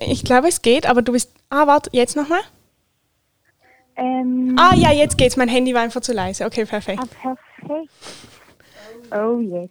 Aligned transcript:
Ich 0.00 0.24
glaube, 0.24 0.48
es 0.48 0.62
geht, 0.62 0.86
aber 0.86 1.02
du 1.02 1.12
bist. 1.12 1.30
Ah, 1.50 1.66
warte, 1.66 1.90
jetzt 1.92 2.16
nochmal. 2.16 2.40
Ähm, 3.96 4.56
Ah, 4.58 4.74
ja, 4.74 4.92
jetzt 4.92 5.18
geht's. 5.18 5.36
Mein 5.36 5.48
Handy 5.48 5.74
war 5.74 5.82
einfach 5.82 6.00
zu 6.00 6.12
leise. 6.12 6.44
Okay, 6.46 6.64
perfekt. 6.64 7.00
ah, 7.02 7.34
perfekt. 7.62 7.90
Oh, 9.12 9.38
yes. 9.40 9.70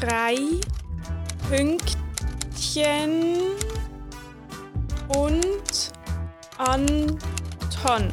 Drei 0.00 0.36
Pünktchen 1.48 1.96
und 5.16 5.92
Anton. 6.58 8.08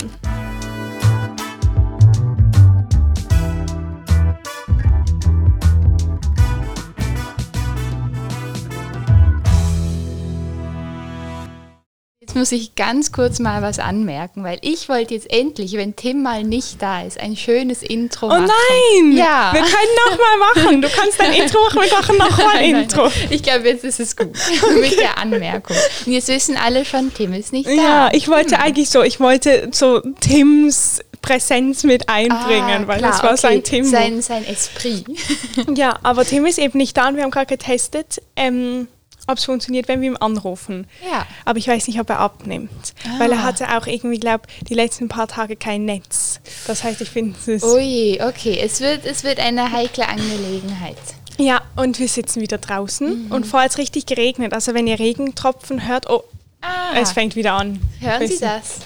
Jetzt 12.35 12.51
muss 12.51 12.51
ich 12.51 12.75
ganz 12.75 13.13
kurz 13.13 13.39
mal 13.39 13.61
was 13.61 13.79
anmerken, 13.79 14.43
weil 14.43 14.57
ich 14.61 14.89
wollte 14.89 15.13
jetzt 15.13 15.31
endlich, 15.31 15.71
wenn 15.77 15.95
Tim 15.95 16.21
mal 16.21 16.43
nicht 16.43 16.81
da 16.81 17.01
ist, 17.03 17.17
ein 17.17 17.37
schönes 17.37 17.81
Intro 17.81 18.25
Oh 18.25 18.29
machen. 18.29 18.47
nein! 18.47 19.13
Ja. 19.13 19.53
Wir 19.53 19.61
können 19.61 19.95
nochmal 20.09 20.37
machen. 20.65 20.81
Du 20.81 20.89
kannst 20.89 21.17
dein 21.17 21.31
Intro 21.31 21.59
machen, 21.63 21.79
wir 21.81 21.97
machen 21.97 22.17
nochmal 22.17 22.57
ein 22.57 22.75
Intro. 22.75 23.03
nein. 23.03 23.13
Ich 23.29 23.41
glaube, 23.41 23.69
jetzt 23.69 23.85
ist 23.85 24.01
es 24.01 24.17
gut 24.17 24.33
mit 24.81 24.99
der 24.99 25.17
Anmerkung. 25.17 25.77
Und 26.05 26.11
jetzt 26.11 26.27
wissen 26.27 26.57
alle 26.57 26.83
schon, 26.83 27.13
Tim 27.13 27.31
ist 27.31 27.53
nicht 27.53 27.69
da. 27.69 27.71
Ja, 27.71 28.09
ich 28.11 28.27
wollte 28.27 28.59
eigentlich 28.59 28.89
so, 28.89 29.01
ich 29.01 29.21
wollte 29.21 29.69
so 29.71 30.01
Tims 30.19 30.99
Präsenz 31.21 31.85
mit 31.85 32.09
einbringen, 32.09 32.83
Ah, 32.83 32.87
weil 32.87 32.97
klar, 32.97 33.11
das 33.11 33.23
war 33.23 33.31
okay. 33.31 33.39
sein 33.41 33.63
Tim. 33.63 33.85
Sein, 33.85 34.21
sein 34.21 34.45
Esprit. 34.45 35.05
Ja, 35.73 35.97
aber 36.03 36.25
Tim 36.25 36.45
ist 36.45 36.59
eben 36.59 36.77
nicht 36.77 36.97
da 36.97 37.07
und 37.07 37.15
wir 37.15 37.23
haben 37.23 37.31
gerade 37.31 37.45
getestet, 37.47 38.21
ähm, 38.35 38.89
ob 39.27 39.37
es 39.37 39.45
funktioniert, 39.45 39.87
wenn 39.87 40.01
wir 40.01 40.09
ihm 40.09 40.17
anrufen. 40.19 40.87
Ja. 41.09 41.25
Aber 41.45 41.57
ich 41.57 41.67
weiß 41.67 41.87
nicht, 41.87 41.99
ob 41.99 42.09
er 42.09 42.19
abnimmt. 42.19 42.93
Weil 43.17 43.31
er 43.31 43.39
Ah. 43.39 43.43
hatte 43.43 43.77
auch 43.77 43.87
irgendwie, 43.87 44.19
glaube 44.19 44.43
die 44.69 44.73
letzten 44.73 45.07
paar 45.07 45.27
Tage 45.27 45.55
kein 45.55 45.85
Netz. 45.85 46.39
Das 46.67 46.83
heißt, 46.83 47.01
ich 47.01 47.09
finde 47.09 47.35
es. 47.47 47.63
Ui, 47.63 48.19
okay. 48.21 48.59
Es 48.61 48.79
wird, 48.81 49.05
es 49.05 49.23
wird 49.23 49.39
eine 49.39 49.71
heikle 49.71 50.07
Angelegenheit. 50.07 50.97
Ja, 51.37 51.61
und 51.75 51.99
wir 51.99 52.07
sitzen 52.07 52.39
wieder 52.41 52.57
draußen 52.59 53.25
Mhm. 53.25 53.31
und 53.31 53.45
vorher 53.45 53.65
hat 53.65 53.71
es 53.71 53.77
richtig 53.77 54.05
geregnet. 54.05 54.53
Also 54.53 54.73
wenn 54.73 54.87
ihr 54.87 54.99
Regentropfen 54.99 55.87
hört, 55.87 56.09
oh, 56.09 56.23
Ah, 56.61 56.93
es 56.99 57.11
fängt 57.11 57.35
wieder 57.35 57.53
an. 57.53 57.79
hören 57.99 58.27
Sie 58.27 58.39
das? 58.39 58.79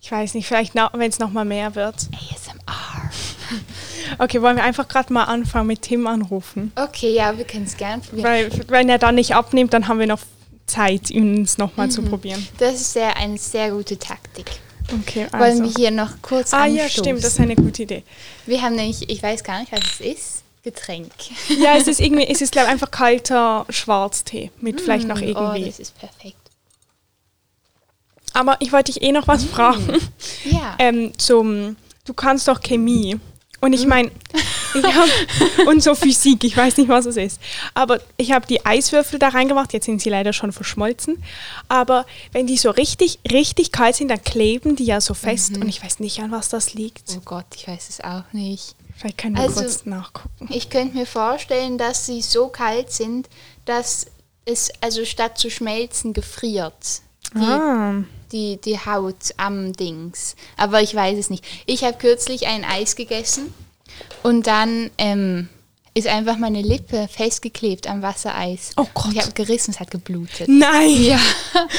Ich 0.00 0.10
weiß 0.10 0.34
nicht, 0.34 0.46
vielleicht 0.46 0.74
wenn 0.74 1.10
es 1.10 1.18
nochmal 1.18 1.44
mehr 1.44 1.74
wird. 1.74 1.94
ASMR. 1.94 2.37
Okay, 4.18 4.42
wollen 4.42 4.56
wir 4.56 4.64
einfach 4.64 4.88
gerade 4.88 5.12
mal 5.12 5.24
anfangen 5.24 5.66
mit 5.68 5.82
Tim 5.82 6.06
anrufen? 6.06 6.72
Okay, 6.76 7.14
ja, 7.14 7.36
wir 7.38 7.44
können 7.44 7.64
es 7.64 7.76
gern 7.76 8.00
probieren. 8.00 8.24
Weil 8.24 8.50
wenn 8.68 8.88
er 8.88 8.98
dann 8.98 9.14
nicht 9.14 9.34
abnimmt, 9.34 9.72
dann 9.72 9.86
haben 9.88 10.00
wir 10.00 10.06
noch 10.08 10.20
Zeit, 10.66 11.10
ihn 11.10 11.42
es 11.42 11.56
nochmal 11.56 11.88
zu 11.90 12.02
probieren. 12.02 12.46
Das 12.58 12.74
ist 12.74 12.92
sehr, 12.92 13.16
eine 13.16 13.38
sehr 13.38 13.70
gute 13.70 13.98
Taktik. 13.98 14.46
Okay, 14.92 15.26
also. 15.32 15.38
Wollen 15.38 15.62
wir 15.64 15.70
hier 15.76 15.90
noch 15.90 16.10
kurz 16.22 16.52
Ah 16.52 16.62
anstoßen? 16.64 16.76
ja, 16.76 16.88
stimmt, 16.88 17.18
das 17.24 17.32
ist 17.32 17.40
eine 17.40 17.56
gute 17.56 17.82
Idee. 17.82 18.02
Wir 18.46 18.62
haben 18.62 18.74
nämlich, 18.74 19.08
ich 19.08 19.22
weiß 19.22 19.44
gar 19.44 19.60
nicht, 19.60 19.70
was 19.72 19.80
es 19.80 20.00
ist, 20.00 20.42
Getränk. 20.62 21.10
Ja, 21.60 21.76
es 21.76 21.86
ist 21.86 22.00
irgendwie, 22.00 22.26
es 22.26 22.40
ist 22.42 22.52
glaube 22.52 22.66
ich 22.66 22.72
einfach 22.72 22.90
kalter 22.90 23.64
Schwarztee 23.70 24.50
mit 24.60 24.80
vielleicht 24.80 25.06
noch 25.06 25.20
Oh, 25.20 25.24
irgendwie. 25.24 25.64
das 25.66 25.78
ist 25.78 25.98
perfekt. 25.98 26.36
Aber 28.34 28.56
ich 28.60 28.72
wollte 28.72 28.92
dich 28.92 29.02
eh 29.02 29.12
noch 29.12 29.26
was 29.28 29.44
fragen. 29.44 30.00
Ja. 30.44 30.74
Ähm, 30.78 31.12
zum, 31.18 31.76
du 32.04 32.14
kannst 32.14 32.46
doch 32.48 32.60
Chemie. 32.60 33.18
Und 33.60 33.72
ich 33.72 33.86
meine, 33.86 34.10
und 35.66 35.82
so 35.82 35.94
Physik, 35.94 36.44
ich 36.44 36.56
weiß 36.56 36.76
nicht, 36.76 36.88
was 36.88 37.06
es 37.06 37.16
ist. 37.16 37.40
Aber 37.74 38.00
ich 38.16 38.32
habe 38.32 38.46
die 38.46 38.64
Eiswürfel 38.64 39.18
da 39.18 39.28
reingemacht, 39.28 39.72
jetzt 39.72 39.86
sind 39.86 40.00
sie 40.00 40.10
leider 40.10 40.32
schon 40.32 40.52
verschmolzen. 40.52 41.22
Aber 41.68 42.06
wenn 42.32 42.46
die 42.46 42.56
so 42.56 42.70
richtig, 42.70 43.18
richtig 43.30 43.72
kalt 43.72 43.96
sind, 43.96 44.08
dann 44.08 44.22
kleben 44.22 44.76
die 44.76 44.84
ja 44.84 45.00
so 45.00 45.14
fest. 45.14 45.56
Und 45.56 45.68
ich 45.68 45.82
weiß 45.82 46.00
nicht, 46.00 46.20
an 46.20 46.30
was 46.30 46.48
das 46.48 46.74
liegt. 46.74 47.10
oh 47.16 47.20
Gott, 47.24 47.46
ich 47.56 47.66
weiß 47.66 47.88
es 47.88 48.00
auch 48.00 48.24
nicht. 48.32 48.76
Vielleicht 48.96 49.18
können 49.18 49.36
wir 49.36 49.42
Also- 49.44 49.60
kurz 49.60 49.86
nachgucken. 49.86 50.48
Ich 50.50 50.70
könnte 50.70 50.96
mir 50.96 51.06
vorstellen, 51.06 51.78
dass 51.78 52.06
sie 52.06 52.20
so 52.22 52.48
kalt 52.48 52.90
sind, 52.92 53.28
dass 53.64 54.06
es 54.44 54.70
also 54.80 55.04
statt 55.04 55.36
zu 55.38 55.50
schmelzen 55.50 56.12
gefriert. 56.12 57.02
Die, 57.34 57.38
Ah. 57.40 58.02
Die, 58.32 58.58
die 58.58 58.78
Haut 58.78 59.34
am 59.36 59.72
Dings. 59.72 60.36
Aber 60.56 60.82
ich 60.82 60.94
weiß 60.94 61.18
es 61.18 61.30
nicht. 61.30 61.44
Ich 61.66 61.84
habe 61.84 61.98
kürzlich 61.98 62.46
ein 62.46 62.64
Eis 62.64 62.96
gegessen 62.96 63.52
und 64.22 64.46
dann 64.46 64.90
ähm, 64.98 65.48
ist 65.98 66.06
einfach 66.06 66.38
meine 66.38 66.62
Lippe 66.62 67.08
festgeklebt 67.10 67.88
am 67.88 68.02
Wassereis. 68.02 68.72
Oh 68.76 68.86
Gott. 68.94 69.06
Und 69.06 69.16
ich 69.16 69.22
habe 69.22 69.32
gerissen, 69.32 69.72
es 69.72 69.80
hat 69.80 69.90
geblutet. 69.90 70.48
Nein! 70.48 71.02
Ja, 71.02 71.18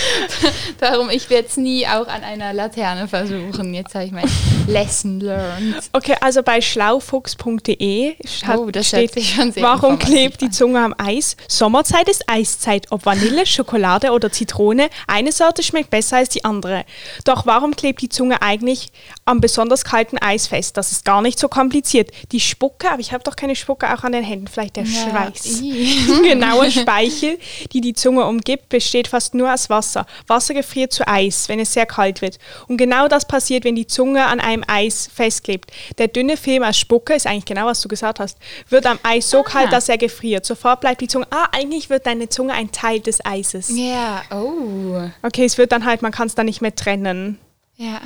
darum, 0.79 1.09
ich 1.09 1.29
werde 1.29 1.47
es 1.47 1.57
nie 1.57 1.87
auch 1.87 2.07
an 2.07 2.23
einer 2.23 2.53
Laterne 2.53 3.07
versuchen. 3.07 3.73
Jetzt 3.73 3.95
habe 3.95 4.05
ich 4.05 4.11
mein 4.11 4.29
Lesson 4.67 5.19
learned. 5.19 5.89
Okay, 5.93 6.15
also 6.21 6.43
bei 6.43 6.61
schlaufuchs.de 6.61 8.15
Oh, 8.55 8.69
steht, 8.81 9.13
sich 9.13 9.33
schon 9.33 9.51
sehr 9.51 9.63
warum 9.63 9.97
klebt 9.99 10.41
die. 10.41 10.49
Zunge 10.49 10.79
am 10.79 10.93
Eis? 10.97 11.37
Sommerzeit 11.47 12.09
ist 12.09 12.29
Eiszeit. 12.29 12.87
Ob 12.91 13.05
Vanille, 13.05 13.45
Schokolade 13.47 14.11
oder 14.11 14.31
Zitrone, 14.31 14.89
eine 15.07 15.31
Sorte 15.31 15.63
schmeckt 15.63 15.89
besser 15.89 16.17
als 16.17 16.29
die 16.29 16.43
andere. 16.43 16.85
Doch 17.23 17.45
warum 17.45 17.75
klebt 17.75 18.01
die 18.01 18.09
Zunge 18.09 18.41
eigentlich 18.41 18.91
am 19.25 19.39
besonders 19.41 19.83
kalten 19.85 20.17
Eis 20.17 20.47
fest? 20.47 20.77
Das 20.77 20.91
ist 20.91 21.05
gar 21.05 21.21
nicht 21.21 21.39
so 21.39 21.47
kompliziert. 21.47 22.11
Die 22.31 22.39
Spucke, 22.39 22.89
aber 22.89 22.99
ich 22.99 23.13
habe 23.13 23.23
doch 23.23 23.35
keine 23.35 23.55
Spucke 23.55 23.93
auch 23.93 24.03
an 24.03 24.08
den 24.11 24.23
Händen, 24.23 24.47
vielleicht 24.47 24.75
der 24.75 24.83
Ja, 24.83 25.09
Schweiß. 25.09 25.61
ih. 25.61 26.21
Genaue 26.23 26.69
Speichel, 26.71 27.37
die 27.73 27.81
die 27.81 27.93
Zunge 27.93 28.25
umgibt, 28.25 28.69
besteht 28.69 29.07
fast 29.07 29.33
nur 29.33 29.53
aus 29.53 29.69
Wasser. 29.69 30.05
Wasser 30.27 30.53
gefriert 30.53 30.91
zu 30.93 31.07
Eis, 31.07 31.49
wenn 31.49 31.59
es 31.59 31.73
sehr 31.73 31.85
kalt 31.85 32.21
wird. 32.21 32.39
Und 32.67 32.77
genau 32.77 33.07
das 33.07 33.25
passiert, 33.27 33.63
wenn 33.63 33.75
die 33.75 33.87
Zunge 33.87 34.25
an 34.25 34.39
einem 34.39 34.63
Eis 34.67 35.09
festklebt. 35.13 35.71
Der 35.97 36.07
dünne 36.07 36.37
Film 36.37 36.63
aus 36.63 36.77
Spucke, 36.77 37.13
ist 37.13 37.27
eigentlich 37.27 37.45
genau, 37.45 37.65
was 37.65 37.81
du 37.81 37.87
gesagt 37.87 38.19
hast, 38.19 38.37
wird 38.69 38.85
am 38.85 38.99
Eis 39.03 39.29
so 39.29 39.43
kalt, 39.43 39.71
dass 39.71 39.89
er 39.89 39.97
gefriert. 39.97 40.45
Sofort 40.45 40.81
bleibt 40.81 41.01
die 41.01 41.07
Zunge, 41.07 41.27
ah, 41.31 41.47
eigentlich 41.51 41.89
wird 41.89 42.05
deine 42.05 42.29
Zunge 42.29 42.53
ein 42.53 42.71
Teil 42.71 42.99
des 42.99 43.25
Eises. 43.25 43.69
Ja, 43.75 44.21
oh. 44.31 45.01
Okay, 45.23 45.45
es 45.45 45.57
wird 45.57 45.71
dann 45.71 45.85
halt, 45.85 46.01
man 46.01 46.11
kann 46.11 46.27
es 46.27 46.35
dann 46.35 46.45
nicht 46.45 46.61
mehr 46.61 46.75
trennen. 46.75 47.37
Ja. 47.77 47.99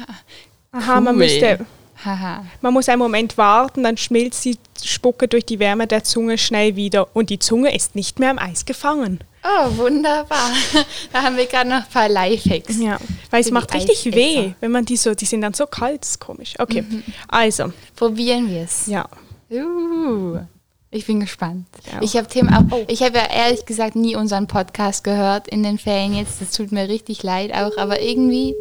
Aha, 0.72 1.02
man 1.02 1.16
Cool. 1.16 1.20
müsste, 1.26 1.66
Haha. 2.04 2.46
man 2.62 2.74
muss 2.74 2.90
einen 2.90 3.00
Moment 3.00 3.38
warten, 3.38 3.84
dann 3.84 3.98
schmilzt 3.98 4.46
die 4.46 4.58
Spucke 4.84 5.28
durch 5.28 5.46
die 5.46 5.60
Wärme 5.60 5.88
der 5.88 6.04
Zunge 6.04 6.38
schnell 6.38 6.76
wieder 6.76 7.16
und 7.16 7.30
die 7.30 7.40
Zunge 7.40 7.74
ist 7.76 7.96
nicht 7.96 8.20
mehr 8.20 8.32
am 8.32 8.40
Eis 8.40 8.66
gefangen. 8.66 9.20
Oh, 9.44 9.78
wunderbar. 9.78 10.52
Da 11.12 11.22
haben 11.22 11.36
wir 11.38 11.46
gerade 11.46 11.70
noch 11.70 11.78
ein 11.84 11.90
paar 11.92 12.10
Lifehacks. 12.10 12.80
Ja, 12.80 12.98
weil 13.30 13.42
es 13.42 13.52
macht 13.52 13.74
richtig 13.74 14.00
Eisesser. 14.00 14.16
weh, 14.16 14.54
wenn 14.62 14.72
man 14.72 14.86
die 14.86 14.98
so, 14.98 15.14
die 15.14 15.26
sind 15.26 15.42
dann 15.42 15.54
so 15.54 15.66
kalt, 15.66 16.04
ist 16.04 16.20
komisch. 16.20 16.54
Okay, 16.58 16.84
also, 17.28 17.72
Probieren 17.96 18.50
wir 18.50 18.62
es. 18.62 18.88
ja. 18.88 19.06
Uh, 19.52 20.40
ich 20.90 21.06
bin 21.06 21.20
gespannt. 21.20 21.68
Ja. 21.92 22.02
Ich 22.02 22.16
habe 22.16 22.28
auch, 22.72 22.78
ich 22.88 23.02
habe 23.02 23.18
ja 23.18 23.26
ehrlich 23.26 23.66
gesagt 23.66 23.96
nie 23.96 24.16
unseren 24.16 24.48
Podcast 24.48 25.04
gehört 25.04 25.48
in 25.48 25.64
den 25.64 25.78
Ferien 25.78 26.16
jetzt. 26.16 26.40
Das 26.42 26.52
tut 26.52 26.72
mir 26.72 26.88
richtig 26.88 27.24
leid 27.24 27.54
auch, 27.54 27.78
aber 27.78 28.02
irgendwie 28.02 28.56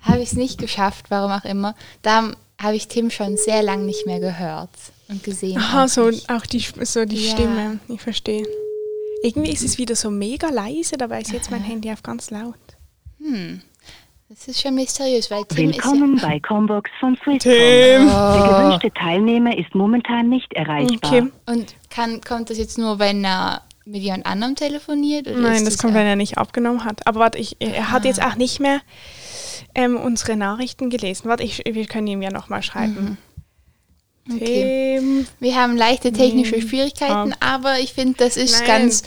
habe 0.00 0.20
ich 0.20 0.30
es 0.30 0.36
nicht 0.36 0.58
geschafft, 0.58 1.06
warum 1.10 1.30
auch 1.30 1.44
immer. 1.44 1.74
Da 2.02 2.32
habe 2.60 2.76
ich 2.76 2.88
Tim 2.88 3.10
schon 3.10 3.36
sehr 3.36 3.62
lange 3.62 3.84
nicht 3.84 4.06
mehr 4.06 4.20
gehört 4.20 4.70
und 5.08 5.22
gesehen. 5.24 5.58
Aha, 5.58 5.88
so 5.88 6.10
auch 6.28 6.46
die, 6.46 6.60
so 6.82 7.04
die 7.04 7.26
Ja. 7.26 7.32
Stimme, 7.32 7.80
ich 7.88 8.00
verstehe. 8.00 8.46
Irgendwie 9.22 9.52
ist 9.52 9.62
es 9.62 9.78
wieder 9.78 9.96
so 9.96 10.10
mega 10.10 10.48
leise, 10.48 10.96
dabei 10.96 11.20
ist 11.20 11.32
jetzt 11.32 11.50
mein 11.50 11.62
Handy 11.62 11.90
auf 11.90 12.02
ganz 12.02 12.30
laut. 12.30 12.54
Das 14.28 14.46
ist 14.48 14.60
schon 14.62 14.74
mysteriös, 14.76 15.30
weil 15.30 15.44
Tim 15.44 15.72
Willkommen 15.72 16.16
bei 16.22 16.38
Combox 16.40 16.90
von 17.00 17.16
Swisscom. 17.16 17.38
Tim! 17.40 18.06
Der 18.06 18.48
gewünschte 18.48 18.92
Teilnehmer 18.92 19.58
ist 19.58 19.74
momentan 19.74 20.28
nicht 20.28 20.52
erreichbar. 20.54 20.96
Okay. 21.10 21.18
ist 21.18 21.32
ja. 21.46 21.52
Und 21.52 21.74
kann, 21.90 22.20
kommt 22.22 22.48
das 22.48 22.56
jetzt 22.58 22.78
nur, 22.78 22.98
wenn 22.98 23.24
er 23.24 23.62
mit 23.84 24.02
jemand 24.02 24.26
anderem 24.26 24.56
telefoniert? 24.56 25.26
Oder 25.26 25.38
Nein, 25.38 25.56
ist 25.56 25.66
das 25.66 25.78
kommt, 25.78 25.94
wenn 25.94 26.06
er 26.06 26.16
nicht 26.16 26.38
abgenommen 26.38 26.84
hat. 26.84 27.06
Aber 27.06 27.20
warte, 27.20 27.38
ich, 27.38 27.56
er 27.60 27.90
hat 27.90 28.04
jetzt 28.04 28.22
auch 28.22 28.36
nicht 28.36 28.60
mehr 28.60 28.80
ähm, 29.74 29.96
unsere 29.96 30.36
Nachrichten 30.36 30.90
gelesen. 30.90 31.28
Warte, 31.28 31.44
ich, 31.44 31.62
wir 31.64 31.86
können 31.86 32.06
ihm 32.06 32.22
ja 32.22 32.30
nochmal 32.30 32.62
schreiben. 32.62 33.18
Okay. 34.28 34.98
Tim. 34.98 35.26
Wir 35.40 35.56
haben 35.56 35.76
leichte 35.76 36.12
technische 36.12 36.60
Schwierigkeiten, 36.60 37.34
aber 37.40 37.78
ich 37.80 37.94
finde, 37.94 38.14
das 38.18 38.36
ist 38.36 38.58
Nein. 38.60 38.66
ganz 38.68 39.02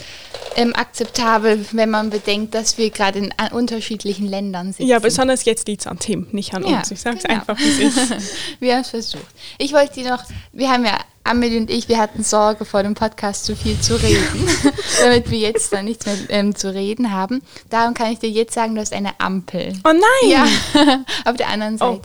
ähm, 0.55 0.75
akzeptabel, 0.75 1.65
wenn 1.71 1.89
man 1.89 2.09
bedenkt, 2.09 2.55
dass 2.55 2.77
wir 2.77 2.89
gerade 2.89 3.19
in 3.19 3.33
an 3.37 3.51
unterschiedlichen 3.51 4.27
Ländern 4.27 4.73
sitzen. 4.73 4.87
Ja, 4.87 4.99
besonders 4.99 5.45
jetzt 5.45 5.67
liegt 5.67 5.81
es 5.81 5.87
an 5.87 5.99
Tim, 5.99 6.27
nicht 6.31 6.53
an 6.53 6.65
Ja, 6.67 6.79
uns. 6.79 6.91
Ich 6.91 6.99
sage 7.01 7.17
es 7.17 7.23
genau. 7.23 7.39
einfach, 7.39 7.57
wie 7.57 7.83
es 7.83 7.97
ist. 7.97 8.33
wir 8.59 8.73
haben 8.73 8.81
es 8.81 8.89
versucht. 8.89 9.25
Ich 9.59 9.71
wollte 9.73 9.93
dir 9.93 10.09
noch, 10.09 10.23
wir 10.51 10.69
haben 10.69 10.85
ja, 10.85 10.97
Amelie 11.23 11.59
und 11.59 11.69
ich, 11.69 11.87
wir 11.87 11.99
hatten 11.99 12.23
Sorge 12.23 12.65
vor 12.65 12.83
dem 12.83 12.95
Podcast 12.95 13.45
zu 13.45 13.55
viel 13.55 13.79
zu 13.79 13.95
reden, 13.95 14.47
damit 15.01 15.31
wir 15.31 15.39
jetzt 15.39 15.71
dann 15.71 15.85
nichts 15.85 16.05
mehr 16.05 16.15
ähm, 16.29 16.53
zu 16.53 16.73
reden 16.73 17.11
haben. 17.11 17.41
Darum 17.69 17.93
kann 17.93 18.11
ich 18.11 18.19
dir 18.19 18.29
jetzt 18.29 18.53
sagen, 18.53 18.75
du 18.75 18.81
hast 18.81 18.91
eine 18.91 19.19
Ampel. 19.19 19.73
Oh 19.85 19.91
nein! 19.93 20.29
Ja, 20.29 20.45
auf 21.25 21.37
der 21.37 21.47
anderen 21.47 21.77
Oh. 21.81 22.01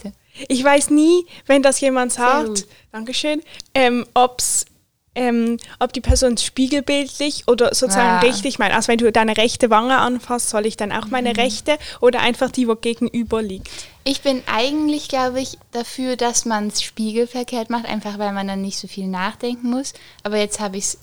Ich 0.47 0.63
weiß 0.63 0.91
nie, 0.91 1.27
wenn 1.47 1.63
das 1.63 1.81
jemand 1.81 2.13
sagt. 2.13 2.67
Dankeschön, 2.93 3.43
ähm, 3.75 4.07
ob's, 4.15 4.67
ähm, 5.15 5.57
ob 5.81 5.93
die 5.93 6.01
Person 6.01 6.37
spiegelbildlich 6.39 7.45
oder 7.49 7.75
sozusagen 7.75 8.09
Ah. 8.09 8.21
richtig 8.21 8.59
meint. 8.61 8.73
Also 8.73 8.89
wenn 8.89 8.99
du 8.99 9.11
deine 9.11 9.37
rechte 9.37 9.69
Wange 9.71 9.99
anfasst, 9.99 10.51
soll 10.51 10.65
ich 10.67 10.77
dann 10.77 10.93
auch 10.93 11.07
meine 11.09 11.31
Mhm. 11.31 11.37
rechte 11.37 11.77
oder 12.01 12.21
einfach 12.21 12.51
die, 12.53 12.69
wo 12.69 12.77
gegenüber 12.77 13.43
liegt? 13.43 13.69
Ich 14.05 14.21
bin 14.23 14.43
eigentlich, 14.47 15.09
glaube 15.09 15.41
ich, 15.41 15.59
dafür, 15.73 16.17
dass 16.17 16.45
man 16.45 16.69
es 16.69 16.83
spiegelverkehrt 16.83 17.69
macht, 17.69 17.87
einfach 17.87 18.19
weil 18.19 18.33
man 18.33 18.47
dann 18.47 18.63
nicht 18.63 18.79
so 18.79 18.87
viel 18.87 19.07
nachdenken 19.09 19.71
muss. 19.71 19.93
Aber 20.23 20.37
jetzt 20.39 20.61
habe 20.61 20.77
ich 20.77 20.85
es 20.85 20.99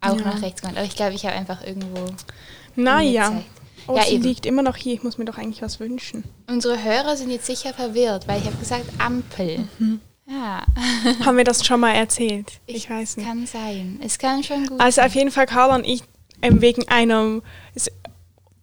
auch 0.00 0.16
Ja. 0.18 0.24
nach 0.24 0.42
rechts 0.42 0.60
gemacht. 0.60 0.76
Aber 0.76 0.86
ich 0.86 0.96
glaube, 0.96 1.14
ich 1.14 1.24
habe 1.24 1.36
einfach 1.36 1.64
irgendwo. 1.64 2.06
Naja. 2.74 3.28
gezeigt. 3.28 3.46
Oh, 3.88 3.96
Ja, 3.96 4.04
sie 4.04 4.14
eben. 4.14 4.24
liegt 4.24 4.46
immer 4.46 4.62
noch 4.62 4.76
hier. 4.76 4.94
Ich 4.94 5.02
muss 5.02 5.18
mir 5.18 5.24
doch 5.24 5.38
eigentlich 5.38 5.62
was 5.62 5.80
wünschen. 5.80 6.24
Unsere 6.48 6.82
Hörer 6.82 7.16
sind 7.16 7.30
jetzt 7.30 7.46
sicher 7.46 7.72
verwirrt, 7.74 8.28
weil 8.28 8.40
ich 8.40 8.46
habe 8.46 8.56
gesagt 8.56 8.84
Ampel. 8.98 9.68
Mhm. 9.78 10.00
Ja, 10.26 10.64
Haben 11.24 11.36
wir 11.36 11.44
das 11.44 11.64
schon 11.66 11.80
mal 11.80 11.92
erzählt? 11.94 12.60
Ich, 12.66 12.88
weiß 12.88 13.16
nicht. 13.16 13.26
Kann 13.26 13.46
sein. 13.46 14.00
Es 14.02 14.18
kann 14.18 14.42
schon 14.44 14.66
gut 14.66 14.80
Also 14.80 14.96
sein. 14.96 15.06
auf 15.06 15.14
jeden 15.14 15.30
Fall 15.30 15.46
Carla 15.46 15.74
und 15.74 15.84
ich 15.84 16.02
ähm, 16.42 16.60
wegen 16.60 16.88
einer 16.88 17.40
S- 17.74 17.90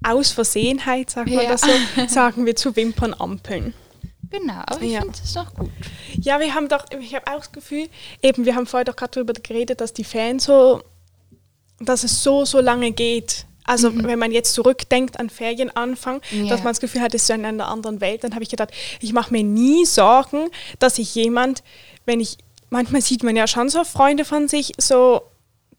Ausversehenheit, 0.04 1.10
sagt 1.10 1.30
man 1.30 1.44
Ja. 1.44 1.50
das 1.50 1.62
so, 1.62 1.68
sagen 2.08 2.46
wir 2.46 2.56
zu 2.56 2.76
Wimpernampeln. 2.76 3.74
Genau, 4.30 4.62
aber 4.66 4.82
ich 4.82 4.92
Ja. 4.94 5.02
finde 5.02 5.18
es 5.24 5.34
doch 5.34 5.54
gut. 5.56 5.72
Ja, 6.20 6.40
wir 6.40 6.54
haben 6.54 6.68
doch, 6.70 6.86
ich 7.00 7.16
habe 7.16 7.28
auch 7.32 7.40
das 7.40 7.52
Gefühl, 7.52 7.88
eben, 8.22 8.46
wir 8.46 8.56
haben 8.56 8.66
vorher 8.68 8.86
doch 8.86 8.96
gerade 8.96 9.12
darüber 9.14 9.34
geredet, 9.34 9.82
dass 9.82 9.92
die 9.94 10.04
Fans 10.04 10.46
so, 10.46 10.82
dass 11.80 12.04
es 12.04 12.24
so, 12.24 12.46
so 12.46 12.60
lange 12.60 12.92
geht. 12.92 13.46
Also 13.70 13.92
wenn 13.96 14.20
man 14.20 14.32
jetzt 14.32 14.54
zurückdenkt 14.54 15.20
an 15.20 15.30
Ferienanfang, 15.30 16.22
Mhm. 16.32 16.46
Ja. 16.46 16.50
dass 16.50 16.64
man 16.64 16.72
das 16.72 16.80
Gefühl 16.80 17.02
hat, 17.02 17.14
es 17.14 17.22
ist 17.22 17.28
so 17.28 17.34
in 17.34 17.46
einer 17.46 17.68
anderen 17.68 18.02
Welt, 18.02 18.24
dann 18.24 18.34
habe 18.34 18.44
ich 18.44 18.50
gedacht, 18.50 18.72
ich 19.00 19.14
mache 19.14 19.32
mir 19.32 19.44
nie 19.44 19.86
Sorgen, 19.86 20.50
dass 20.80 20.96
sich 20.96 21.14
jemand, 21.16 21.64
wenn 22.06 22.20
ich, 22.20 22.38
manchmal 22.70 23.02
sieht 23.02 23.24
man 23.24 23.36
ja 23.36 23.48
schon 23.48 23.70
so 23.70 23.84
Freunde 23.84 24.26
von 24.26 24.48
sich, 24.48 24.74
so 24.78 25.22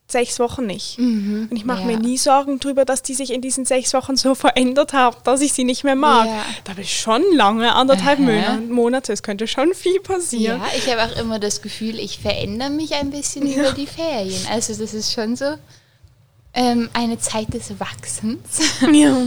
sechs 0.08 0.40
Wochen 0.40 0.66
nicht. 0.66 0.98
Und 0.98 1.50
ich 1.54 1.64
mache 1.64 1.84
Mhm. 1.84 1.90
Ja. 1.90 1.96
mir 1.98 2.02
nie 2.02 2.18
Sorgen 2.18 2.58
darüber, 2.58 2.84
dass 2.84 3.02
die 3.02 3.14
sich 3.14 3.32
in 3.32 3.40
diesen 3.42 3.64
sechs 3.64 3.94
Wochen 3.94 4.16
so 4.16 4.34
verändert 4.46 4.92
haben, 4.92 5.16
dass 5.22 5.40
ich 5.40 5.52
sie 5.52 5.62
nicht 5.62 5.84
mehr 5.84 5.94
mag. 5.94 6.26
Ja. 6.26 6.44
Da 6.64 6.72
habe 6.72 6.80
ich 6.82 6.98
schon 7.00 7.22
lange, 7.34 7.72
anderthalb 7.76 8.18
Aha. 8.18 8.58
Monate, 8.68 9.12
es 9.12 9.22
könnte 9.22 9.46
schon 9.46 9.72
viel 9.72 10.00
passieren. 10.00 10.60
Ja, 10.60 10.66
ich 10.76 10.90
habe 10.92 11.04
auch 11.12 11.16
immer 11.20 11.38
das 11.38 11.62
Gefühl, 11.62 11.98
ich 12.00 12.18
verändere 12.18 12.70
mich 12.70 12.94
ein 12.94 13.10
bisschen 13.10 13.46
über 13.52 13.70
die 13.72 13.86
Ferien. 13.86 14.46
Also 14.50 14.74
das 14.74 14.94
ist 14.94 15.12
schon 15.12 15.36
so 15.36 15.54
ähm, 16.54 16.88
eine 16.92 17.18
Zeit 17.18 17.52
des 17.54 17.78
Wachsens. 17.80 18.60
Ja. 18.92 19.26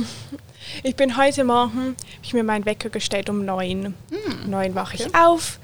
Ich 0.81 0.95
bin 0.95 1.17
heute 1.17 1.43
Morgen, 1.43 1.79
habe 1.79 1.95
ich 2.23 2.33
mir 2.33 2.43
meinen 2.43 2.65
Wecker 2.65 2.89
gestellt 2.89 3.29
um 3.29 3.45
neun. 3.45 3.93
Hm, 4.09 4.49
neun 4.49 4.73
wache 4.75 4.95
ich 4.95 5.13
auf. 5.13 5.59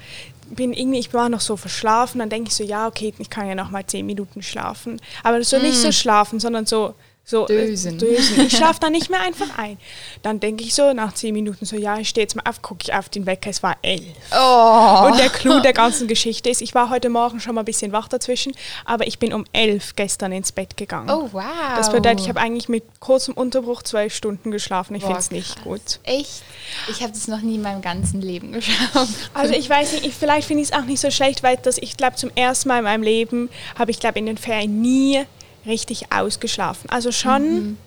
Bin 0.50 0.72
irgendwie, 0.72 0.98
ich 0.98 1.12
war 1.14 1.28
noch 1.28 1.40
so 1.40 1.56
verschlafen, 1.56 2.18
dann 2.18 2.28
denke 2.28 2.48
ich 2.48 2.54
so, 2.54 2.62
ja, 2.62 2.86
okay, 2.86 3.12
ich 3.18 3.30
kann 3.30 3.48
ja 3.48 3.54
noch 3.54 3.70
mal 3.70 3.84
zehn 3.86 4.04
Minuten 4.04 4.42
schlafen. 4.42 5.00
Aber 5.22 5.42
so 5.42 5.58
nicht 5.58 5.78
so 5.78 5.90
schlafen, 5.90 6.38
sondern 6.38 6.66
so, 6.66 6.94
so 7.30 7.44
äh. 7.44 7.66
Dösen. 7.66 7.98
dösen. 7.98 8.40
Ich 8.40 8.56
schlafe 8.56 8.80
dann 8.80 8.92
nicht 8.92 9.08
mehr 9.08 9.20
einfach 9.26 9.56
ein. 9.56 9.78
Dann 10.22 10.40
denke 10.40 10.64
ich 10.64 10.74
so 10.74 10.92
nach 10.92 11.14
zehn 11.14 11.32
Minuten 11.32 11.64
so, 11.64 11.76
ja, 11.76 11.98
ich 11.98 12.08
stehe 12.08 12.24
jetzt 12.24 12.36
mal 12.36 12.42
auf, 12.46 12.60
gucke 12.60 12.80
ich 12.82 12.92
auf 12.92 13.08
den 13.08 13.26
Wecker, 13.26 13.50
es 13.50 13.62
war 13.62 13.76
elf. 13.82 14.02
Oh. 14.32 15.06
Und 15.06 15.18
der 15.18 15.30
Clou 15.30 15.60
der 15.60 15.72
ganzen 15.72 16.08
Geschichte 16.08 16.50
ist, 16.50 16.60
ich 16.60 16.74
war 16.74 16.90
heute 16.90 17.08
Morgen 17.08 17.40
schon 17.40 17.54
mal 17.54 17.62
ein 17.62 17.64
bisschen 17.64 17.92
wach 17.92 18.08
dazwischen, 18.08 18.52
aber 18.84 19.06
ich 19.06 19.18
bin 19.18 19.32
um 19.32 19.44
elf 19.52 19.94
gestern 19.96 20.32
ins 20.32 20.52
Bett 20.52 20.76
gegangen. 20.76 21.10
Oh, 21.10 21.28
wow. 21.32 21.44
Das 21.76 21.90
bedeutet, 21.90 22.20
ich 22.20 22.28
habe 22.28 22.40
eigentlich 22.40 22.68
mit 22.68 22.84
kurzem 22.98 23.34
Unterbruch 23.34 23.82
zwölf 23.82 24.14
Stunden 24.14 24.50
geschlafen. 24.50 24.94
Ich 24.96 25.04
finde 25.04 25.18
es 25.18 25.30
nicht 25.30 25.62
gut. 25.62 26.00
Echt? 26.02 26.42
Ich 26.90 27.02
habe 27.02 27.12
das 27.12 27.28
noch 27.28 27.40
nie 27.40 27.54
in 27.54 27.62
meinem 27.62 27.82
ganzen 27.82 28.20
Leben 28.20 28.52
geschafft. 28.52 29.30
Also 29.34 29.54
ich 29.54 29.70
weiß 29.70 29.92
nicht, 29.92 30.06
ich, 30.06 30.14
vielleicht 30.14 30.48
finde 30.48 30.62
ich 30.62 30.70
es 30.70 30.76
auch 30.76 30.84
nicht 30.84 31.00
so 31.00 31.10
schlecht, 31.10 31.42
weil 31.42 31.56
das, 31.56 31.78
ich 31.78 31.96
glaube, 31.96 32.16
zum 32.16 32.30
ersten 32.34 32.68
Mal 32.68 32.78
in 32.78 32.84
meinem 32.84 33.02
Leben 33.02 33.48
habe 33.78 33.90
ich, 33.90 34.00
glaube 34.00 34.18
in 34.18 34.26
den 34.26 34.36
Ferien 34.36 34.80
nie 34.80 35.24
richtig 35.66 36.12
ausgeschlafen. 36.12 36.88
Also 36.90 37.12
schon 37.12 37.78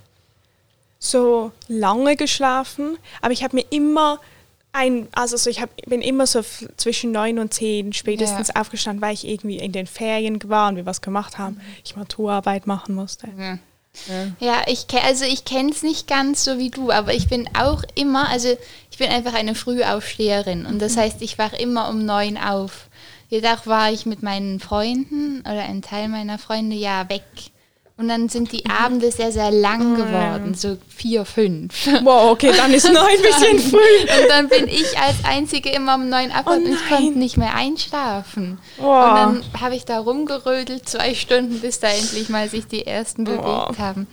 so 0.99 1.51
lange 1.67 2.15
geschlafen, 2.15 2.97
aber 3.21 3.33
ich 3.33 3.43
habe 3.43 3.55
mir 3.57 3.65
immer 3.69 4.19
ein, 4.71 5.07
also 5.11 5.37
so 5.37 5.49
ich 5.49 5.61
hab, 5.61 5.69
bin 5.85 6.01
immer 6.01 6.25
so 6.25 6.41
zwischen 6.77 7.11
neun 7.11 7.37
und 7.39 7.53
zehn 7.53 7.93
spätestens 7.93 8.47
Ja. 8.49 8.61
aufgestanden, 8.61 9.01
weil 9.01 9.13
ich 9.13 9.27
irgendwie 9.27 9.57
in 9.57 9.71
den 9.71 9.85
Ferien 9.85 10.39
war 10.49 10.69
und 10.69 10.77
wir 10.77 10.85
was 10.85 11.01
gemacht 11.01 11.37
haben. 11.37 11.59
Ich 11.83 11.95
Maturarbeit 11.95 12.65
machen 12.67 12.95
musste. 12.95 13.27
Ja, 14.39 14.63
ich 14.65 14.87
ke- 14.87 15.03
also 15.03 15.25
ich 15.25 15.45
kenne 15.45 15.69
es 15.69 15.83
nicht 15.83 16.07
ganz 16.07 16.43
so 16.43 16.57
wie 16.57 16.71
du, 16.71 16.89
aber 16.89 17.13
ich 17.13 17.27
bin 17.27 17.47
auch 17.55 17.83
immer, 17.93 18.27
also 18.29 18.57
ich 18.89 18.97
bin 18.97 19.09
einfach 19.11 19.35
eine 19.35 19.53
Frühaufsteherin 19.53 20.65
und 20.65 20.75
Mhm. 20.75 20.79
das 20.79 20.97
heißt, 20.97 21.21
ich 21.21 21.37
wache 21.37 21.57
immer 21.57 21.89
um 21.89 22.03
neun 22.05 22.37
auf. 22.39 22.87
Jedoch 23.29 23.67
war 23.67 23.91
ich 23.91 24.07
mit 24.07 24.23
meinen 24.23 24.59
Freunden 24.59 25.41
oder 25.41 25.63
ein 25.63 25.83
Teil 25.83 26.07
meiner 26.07 26.39
Freunde 26.39 26.75
ja 26.75 27.07
weg. 27.09 27.21
Und 28.03 28.09
dann 28.09 28.27
sind 28.27 28.51
die 28.51 28.65
Abende 28.65 29.09
sehr, 29.13 29.31
sehr 29.31 29.49
lang 29.49 29.95
geworden, 29.95 30.55
so 30.55 30.77
vier, 30.89 31.23
fünf. 31.23 31.87
Wow, 32.03 32.31
okay, 32.31 32.51
dann 32.55 32.73
ist 32.73 32.83
neun 32.91 32.97
ein 32.97 33.21
bisschen 33.21 33.59
früh. 33.71 33.77
Und 33.77 34.27
dann 34.29 34.49
bin 34.49 34.67
ich 34.67 34.99
als 34.99 35.23
Einzige 35.23 35.69
immer 35.69 35.95
um 35.95 36.09
neun 36.09 36.29
abgehauen 36.31 36.65
und 36.65 36.73
ich 36.73 36.89
konnte 36.89 37.17
nicht 37.17 37.37
mehr 37.37 37.55
einschlafen. 37.55 38.59
Oh. 38.77 38.83
Und 38.83 39.15
dann 39.15 39.43
habe 39.61 39.75
ich 39.77 39.85
da 39.85 39.99
rumgerödelt, 39.99 40.89
zwei 40.89 41.13
Stunden, 41.15 41.61
bis 41.61 41.79
da 41.79 41.87
endlich 41.87 42.27
mal 42.27 42.49
sich 42.49 42.67
die 42.67 42.85
ersten 42.85 43.23
bewegt 43.23 43.45
Oh. 43.45 43.77
haben. 43.77 44.07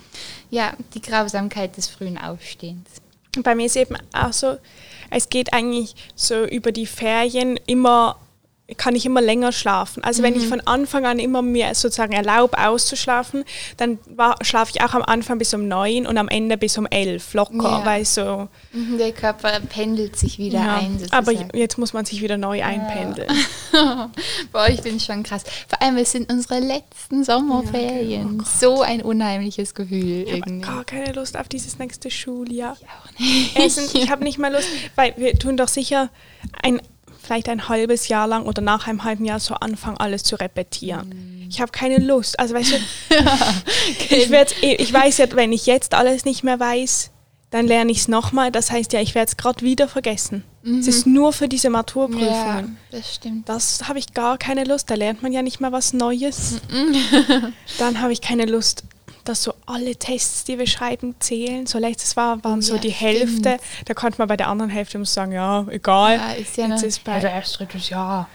Ja, 0.51 0.75
die 0.95 1.03
Grausamkeit 1.03 1.77
des 1.77 1.89
frühen 1.89 2.17
Aufstehens. 2.17 2.87
Bei 3.43 3.57
mir 3.57 3.67
ist 3.67 3.77
eben 3.77 3.97
auch 4.13 4.33
so, 4.33 4.57
es 5.11 5.29
geht 5.31 5.53
eigentlich 5.53 5.97
so 6.15 6.45
über 6.45 6.71
die 6.71 6.87
Ferien 6.87 7.59
immer, 7.67 8.21
kann 8.76 8.94
ich 8.94 9.06
immer 9.06 9.20
länger 9.20 9.52
schlafen. 9.52 10.02
Also 10.05 10.22
wenn 10.22 10.34
ich 10.37 10.46
von 10.46 10.61
Anfang 10.62 11.06
an 11.06 11.19
immer 11.19 11.43
mir 11.43 11.75
sozusagen 11.75 12.12
erlaube 12.12 12.58
auszuschlafen, 12.58 13.44
dann 13.76 13.99
war- 14.14 14.37
schlafe 14.43 14.72
ich 14.75 14.82
auch 14.82 14.94
am 14.94 15.02
Anfang 15.02 15.38
bis 15.38 15.52
um 15.55 15.69
neun 15.69 16.06
und 16.06 16.17
am 16.19 16.28
Ende 16.28 16.56
bis 16.56 16.76
um 16.78 16.87
elf 16.87 17.34
locker, 17.34 17.56
Ja. 17.81 17.84
weil 17.84 18.05
so, 18.05 18.49
Mhm, 18.72 18.99
Der 18.99 19.12
Körper 19.12 19.58
pendelt 19.69 20.17
sich 20.17 20.38
wieder 20.38 20.61
ja. 20.61 20.76
ein. 20.76 20.99
aber 21.11 21.32
sozusagen. 21.32 21.56
jetzt 21.58 21.78
muss 21.78 21.93
man 21.93 22.05
sich 22.05 22.22
wieder 22.22 22.37
neu 22.37 22.62
einpendeln. 22.62 23.28
Boah, 24.52 24.69
ich 24.69 24.81
bin 24.82 24.99
schon 25.00 25.22
krass. 25.22 25.43
Vor 25.69 25.81
allem, 25.82 25.96
es 25.96 26.12
sind 26.12 26.31
unsere 26.32 26.61
letzten 26.61 27.25
Sommerferien. 27.25 28.43
so 28.61 28.82
ein 28.82 29.02
unheimliches 29.02 29.75
Gefühl 29.75 30.25
Ich 30.28 30.40
habe 30.43 30.58
gar 30.61 30.84
keine 30.84 31.12
Lust 31.12 31.37
auf 31.38 31.49
dieses 31.49 31.78
nächste 31.78 32.11
Schuljahr. 32.11 32.76
auch 32.76 33.19
nicht. 33.19 33.94
Ich 33.94 34.11
habe 34.11 34.25
nicht 34.25 34.38
mal 34.38 34.52
Lust, 34.52 34.69
weil 34.96 35.14
wir 35.17 35.38
tun 35.38 35.56
doch 35.56 35.69
sicher 35.69 36.11
ein, 36.62 36.81
vielleicht 37.31 37.49
ein 37.49 37.69
halbes 37.69 38.09
Jahr 38.09 38.27
lang 38.27 38.44
oder 38.44 38.61
nach 38.61 38.88
einem 38.88 39.05
halben 39.05 39.25
Jahr 39.25 39.38
so 39.38 39.55
anfangen, 39.55 39.97
alles 39.99 40.25
zu 40.25 40.34
repetieren. 40.34 41.46
Ich 41.49 41.60
habe 41.60 41.70
keine 41.70 41.99
Lust. 41.99 42.41
Also 42.41 42.55
weißt 42.56 42.72
du, 42.72 42.77
ich, 44.17 44.31
werd, 44.31 44.53
ich 44.60 44.93
weiß 44.93 45.19
ja, 45.19 45.27
wenn 45.37 45.53
ich 45.53 45.67
jetzt 45.67 45.94
alles 45.94 46.25
nicht 46.25 46.43
mehr 46.43 46.58
weiß, 46.58 47.13
dann 47.51 47.69
lerne 47.69 47.93
ich 47.93 47.99
es 47.99 48.08
nochmal. 48.08 48.51
Das 48.51 48.72
heißt 48.72 48.93
ja, 48.94 49.01
ich 49.01 49.15
werde 49.15 49.29
es 49.29 49.37
gerade 49.37 49.65
wieder 49.65 49.87
vergessen. 49.87 50.43
Es 50.65 50.89
ist 50.89 51.06
nur 51.06 51.32
für 51.32 51.46
diese 51.46 51.69
Ja, 51.69 51.70
Maturprüfungen. 51.70 52.77
das 52.91 53.15
stimmt. 53.15 53.49
Das 53.49 53.89
habe 53.89 54.01
ich 54.01 54.13
gar 54.13 54.37
keine 54.37 54.65
Lust. 54.65 54.91
Da 54.91 54.94
lernt 54.94 55.22
man 55.22 55.32
ja 55.32 55.43
nicht 55.43 55.60
mal 55.60 55.70
was 55.70 55.93
Neues. 55.93 56.60
Dann 57.79 58.01
habe 58.01 58.13
ich 58.13 58.20
keine 58.20 58.44
Lust, 58.46 58.82
dass 59.24 59.43
so 59.43 59.55
alle 59.67 59.96
Tests, 59.96 60.44
die 60.44 60.58
wir 60.58 60.67
schreiben, 60.67 61.15
zählen. 61.20 61.67
So 61.67 61.79
letztes 61.79 62.17
war, 62.17 62.43
waren 62.44 62.62
so 62.62 62.74
Ja, 62.74 62.81
die 62.81 62.91
Hälfte. 62.91 63.58
stimmt. 63.58 63.60
Da 63.89 63.94
konnte 63.94 64.19
man 64.19 64.29
bei 64.29 64.36
der 64.36 64.48
anderen 64.48 64.70
Hälfte 64.70 64.98
muss 64.98 65.12
sagen, 65.15 65.32
ja, 65.32 65.67
egal. 65.70 66.17
Ja, 66.17 66.32
ist 66.32 66.56
ja 66.56 66.67
Jetzt 66.69 66.82
ist 66.82 67.05
bei- 67.05 67.20
ja, 67.20 67.29
erst 67.31 67.58
drittes 67.58 67.89
Jahr. 67.91 68.29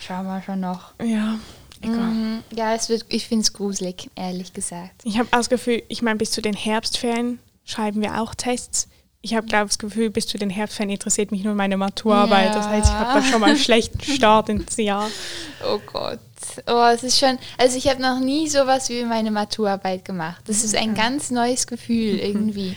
Schauen 0.00 0.24
wir 0.26 0.42
schon 0.42 0.60
noch. 0.60 0.92
Ja, 1.02 1.38
egal. 1.80 1.96
Mhm. 1.96 2.42
Ja, 2.54 2.74
es 2.74 2.88
wird, 2.88 3.06
ich 3.08 3.26
finde 3.28 3.42
es 3.42 3.52
gruselig, 3.52 4.10
ehrlich 4.16 4.52
gesagt. 4.52 5.02
Ich 5.04 5.18
habe 5.18 5.28
das 5.30 5.48
Gefühl, 5.48 5.82
ich 5.88 6.02
meine, 6.02 6.16
bis 6.16 6.30
zu 6.30 6.42
den 6.42 6.54
Herbstferien 6.54 7.38
schreiben 7.64 8.02
wir 8.02 8.20
auch 8.20 8.34
Tests. 8.34 8.88
Ich 9.22 9.34
habe, 9.34 9.46
glaube 9.46 9.68
das 9.68 9.78
Gefühl, 9.78 10.10
bis 10.10 10.26
zu 10.26 10.36
den 10.36 10.50
Herbstferien 10.50 10.90
interessiert 10.90 11.30
mich 11.32 11.44
nur 11.44 11.54
meine 11.54 11.78
Maturarbeit. 11.78 12.48
Ja. 12.48 12.54
Das 12.54 12.66
heißt, 12.68 12.88
ich 12.88 12.92
habe 12.94 13.20
da 13.20 13.24
schon 13.26 13.40
mal 13.40 13.48
einen 13.50 13.58
schlechten 13.58 14.02
Start 14.02 14.48
ins 14.50 14.76
Jahr. 14.76 15.08
Oh 15.66 15.78
Gott. 15.90 16.18
Oh, 16.66 16.90
es 16.92 17.02
ist 17.02 17.18
schon, 17.18 17.38
also 17.58 17.76
ich 17.76 17.88
habe 17.88 18.00
noch 18.00 18.20
nie 18.20 18.48
sowas 18.48 18.88
wie 18.88 19.04
meine 19.04 19.30
Maturarbeit 19.30 20.04
gemacht. 20.04 20.42
Das 20.46 20.64
ist 20.64 20.74
ein 20.74 20.94
ganz 20.94 21.30
neues 21.30 21.66
Gefühl 21.66 22.18
irgendwie. 22.20 22.76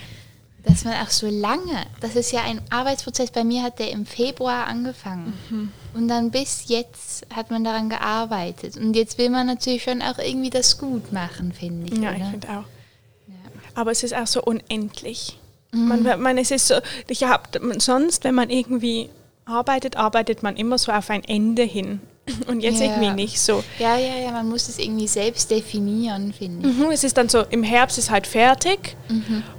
Dass 0.63 0.83
man 0.83 0.95
auch 0.95 1.09
so 1.09 1.27
lange, 1.27 1.86
das 2.01 2.15
ist 2.17 2.31
ja 2.33 2.41
ein 2.41 2.62
Arbeitsprozess, 2.69 3.31
bei 3.31 3.45
mir 3.45 3.63
hat 3.63 3.79
der 3.79 3.89
im 3.91 4.05
Februar 4.05 4.67
angefangen. 4.67 5.71
Und 5.93 6.09
dann 6.09 6.29
bis 6.29 6.65
jetzt 6.67 7.25
hat 7.33 7.51
man 7.51 7.63
daran 7.63 7.89
gearbeitet. 7.89 8.75
Und 8.75 8.93
jetzt 8.93 9.17
will 9.17 9.29
man 9.29 9.47
natürlich 9.47 9.83
schon 9.83 10.01
auch 10.01 10.17
irgendwie 10.17 10.50
das 10.50 10.77
gut 10.77 11.13
machen, 11.13 11.53
finde 11.53 11.93
ich. 11.93 12.00
Ja, 12.01 12.12
ich 12.12 12.17
oder? 12.17 12.29
finde 12.31 12.50
auch. 12.50 12.63
Aber 13.75 13.91
es 13.91 14.03
ist 14.03 14.13
auch 14.13 14.27
so 14.27 14.41
unendlich. 14.41 15.39
Man, 15.71 16.03
man, 16.03 16.38
es 16.38 16.51
ist 16.51 16.67
so, 16.67 16.75
ich 17.07 17.24
hab, 17.24 17.57
sonst, 17.77 18.24
wenn 18.24 18.36
man 18.36 18.50
irgendwie 18.50 19.09
arbeitet, 19.45 19.95
arbeitet 19.95 20.43
man 20.43 20.55
immer 20.57 20.77
so 20.77 20.91
auf 20.91 21.09
ein 21.09 21.24
Ende 21.24 21.63
hin. 21.63 22.01
Und 22.48 22.62
jetzt 22.62 22.79
Ja. 22.79 22.86
irgendwie 22.88 23.12
nicht 23.12 23.39
so. 23.39 23.63
Ja, 23.79 23.96
ja, 23.98 24.15
ja, 24.25 24.31
man 24.31 24.48
muss 24.50 24.67
es 24.69 24.79
irgendwie 24.79 25.07
selbst 25.07 25.50
definieren, 25.51 26.34
finde 26.38 26.67
ich. 26.69 26.75
Mhm, 26.75 26.91
es 26.91 27.03
ist 27.03 27.17
dann 27.17 27.29
so, 27.29 27.43
im 27.50 27.63
Herbst 27.63 27.98
ist 27.98 28.12
halt 28.12 28.27
fertig, 28.27 28.96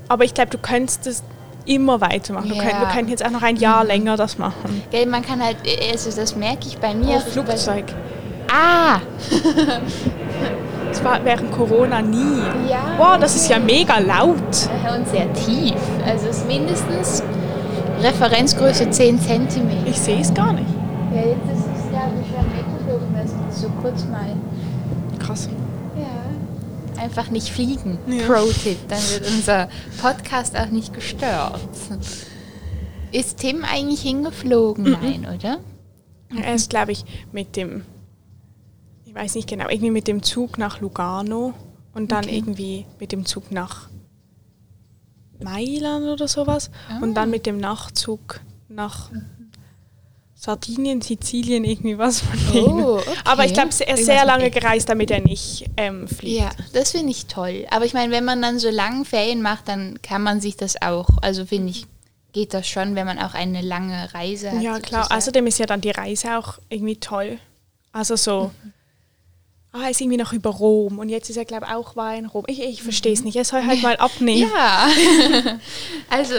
aber 0.09 0.25
ich 0.25 0.35
glaube, 0.35 0.51
du 0.51 0.59
könntest 0.59 1.07
es 1.07 1.23
immer 1.67 2.01
weitermachen. 2.01 2.49
Du 2.49 2.55
Ja. 2.55 2.63
könnt, 2.63 2.81
wir 2.81 2.89
könnten 2.89 3.11
jetzt 3.11 3.25
auch 3.25 3.31
noch 3.31 3.43
ein 3.43 3.57
Jahr 3.57 3.85
länger 3.85 4.17
das 4.17 4.39
machen. 4.39 4.83
Gell, 4.91 5.07
man 5.07 5.23
kann 5.23 5.43
halt, 5.45 5.57
also 5.93 6.11
das 6.15 6.35
merke 6.37 6.67
ich 6.67 6.79
bei 6.79 6.95
mir. 6.95 7.23
Oh, 7.27 7.31
Flugzeug. 7.31 7.85
Ah! 8.51 9.01
Das 10.89 11.05
war 11.05 11.23
während 11.25 11.53
Corona 11.53 12.01
nie. 12.01 12.41
Ja. 12.71 12.95
Boah, 12.97 13.19
das 13.19 13.37
ist 13.37 13.51
ja 13.51 13.59
mega 13.59 13.99
laut. 13.99 14.39
Und 14.39 15.09
sehr 15.11 15.31
tief. 15.35 15.75
Also 16.07 16.29
es 16.29 16.39
ist 16.39 16.47
mindestens 16.47 17.23
Referenzgröße 18.01 18.89
10 18.91 19.21
cm. 19.21 19.71
Ich 19.87 19.99
sehe 19.99 20.21
es 20.21 20.33
gar 20.33 20.53
nicht. 20.55 20.67
Ja, 21.15 21.21
jetzt 21.21 21.58
ist 21.58 21.58
kurz 23.81 24.05
mal. 24.07 24.37
Krass. 25.19 25.49
Ja. 25.97 27.03
Einfach 27.03 27.31
nicht 27.31 27.49
fliegen. 27.51 27.99
Ja. 28.09 28.27
Pro-Tipp. 28.27 28.79
Dann 28.89 29.01
wird 29.11 29.27
unser 29.31 29.69
Podcast 30.01 30.57
auch 30.57 30.69
nicht 30.71 30.93
gestört. 30.95 31.61
Ist 33.13 33.39
Tim 33.39 33.65
eigentlich 33.65 34.03
hingeflogen? 34.03 34.85
Mhm. 34.85 34.97
Nein, 35.01 35.27
oder? 35.35 35.59
Er 36.43 36.55
ist, 36.55 36.69
glaube 36.71 36.93
ich, 36.93 37.05
mit 37.33 37.57
dem, 37.57 37.85
ich 39.05 39.15
weiß 39.15 39.35
nicht 39.35 39.49
genau, 39.49 39.69
irgendwie 39.69 39.91
mit 39.91 40.07
dem 40.09 40.23
Zug 40.23 40.59
nach 40.59 40.81
Lugano 40.81 41.55
und 41.95 42.13
dann 42.13 42.25
Okay. 42.25 42.37
irgendwie 42.37 42.87
mit 43.01 43.13
dem 43.13 43.25
Zug 43.25 43.51
nach 43.51 43.89
Mailand 45.43 46.05
oder 46.07 46.29
sowas 46.29 46.71
und 47.01 47.15
dann 47.15 47.31
mit 47.31 47.47
dem 47.47 47.59
Nachtzug 47.59 48.41
nach 48.69 49.11
Sardinien, 50.41 51.01
Sizilien, 51.01 51.65
irgendwie 51.65 51.99
was 51.99 52.21
von 52.21 52.39
denen. 52.53 52.85
Oh, 52.85 52.99
okay. 52.99 53.11
Aber 53.25 53.45
ich 53.45 53.53
glaube, 53.53 53.71
er 53.81 53.99
ist 53.99 54.07
sehr 54.07 54.25
lange 54.25 54.51
gereist, 54.51 54.89
damit 54.89 55.11
er 55.11 55.21
nicht 55.21 55.65
ähm, 55.77 56.07
fliegt. 56.07 56.39
Ja, 56.39 56.51
das 56.73 56.93
finde 56.93 57.11
ich 57.11 57.27
toll. 57.27 57.67
Aber 57.71 57.85
ich 57.85 57.93
meine, 57.93 58.13
wenn 58.13 58.25
man 58.25 58.41
dann 58.41 58.61
so 58.61 58.71
lange 58.71 59.05
Ferien 59.05 59.43
macht, 59.43 59.67
dann 59.67 60.01
kann 60.01 60.23
man 60.23 60.41
sich 60.41 60.57
das 60.57 60.81
auch, 60.81 61.09
also 61.23 61.45
finde 61.45 61.71
ich, 61.71 61.87
geht 62.33 62.55
das 62.55 62.69
schon, 62.69 62.95
wenn 62.95 63.05
man 63.05 63.19
auch 63.19 63.35
eine 63.35 63.63
lange 63.63 64.15
Reise 64.15 64.53
hat. 64.53 64.63
Ja, 64.63 64.79
klar. 64.79 65.09
Außerdem 65.11 65.45
ist 65.49 65.59
ja 65.59 65.67
dann 65.67 65.81
die 65.81 65.91
Reise 65.91 66.39
auch 66.39 66.61
irgendwie 66.69 66.97
toll. 66.97 67.41
Also 67.91 68.15
so, 68.15 68.53
ah, 69.73 69.83
er 69.83 69.91
ist 69.91 70.01
irgendwie 70.01 70.19
noch 70.19 70.33
über 70.33 70.51
Rom 70.51 71.01
und 71.01 71.09
jetzt 71.09 71.31
ist 71.31 71.37
er, 71.37 71.47
glaube 71.47 71.67
ich, 71.69 71.75
auch 71.75 71.97
war 71.97 72.15
in 72.15 72.27
Rom. 72.27 72.45
Ich, 72.47 72.63
ich 72.63 72.85
verstehe 72.85 73.13
es 73.13 73.25
nicht. 73.25 73.35
Er 73.35 73.45
soll 73.45 73.67
halt 73.67 73.83
mal 73.83 73.97
abnehmen. 73.97 74.49
Ja. 74.55 74.89
also, 76.11 76.35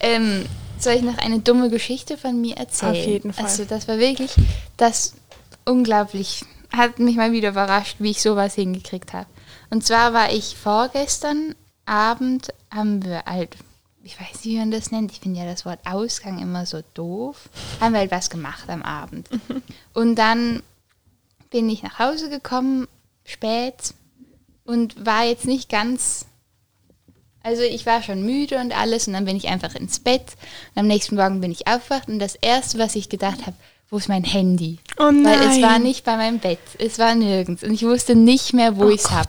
ähm, 0.00 0.44
soll 0.84 0.94
ich 0.94 1.02
noch 1.02 1.18
eine 1.18 1.40
dumme 1.40 1.70
Geschichte 1.70 2.16
von 2.16 2.40
mir 2.40 2.56
erzählen? 2.56 2.92
Auf 2.92 3.06
jeden 3.06 3.32
Fall. 3.32 3.44
Also, 3.44 3.64
das 3.64 3.88
war 3.88 3.98
wirklich, 3.98 4.32
das 4.76 5.14
unglaublich, 5.64 6.44
hat 6.72 6.98
mich 6.98 7.16
mal 7.16 7.32
wieder 7.32 7.50
überrascht, 7.50 7.96
wie 7.98 8.10
ich 8.10 8.22
sowas 8.22 8.54
hingekriegt 8.54 9.12
habe. 9.12 9.26
Und 9.70 9.84
zwar 9.84 10.12
war 10.12 10.32
ich 10.32 10.56
vorgestern 10.56 11.54
Abend, 11.86 12.52
haben 12.70 13.04
wir 13.04 13.24
halt, 13.24 13.56
ich 14.02 14.18
weiß 14.20 14.32
nicht, 14.32 14.44
wie 14.44 14.58
man 14.58 14.70
das 14.70 14.90
nennt, 14.90 15.12
ich 15.12 15.20
finde 15.20 15.40
ja 15.40 15.46
das 15.46 15.64
Wort 15.64 15.80
Ausgang 15.84 16.40
immer 16.40 16.66
so 16.66 16.82
doof, 16.94 17.48
haben 17.80 17.92
wir 17.92 18.00
halt 18.00 18.10
was 18.10 18.30
gemacht 18.30 18.68
am 18.68 18.82
Abend. 18.82 19.28
Und 19.94 20.16
dann 20.16 20.62
bin 21.50 21.68
ich 21.68 21.82
nach 21.82 21.98
Hause 21.98 22.28
gekommen, 22.30 22.88
spät, 23.24 23.94
und 24.64 25.04
war 25.04 25.24
jetzt 25.24 25.44
nicht 25.44 25.68
ganz 25.68 26.26
also 27.44 27.62
ich 27.62 27.86
war 27.86 28.02
schon 28.02 28.24
müde 28.24 28.58
und 28.58 28.76
alles 28.76 29.06
und 29.06 29.12
dann 29.12 29.24
bin 29.26 29.36
ich 29.36 29.46
einfach 29.48 29.74
ins 29.76 30.00
Bett. 30.00 30.24
Und 30.74 30.80
am 30.80 30.86
nächsten 30.88 31.14
Morgen 31.14 31.40
bin 31.40 31.52
ich 31.52 31.68
aufgewacht 31.68 32.08
und 32.08 32.18
das 32.18 32.34
Erste, 32.34 32.78
was 32.78 32.96
ich 32.96 33.08
gedacht 33.08 33.42
habe, 33.46 33.54
wo 33.90 33.98
ist 33.98 34.08
mein 34.08 34.24
Handy? 34.24 34.78
Oh 34.98 35.04
Weil 35.04 35.38
es 35.40 35.46
nein. 35.58 35.62
war 35.62 35.78
nicht 35.78 36.04
bei 36.04 36.16
meinem 36.16 36.40
Bett, 36.40 36.58
es 36.78 36.98
war 36.98 37.14
nirgends 37.14 37.62
und 37.62 37.72
ich 37.72 37.82
wusste 37.84 38.16
nicht 38.16 38.52
mehr, 38.54 38.76
wo 38.76 38.86
Oh 38.86 38.88
ich 38.90 39.02
es 39.02 39.10
habe. 39.12 39.28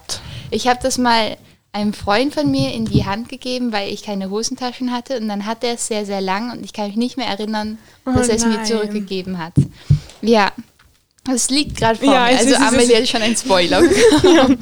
Ich 0.50 0.68
habe 0.68 0.80
das 0.82 0.98
mal 0.98 1.38
einem 1.74 1.94
Freund 1.94 2.34
von 2.34 2.50
mir 2.50 2.74
in 2.74 2.86
die 2.86 3.06
Hand 3.06 3.28
gegeben, 3.28 3.74
weil 3.74 3.92
ich 3.92 4.02
keine 4.02 4.30
Hosentaschen 4.30 4.94
hatte 4.94 5.18
und 5.20 5.28
dann 5.28 5.46
hat 5.46 5.64
er 5.66 5.74
es 5.74 5.88
sehr, 5.88 6.06
sehr 6.06 6.22
lang 6.22 6.52
und 6.54 6.64
ich 6.64 6.72
kann 6.72 6.88
mich 6.88 6.96
nicht 6.96 7.18
mehr 7.18 7.28
erinnern, 7.28 7.78
Oh 8.08 8.12
dass 8.14 8.30
er 8.30 8.36
es 8.38 8.46
mir 8.46 8.56
nein. 8.56 8.66
zurückgegeben 8.66 9.38
hat. 9.40 9.54
Ja, 10.22 10.52
es 11.30 11.50
liegt 11.50 11.76
gerade 11.78 12.00
vor 12.00 12.14
Ja, 12.14 12.28
mir. 12.32 12.38
Also 12.38 12.56
Amelie 12.56 12.94
ist- 12.94 13.02
hat 13.02 13.08
schon 13.10 13.22
einen 13.24 13.36
Spoiler 13.36 13.82
bekommen. 13.82 14.58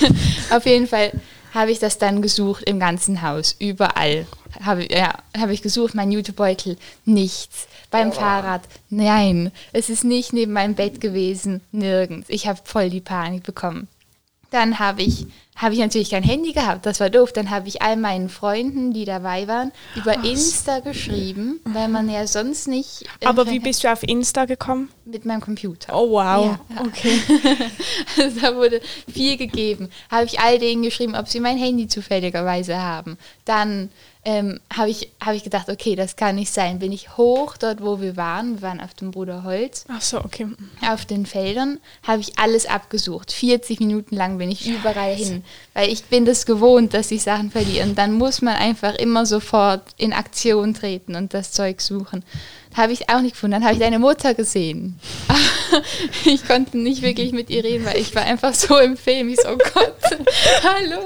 Auf 0.50 0.66
jeden 0.66 0.86
Fall 0.86 1.12
habe 1.54 1.70
ich 1.70 1.78
das 1.78 1.98
dann 1.98 2.22
gesucht 2.22 2.62
im 2.64 2.78
ganzen 2.78 3.22
Haus, 3.22 3.56
überall. 3.58 4.26
Habe, 4.62 4.86
ja, 4.90 5.14
habe 5.36 5.52
ich 5.52 5.62
gesucht, 5.62 5.94
mein 5.94 6.12
Jutebeutel, 6.12 6.76
nichts. 7.04 7.68
Beim 7.90 8.12
Fahrrad, 8.12 8.62
nein. 8.90 9.50
Es 9.72 9.88
ist 9.88 10.04
nicht 10.04 10.32
neben 10.32 10.52
meinem 10.52 10.74
Bett 10.74 11.00
gewesen, 11.00 11.62
nirgends. 11.72 12.28
Ich 12.28 12.46
habe 12.46 12.60
voll 12.62 12.90
die 12.90 13.00
Panik 13.00 13.44
bekommen. 13.44 13.88
Dann 14.50 14.78
habe 14.78 15.02
ich, 15.02 15.26
habe 15.56 15.74
ich 15.74 15.80
natürlich 15.80 16.10
kein 16.10 16.22
Handy 16.22 16.52
gehabt, 16.52 16.86
das 16.86 17.00
war 17.00 17.10
doof. 17.10 17.32
Dann 17.32 17.50
habe 17.50 17.68
ich 17.68 17.82
all 17.82 17.96
meinen 17.96 18.28
Freunden, 18.30 18.92
die 18.92 19.04
dabei 19.04 19.46
waren, 19.46 19.72
über 19.94 20.24
Insta 20.24 20.80
geschrieben, 20.80 21.60
weil 21.64 21.88
man 21.88 22.08
ja 22.10 22.26
sonst 22.26 22.66
nicht. 22.68 23.04
äh, 23.20 23.26
Aber 23.26 23.46
wie 23.50 23.58
bist 23.58 23.84
du 23.84 23.92
auf 23.92 24.02
Insta 24.02 24.46
gekommen? 24.46 24.90
Mit 25.10 25.24
meinem 25.24 25.40
Computer. 25.40 25.94
Oh 25.96 26.10
wow. 26.10 26.58
Ja. 26.68 26.82
Okay. 26.84 27.18
Also 28.18 28.40
da 28.40 28.56
wurde 28.56 28.80
viel 29.12 29.36
gegeben. 29.36 29.88
Habe 30.10 30.26
ich 30.26 30.40
all 30.40 30.58
denen 30.58 30.82
geschrieben, 30.82 31.14
ob 31.14 31.28
sie 31.28 31.40
mein 31.40 31.56
Handy 31.56 31.88
zufälligerweise 31.88 32.82
haben. 32.82 33.16
Dann 33.44 33.90
ähm, 34.24 34.60
habe 34.76 34.90
ich, 34.90 35.10
habe 35.22 35.36
ich 35.36 35.44
gedacht, 35.44 35.70
okay, 35.70 35.94
das 35.94 36.16
kann 36.16 36.34
nicht 36.34 36.52
sein. 36.52 36.80
Bin 36.80 36.92
ich 36.92 37.16
hoch 37.16 37.56
dort, 37.56 37.80
wo 37.80 38.00
wir 38.00 38.16
waren. 38.16 38.56
Wir 38.56 38.62
waren 38.62 38.80
auf 38.80 38.92
dem 38.92 39.10
Bruder 39.10 39.44
Holz. 39.44 39.86
Ach 39.88 40.02
so, 40.02 40.18
okay. 40.18 40.48
Auf 40.86 41.06
den 41.06 41.24
Feldern 41.24 41.78
habe 42.02 42.20
ich 42.20 42.38
alles 42.38 42.66
abgesucht. 42.66 43.32
40 43.32 43.80
Minuten 43.80 44.16
lang 44.16 44.36
bin 44.36 44.50
ich 44.50 44.68
überall 44.68 45.14
hin. 45.14 45.44
Weil 45.72 45.90
ich 45.90 46.04
bin 46.04 46.26
das 46.26 46.44
gewohnt, 46.44 46.92
dass 46.92 47.08
sich 47.08 47.22
Sachen 47.22 47.50
verlieren. 47.50 47.94
Dann 47.94 48.12
muss 48.12 48.42
man 48.42 48.56
einfach 48.56 48.94
immer 48.96 49.24
sofort 49.24 49.82
in 49.96 50.12
Aktion 50.12 50.74
treten 50.74 51.14
und 51.14 51.32
das 51.32 51.52
Zeug 51.52 51.80
suchen. 51.80 52.22
Habe 52.76 52.92
ich 52.92 53.08
auch 53.10 53.20
nicht 53.20 53.32
gefunden. 53.32 53.52
Dann 53.54 53.64
habe 53.64 53.74
ich 53.74 53.80
deine 53.80 53.98
Mutter 53.98 54.34
gesehen. 54.34 54.98
ich 56.24 56.46
konnte 56.46 56.78
nicht 56.78 57.02
wirklich 57.02 57.32
mit 57.32 57.50
ihr 57.50 57.64
reden, 57.64 57.84
weil 57.84 57.96
ich 57.98 58.14
war 58.14 58.22
einfach 58.22 58.54
so 58.54 58.78
im 58.78 58.96
Film. 58.96 59.28
Ich 59.30 59.40
so, 59.40 59.48
oh 59.50 59.56
Gott, 59.74 59.94
hallo. 60.62 60.98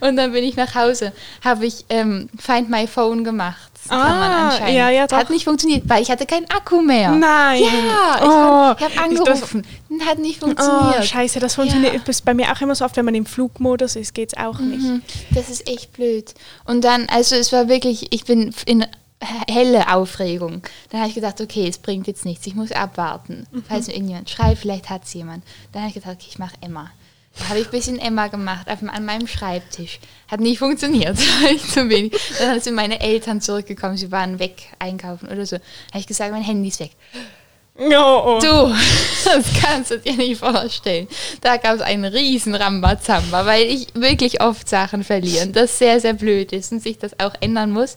Und 0.00 0.16
dann 0.16 0.32
bin 0.32 0.44
ich 0.44 0.56
nach 0.56 0.74
Hause. 0.74 1.12
Habe 1.44 1.66
ich 1.66 1.84
ähm, 1.88 2.28
Find 2.38 2.68
My 2.70 2.86
Phone 2.86 3.24
gemacht. 3.24 3.70
Das 3.74 3.88
kann 3.90 4.00
man 4.00 4.08
Ah, 4.30 4.48
anscheinend. 4.50 4.76
ja, 4.76 4.90
ja, 4.90 5.06
doch. 5.06 5.16
Hat 5.16 5.30
nicht 5.30 5.44
funktioniert, 5.44 5.84
weil 5.88 6.02
ich 6.02 6.10
hatte 6.10 6.26
keinen 6.26 6.50
Akku 6.50 6.82
mehr. 6.82 7.12
Nein. 7.12 7.62
Ja, 7.62 8.16
ich, 8.16 8.22
Oh, 8.22 8.28
habe 8.28 8.84
ich- 8.90 8.94
das- 8.94 9.42
angerufen. 9.42 9.66
Hat 10.06 10.18
nicht 10.18 10.42
Oh, 10.42 10.46
funktioniert. 10.46 11.06
scheiße, 11.06 11.40
das 11.40 11.54
funktioniert 11.54 12.06
ist 12.06 12.24
bei 12.24 12.34
mir 12.34 12.52
auch 12.52 12.60
immer 12.60 12.74
so 12.74 12.84
oft, 12.84 12.96
wenn 12.96 13.04
man 13.06 13.14
im 13.14 13.24
Flugmodus 13.24 13.96
ist, 13.96 14.12
geht 14.14 14.32
es 14.34 14.38
auch 14.38 14.58
nicht. 14.58 14.82
Mhm, 14.82 15.02
Das 15.30 15.48
ist 15.48 15.66
echt 15.68 15.94
blöd. 15.94 16.34
Und 16.66 16.84
dann, 16.84 17.06
also 17.08 17.36
es 17.36 17.52
war 17.52 17.68
wirklich, 17.68 18.12
ich 18.12 18.24
bin 18.24 18.52
in 18.66 18.84
helle 19.20 19.92
Aufregung. 19.92 20.62
Dann 20.90 21.00
habe 21.00 21.08
ich 21.08 21.14
gedacht, 21.14 21.40
okay, 21.40 21.66
es 21.66 21.78
bringt 21.78 22.06
jetzt 22.06 22.24
nichts, 22.24 22.46
ich 22.46 22.54
muss 22.54 22.72
abwarten. 22.72 23.46
Falls 23.68 23.88
mir 23.88 23.94
irgendjemand 23.94 24.30
schreibt, 24.30 24.58
vielleicht 24.58 24.90
hat 24.90 25.04
es 25.04 25.14
jemand. 25.14 25.44
Dann 25.72 25.82
habe 25.82 25.88
ich 25.88 25.94
gedacht, 25.94 26.16
okay, 26.16 26.28
ich 26.28 26.38
mache 26.38 26.54
Emma. 26.60 26.90
Da 27.38 27.50
habe 27.50 27.60
ich 27.60 27.66
ein 27.66 27.70
bisschen 27.70 27.98
Emma 27.98 28.26
gemacht 28.28 28.68
auf, 28.68 28.78
an 28.82 29.04
meinem 29.04 29.26
Schreibtisch. 29.26 30.00
Hat 30.28 30.40
nicht 30.40 30.58
funktioniert, 30.58 31.16
zu 31.72 31.88
wenig. 31.88 32.12
Dann 32.38 32.60
sind 32.60 32.74
meine 32.74 33.00
Eltern 33.00 33.40
zurückgekommen, 33.40 33.96
sie 33.96 34.10
waren 34.10 34.38
weg 34.38 34.72
einkaufen 34.78 35.28
oder 35.28 35.46
so. 35.46 35.56
habe 35.56 36.00
ich 36.00 36.06
gesagt, 36.06 36.32
mein 36.32 36.42
Handy 36.42 36.68
ist 36.68 36.80
weg. 36.80 36.92
Oh. 37.80 38.40
Du, 38.42 38.74
das 39.24 39.46
kannst 39.62 39.92
du 39.92 39.98
dir 39.98 40.14
nicht 40.14 40.40
vorstellen. 40.40 41.06
Da 41.40 41.58
gab 41.58 41.76
es 41.76 41.80
einen 41.80 42.04
riesen 42.04 42.56
Rambazamba, 42.56 43.46
weil 43.46 43.62
ich 43.66 43.86
wirklich 43.94 44.42
oft 44.42 44.68
Sachen 44.68 45.04
verlieren, 45.04 45.52
das 45.52 45.78
sehr, 45.78 46.00
sehr 46.00 46.14
blöd 46.14 46.52
ist 46.52 46.72
und 46.72 46.82
sich 46.82 46.98
das 46.98 47.18
auch 47.20 47.34
ändern 47.40 47.70
muss. 47.70 47.94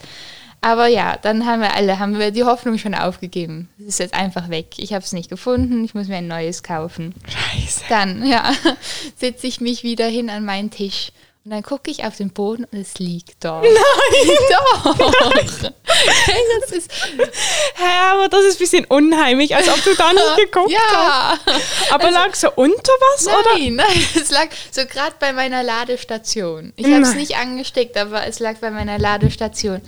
Aber 0.61 0.85
ja, 0.85 1.17
dann 1.17 1.47
haben 1.47 1.61
wir 1.61 1.73
alle, 1.73 1.97
haben 1.97 2.19
wir 2.19 2.29
die 2.29 2.43
Hoffnung 2.43 2.77
schon 2.77 2.93
aufgegeben. 2.93 3.67
Es 3.79 3.87
ist 3.87 3.99
jetzt 3.99 4.13
einfach 4.13 4.49
weg. 4.49 4.77
Ich 4.77 4.93
habe 4.93 5.03
es 5.03 5.11
nicht 5.11 5.29
gefunden, 5.29 5.83
ich 5.83 5.95
muss 5.95 6.07
mir 6.07 6.17
ein 6.17 6.27
neues 6.27 6.61
kaufen. 6.61 7.15
Scheiße. 7.27 7.85
Dann, 7.89 8.23
ja, 8.25 8.53
setze 9.15 9.47
ich 9.47 9.59
mich 9.59 9.83
wieder 9.83 10.05
hin 10.05 10.29
an 10.29 10.45
meinen 10.45 10.69
Tisch 10.69 11.11
und 11.43 11.51
dann 11.51 11.63
gucke 11.63 11.89
ich 11.89 12.03
auf 12.03 12.17
den 12.17 12.29
Boden 12.29 12.65
und 12.71 12.79
es 12.79 12.99
liegt 12.99 13.43
dort. 13.43 13.63
Nein! 13.63 13.71
Doch! 14.83 14.95
Hey, 16.25 16.41
das 16.61 16.71
ist, 16.71 16.91
Hä, 17.75 17.83
aber 18.11 18.29
das 18.29 18.43
ist 18.45 18.55
ein 18.55 18.59
bisschen 18.59 18.85
unheimlich, 18.85 19.55
als 19.55 19.67
ob 19.69 19.83
du 19.83 19.95
da 19.95 20.13
nicht 20.13 20.35
geguckt 20.37 20.73
hast. 20.75 21.39
ja! 21.47 21.55
Aber 21.91 22.11
lag 22.11 22.33
so 22.35 22.51
unter 22.55 22.93
was, 22.93 23.27
oder? 23.27 23.57
Nein, 23.57 23.75
nein, 23.75 24.07
es 24.15 24.29
lag 24.31 24.47
so 24.71 24.85
gerade 24.85 25.15
bei 25.19 25.33
meiner 25.33 25.63
Ladestation. 25.63 26.73
Ich 26.75 26.85
habe 26.85 27.01
es 27.01 27.09
Nein. 27.09 27.17
nicht 27.17 27.35
angesteckt, 27.37 27.97
aber 27.97 28.25
es 28.27 28.39
lag 28.39 28.57
bei 28.57 28.69
meiner 28.69 28.99
Ladestation. 28.99 29.81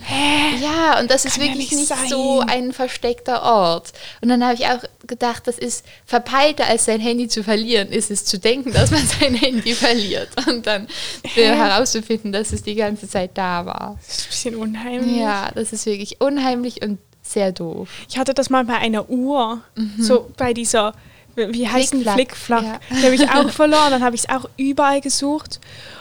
Ja, 0.60 0.98
und 1.00 1.10
das 1.10 1.24
ist 1.24 1.36
Kann 1.36 1.46
ja 1.46 1.52
wirklich 1.52 1.70
nicht 1.70 1.90
nicht, 1.90 2.10
so 2.10 2.40
ein 2.46 2.72
versteckter 2.72 3.42
Ort. 3.42 3.92
Und 4.20 4.28
dann 4.28 4.44
habe 4.44 4.54
ich 4.54 4.66
auch 4.66 4.80
gedacht, 5.06 5.46
das 5.46 5.58
ist 5.58 5.84
verpeilter 6.04 6.66
als 6.66 6.84
sein 6.84 7.00
Handy 7.00 7.28
zu 7.28 7.42
verlieren, 7.42 7.88
ist 7.88 8.10
es 8.10 8.24
zu 8.24 8.38
denken, 8.38 8.72
dass 8.72 8.90
man 8.90 9.06
sein 9.20 9.34
Handy 9.34 9.74
verliert 9.74 10.28
und 10.48 10.66
dann 10.66 10.88
äh, 11.36 11.54
herauszufinden, 11.54 12.32
dass 12.32 12.52
es 12.52 12.62
die 12.62 12.74
ganze 12.74 13.08
Zeit 13.08 13.32
da 13.34 13.66
war. 13.66 13.98
Das 14.00 14.18
ist 14.18 14.24
ein 14.24 14.28
bisschen 14.28 14.56
unheimlich. 14.56 15.16
Ja, 15.16 15.50
das 15.54 15.72
ist 15.72 15.86
wirklich 15.86 16.20
unheimlich 16.20 16.82
und 16.82 16.98
sehr 17.22 17.52
doof. 17.52 17.88
Ich 18.08 18.18
hatte 18.18 18.34
das 18.34 18.50
mal 18.50 18.64
bei 18.64 18.76
einer 18.76 19.08
Uhr, 19.08 19.62
so 19.98 20.30
bei 20.36 20.52
dieser, 20.52 20.94
wie 21.36 21.66
heißt 21.66 21.94
denn 21.94 22.02
Flickflack. 22.02 22.14
Flickflack. 22.14 22.64
Ja. 22.64 22.80
Die 22.90 23.04
habe 23.04 23.14
ich 23.14 23.30
auch 23.30 23.50
verloren, 23.62 23.90
dann 23.90 24.04
habe 24.04 24.14
ich 24.14 24.24
es 24.24 24.28
auch 24.28 24.48
überall 24.56 25.00
gesucht 25.00 25.60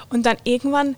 und 0.09 0.25
dann 0.25 0.37
irgendwann 0.43 0.95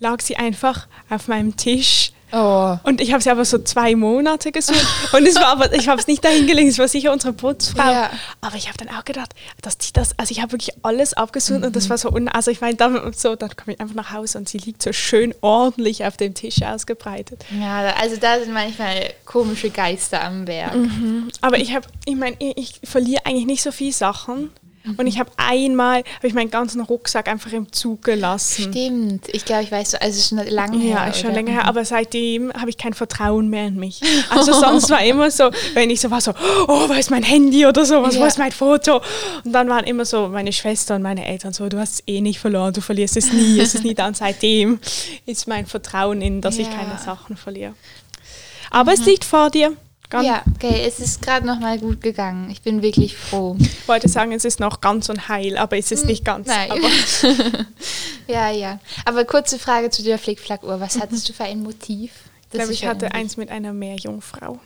lag 0.00 0.20
sie 0.20 0.36
einfach 0.36 0.88
auf 1.08 1.28
meinem 1.28 1.56
Tisch 1.56 2.12
Oh. 2.32 2.76
Und 2.84 3.00
ich 3.00 3.12
habe 3.12 3.22
sie 3.22 3.30
aber 3.30 3.44
so 3.44 3.58
zwei 3.58 3.94
Monate 3.96 4.52
gesucht. 4.52 4.86
Und 5.12 5.26
es 5.26 5.34
war 5.36 5.46
aber, 5.48 5.72
ich 5.74 5.88
habe 5.88 6.00
es 6.00 6.06
nicht 6.06 6.24
dahin 6.24 6.46
gelegt, 6.46 6.70
es 6.70 6.78
war 6.78 6.88
sicher 6.88 7.12
unsere 7.12 7.32
Putzfrau. 7.32 7.90
Ja. 7.90 8.10
Aber 8.40 8.56
ich 8.56 8.68
habe 8.68 8.78
dann 8.78 8.88
auch 8.96 9.04
gedacht, 9.04 9.34
dass 9.62 9.78
die 9.78 9.92
das, 9.92 10.18
also 10.18 10.32
ich 10.32 10.40
habe 10.40 10.52
wirklich 10.52 10.70
alles 10.82 11.14
abgesucht 11.14 11.62
und 11.64 11.74
das 11.76 11.84
Mhm. 11.86 11.90
war 11.90 11.98
so, 11.98 12.10
un, 12.10 12.28
also 12.28 12.50
ich 12.50 12.60
meine, 12.60 12.74
dann, 12.76 13.12
so, 13.14 13.34
dann 13.36 13.50
komme 13.56 13.74
ich 13.74 13.80
einfach 13.80 13.94
nach 13.94 14.12
Hause 14.12 14.38
und 14.38 14.48
sie 14.48 14.58
liegt 14.58 14.82
so 14.82 14.92
schön 14.92 15.34
ordentlich 15.40 16.04
auf 16.04 16.16
dem 16.16 16.34
Tisch 16.34 16.62
ausgebreitet. 16.62 17.44
Ja, 17.60 17.94
also 18.00 18.16
da 18.16 18.38
sind 18.38 18.52
manchmal 18.52 19.12
komische 19.24 19.70
Geister 19.70 20.22
am 20.22 20.44
Berg. 20.44 20.72
Aber 21.40 21.58
ich 21.58 21.74
habe, 21.74 21.86
ich 22.04 22.16
meine, 22.16 22.36
ich, 22.38 22.56
ich 22.82 22.88
verliere 22.88 23.26
eigentlich 23.26 23.46
nicht 23.46 23.62
so 23.62 23.72
viele 23.72 23.92
Sachen. 23.92 24.50
Und 24.96 25.00
Mhm. 25.00 25.06
ich 25.06 25.18
habe 25.18 25.30
einmal, 25.36 25.98
habe 26.16 26.26
ich 26.26 26.34
meinen 26.34 26.50
ganzen 26.50 26.80
Rucksack 26.80 27.28
einfach 27.28 27.52
im 27.52 27.72
Zug 27.72 28.02
gelassen. 28.04 28.70
Stimmt. 28.70 29.28
Ich 29.32 29.44
glaube, 29.44 29.62
ich 29.62 29.72
weiß, 29.72 29.92
so- 29.92 29.98
also 29.98 30.10
es 30.10 30.16
ist 30.18 30.28
schon 30.28 30.38
lange 30.46 30.78
her. 30.78 31.02
Ja, 31.06 31.12
schon 31.12 31.26
oder? 31.26 31.34
länger 31.34 31.52
her, 31.52 31.64
aber 31.66 31.84
seitdem 31.84 32.52
habe 32.52 32.70
ich 32.70 32.76
kein 32.78 32.94
Vertrauen 32.94 33.48
mehr 33.48 33.66
in 33.66 33.76
mich. 33.76 34.00
Also 34.30 34.52
sonst 34.52 34.90
war 34.90 35.02
immer 35.02 35.30
so, 35.30 35.50
wenn 35.74 35.90
ich 35.90 36.00
so 36.00 36.10
war 36.10 36.20
so, 36.20 36.32
oh, 36.68 36.88
wo 36.88 36.92
ist 36.92 37.10
mein 37.10 37.22
Handy 37.22 37.66
oder 37.66 37.84
so, 37.84 38.02
was, 38.02 38.16
wo 38.16 38.20
Ja. 38.20 38.26
ist 38.26 38.38
mein 38.38 38.52
Foto? 38.52 39.00
Und 39.44 39.52
dann 39.52 39.68
waren 39.68 39.84
immer 39.84 40.04
so 40.04 40.28
meine 40.28 40.52
Schwester 40.52 40.94
und 40.96 41.02
meine 41.02 41.26
Eltern 41.26 41.52
so, 41.52 41.68
du 41.68 41.78
hast 41.78 41.94
es 41.94 42.02
eh 42.06 42.20
nicht 42.20 42.38
verloren, 42.38 42.72
du 42.72 42.80
verlierst 42.80 43.16
es 43.16 43.32
nie, 43.32 43.58
es 43.60 43.74
ist 43.74 43.84
nie 43.84 43.94
da. 43.94 44.06
Und 44.06 44.16
seitdem 44.16 44.80
ist 45.26 45.48
mein 45.48 45.66
Vertrauen 45.66 46.20
in, 46.22 46.40
dass 46.40 46.58
ich 46.58 46.66
Ja. 46.68 46.72
Mhm. 46.74 46.76
keine 46.78 46.98
Sachen 46.98 47.36
verliere. 47.36 47.74
Aber 48.70 48.92
es 48.92 49.04
liegt 49.04 49.24
vor 49.24 49.50
dir. 49.50 49.72
Ganz, 50.10 50.26
Ja, 50.26 50.42
okay, 50.56 50.82
es 50.86 50.98
ist 50.98 51.22
gerade 51.22 51.46
noch 51.46 51.60
mal 51.60 51.78
gut 51.78 52.00
gegangen. 52.00 52.50
Ich 52.50 52.62
bin 52.62 52.82
wirklich 52.82 53.16
froh. 53.16 53.56
Ich 53.60 53.86
wollte 53.88 54.08
sagen, 54.08 54.32
es 54.32 54.44
ist 54.44 54.58
noch 54.58 54.80
ganz 54.80 55.08
und 55.08 55.28
heil, 55.28 55.56
aber 55.56 55.78
es 55.78 55.92
ist 55.92 56.04
nicht 56.04 56.24
ganz. 56.24 56.48
Nein. 56.48 56.70
Aber 56.72 56.88
ja, 58.26 58.50
ja. 58.50 58.80
Aber 59.04 59.24
kurze 59.24 59.58
Frage 59.58 59.90
zu 59.90 60.02
der 60.02 60.18
Flickflack-Uhr. 60.18 60.80
Was 60.80 61.00
hattest 61.00 61.28
du 61.28 61.32
für 61.32 61.44
ein 61.44 61.62
Motiv? 61.62 62.10
ich 62.52 62.58
glaube, 62.58 62.72
ich 62.72 62.84
hatte 62.86 63.12
eins 63.14 63.36
mit 63.36 63.50
einer 63.50 63.72
Meerjungfrau. 63.72 64.58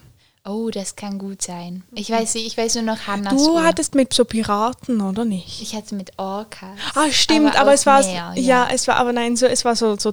Oh, 0.46 0.68
das 0.70 0.94
kann 0.96 1.18
gut 1.18 1.40
sein. 1.40 1.84
Ich 1.94 2.10
weiß, 2.10 2.34
nicht, 2.34 2.46
ich 2.46 2.56
weiß 2.58 2.74
nur 2.74 2.84
noch 2.84 3.06
Hannas 3.06 3.32
Du 3.42 3.54
Uhr. 3.54 3.64
hattest 3.64 3.94
mit 3.94 4.12
so 4.12 4.26
Piraten, 4.26 5.00
oder 5.00 5.24
nicht? 5.24 5.62
Ich 5.62 5.74
hatte 5.74 5.94
mit 5.94 6.12
Orcas. 6.18 6.68
Ah, 6.94 7.10
stimmt, 7.10 7.58
aber, 7.58 7.70
aus 7.72 7.80
es 7.80 7.86
war 7.86 8.02
Meer, 8.02 8.32
ja. 8.36 8.68
es 8.70 8.86
war 8.86 8.96
aber 8.96 9.14
nein, 9.14 9.36
so 9.36 9.46
es 9.46 9.64
war 9.64 9.74
so 9.74 9.96
so 9.98 10.12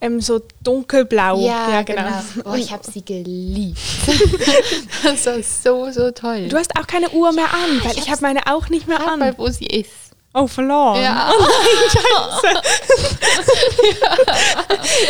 ähm, 0.00 0.20
so 0.20 0.40
dunkelblau. 0.62 1.40
Ja, 1.40 1.82
genau. 1.82 2.02
Oh, 2.44 2.54
ich 2.54 2.72
habe 2.72 2.82
sie 2.90 3.04
geliebt. 3.04 3.78
das 5.02 5.26
war 5.26 5.42
so, 5.42 5.90
so 5.90 6.10
toll. 6.10 6.48
Du 6.48 6.56
hast 6.56 6.74
auch 6.78 6.86
keine 6.86 7.10
Uhr 7.10 7.32
mehr 7.32 7.52
an, 7.52 7.82
weil 7.84 7.92
ich 7.92 7.98
ich, 7.98 8.10
habe 8.10 8.22
meine 8.22 8.46
auch 8.46 8.68
nicht 8.68 8.88
mehr 8.88 8.98
Rat 9.00 9.08
an. 9.08 9.18
mal, 9.18 9.34
wo 9.38 9.48
sie 9.48 9.66
ist. 9.66 9.90
Oh, 10.32 10.46
verloren. 10.46 11.02
Ja. 11.02 11.32
Oh 11.38 11.42
nein, 11.42 11.90
scheiße. 11.90 12.62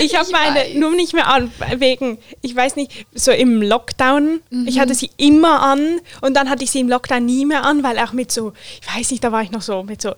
ich 0.02 0.14
habe 0.14 0.26
Ich 0.26 0.32
meine 0.32 0.60
weiß. 0.60 0.74
nur 0.74 0.92
nicht 0.92 1.12
mehr 1.12 1.26
an, 1.28 1.52
wegen, 1.76 2.18
ich 2.42 2.54
weiß 2.56 2.76
nicht, 2.76 3.06
so 3.14 3.30
im 3.30 3.60
Lockdown. 3.62 4.40
Ich 4.66 4.76
Mhm. 4.76 4.80
hatte 4.80 4.94
sie 4.94 5.10
immer 5.16 5.60
an 5.62 6.00
und 6.22 6.34
dann 6.34 6.48
hatte 6.48 6.64
ich 6.64 6.70
sie 6.70 6.80
im 6.80 6.88
Lockdown 6.88 7.24
nie 7.24 7.44
mehr 7.46 7.64
an, 7.64 7.82
weil 7.82 7.98
auch 7.98 8.12
mit 8.12 8.32
so, 8.32 8.52
ich 8.80 8.96
weiß 8.96 9.10
nicht, 9.10 9.22
da 9.22 9.30
war 9.32 9.42
ich 9.42 9.50
noch 9.50 9.62
so 9.62 9.82
mit 9.82 10.00
so, 10.02 10.14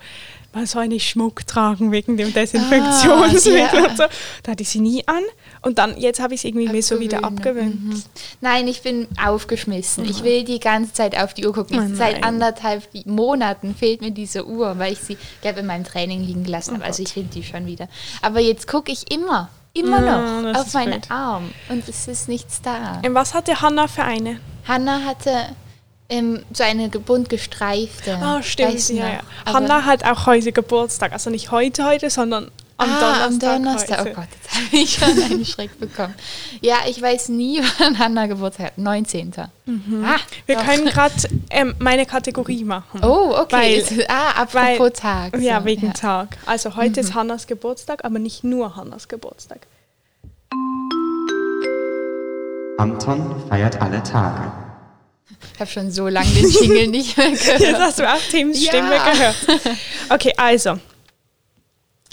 man 0.54 0.66
soll 0.66 0.88
nicht 0.88 1.08
Schmuck 1.08 1.46
tragen 1.46 1.92
wegen 1.92 2.16
dem 2.16 2.32
Desinfektionsmittel 2.34 3.78
Ah, 3.78 3.82
ja. 3.82 3.88
und 3.90 3.96
so. 3.96 4.04
Da 4.42 4.52
hatte 4.52 4.62
ich 4.62 4.68
sie 4.68 4.80
nie 4.80 5.06
an 5.08 5.22
und 5.62 5.78
dann, 5.78 5.96
jetzt 5.98 6.20
habe 6.20 6.34
ich 6.34 6.40
es 6.40 6.44
irgendwie 6.44 6.68
mir 6.68 6.82
so 6.82 7.00
wieder 7.00 7.24
abgewöhnt. 7.24 8.04
Nein, 8.40 8.68
ich 8.68 8.82
bin 8.82 9.06
aufgeschmissen. 9.24 10.04
Ich 10.04 10.22
will 10.24 10.44
die 10.44 10.60
ganze 10.60 10.92
Zeit 10.92 11.16
auf 11.16 11.34
die 11.34 11.46
Uhr 11.46 11.52
gucken. 11.52 11.92
Oh 11.92 11.96
Seit 11.96 12.24
anderthalb 12.24 12.88
Monaten 13.06 13.74
fehlt 13.74 14.00
mir 14.00 14.10
diese 14.10 14.46
Uhr, 14.46 14.78
weil 14.78 14.92
ich 14.92 14.98
sie, 15.00 15.16
glaube 15.40 15.60
in 15.60 15.66
meinem 15.66 15.84
Training 15.84 16.22
liegen 16.22 16.44
gelassen 16.44 16.74
habe. 16.74 16.84
Also 16.84 17.02
ich 17.02 17.10
finde 17.12 17.30
die 17.34 17.42
schon 17.44 17.66
wieder. 17.66 17.88
Aber 18.20 18.40
jetzt 18.40 18.66
gucke 18.68 18.92
ich 18.92 19.10
immer, 19.12 19.48
immer 19.74 20.00
noch 20.00 20.60
auf 20.60 20.72
meinen 20.74 21.00
blöd. 21.00 21.10
Arm 21.10 21.50
und 21.68 21.88
es 21.88 22.08
ist 22.08 22.28
nichts 22.28 22.60
da. 22.62 23.00
Und 23.04 23.14
was 23.14 23.34
hatte 23.34 23.60
Hannah 23.62 23.88
für 23.88 24.04
eine? 24.04 24.38
Hannah 24.66 25.00
hatte 25.04 25.30
ähm, 26.12 26.44
so 26.52 26.62
eine 26.64 26.88
bunt 26.88 27.28
gestreifte. 27.28 28.16
Ah, 28.20 28.42
stimmt. 28.42 28.74
Weißt 28.74 28.90
du 28.90 28.94
Ja, 28.94 29.08
ja. 29.08 29.20
Hannah 29.46 29.84
hat 29.84 30.04
auch 30.04 30.26
heute 30.26 30.52
Geburtstag. 30.52 31.12
Also 31.12 31.30
nicht 31.30 31.50
heute, 31.50 31.84
heute, 31.84 32.10
sondern 32.10 32.50
am 32.78 32.90
ah, 32.90 33.00
Donnerstag. 33.00 33.26
am 33.26 33.38
Donnerstag. 33.64 33.98
Heute. 34.00 34.10
Oh 34.10 34.14
Gott, 34.14 34.28
jetzt 34.42 34.54
habe 34.72 34.76
ich 34.82 34.94
schon 34.94 35.22
einen 35.32 35.44
Schreck 35.44 35.78
bekommen. 35.78 36.14
Ja, 36.60 36.76
ich 36.88 37.00
weiß 37.00 37.28
nie, 37.28 37.60
wann 37.78 37.98
Hannah 37.98 38.26
Geburtstag 38.26 38.66
hat. 38.66 38.78
19. 38.78 39.32
Ah, 39.36 39.48
Mhm. 39.66 40.04
Wir 40.46 40.56
doch. 40.56 40.64
können 40.64 40.86
gerade 40.86 41.14
ähm, 41.50 41.74
meine 41.78 42.04
Kategorie 42.06 42.64
machen. 42.64 43.00
Oh, 43.04 43.34
okay. 43.38 43.84
Weil- 43.88 44.06
ah, 44.08 44.42
apropos 44.42 44.78
weil- 44.80 44.90
Tag. 44.90 45.38
Ja, 45.40 45.60
so, 45.60 45.66
wegen 45.66 45.86
ja. 45.88 45.92
Tag. 45.92 46.36
Also 46.46 46.74
heute 46.76 47.00
ist 47.00 47.14
Hannas 47.14 47.46
Geburtstag, 47.46 48.04
aber 48.04 48.18
nicht 48.18 48.42
nur 48.44 48.74
Hannas 48.76 49.06
Geburtstag. 49.08 49.66
Anton 52.78 53.34
feiert 53.48 53.80
alle 53.80 54.02
Tage. 54.02 54.50
Habe 55.62 55.70
schon 55.70 55.90
so 55.92 56.08
lange 56.08 56.28
den 56.30 56.50
Jingle 56.50 56.88
nicht 56.88 57.16
mehr 57.16 57.28
Jetzt 57.30 57.46
gehört. 57.58 57.78
hast 57.80 57.98
du 58.00 58.08
auch 58.12 58.18
Tims 58.30 58.60
Ja. 58.64 58.68
Stimme 58.72 58.90
gehört. 58.90 59.36
Okay, 60.08 60.32
also. 60.36 60.78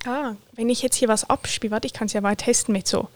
Ah, 0.05 0.33
wenn 0.53 0.69
ich 0.69 0.81
jetzt 0.81 0.95
hier 0.95 1.07
was 1.07 1.29
abspiele, 1.29 1.71
warte, 1.71 1.88
ich 1.88 1.93
kann 1.93 2.05
es 2.05 2.13
ja 2.13 2.21
mal 2.21 2.35
testen 2.35 2.73
mit 2.73 2.88
so 2.88 3.09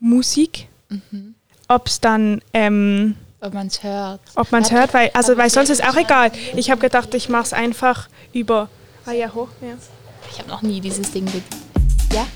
Musik. 0.00 0.68
Mhm. 0.88 1.34
Ob 1.68 1.86
es 1.88 2.00
dann, 2.00 2.42
ähm, 2.54 3.16
Ob 3.40 3.54
man 3.54 3.66
es 3.66 3.82
hört. 3.82 4.20
ob 4.36 4.52
man 4.52 4.62
es 4.62 4.70
hört, 4.70 4.94
weil, 4.94 5.10
also, 5.14 5.36
weil 5.36 5.50
sonst 5.50 5.68
ist 5.70 5.82
denke, 5.82 5.92
auch 5.92 6.00
egal. 6.00 6.32
Ich 6.56 6.70
habe 6.70 6.80
gedacht, 6.80 7.12
ich 7.14 7.28
mache 7.28 7.42
es 7.44 7.52
einfach 7.52 8.08
über. 8.32 8.68
Ah 9.04 9.12
ja, 9.12 9.32
hoch. 9.34 9.48
Ja. 9.60 9.74
Ich 10.30 10.38
habe 10.38 10.48
noch 10.48 10.62
nie 10.62 10.80
dieses 10.80 11.10
Ding. 11.12 11.26
Ja? 12.12 12.26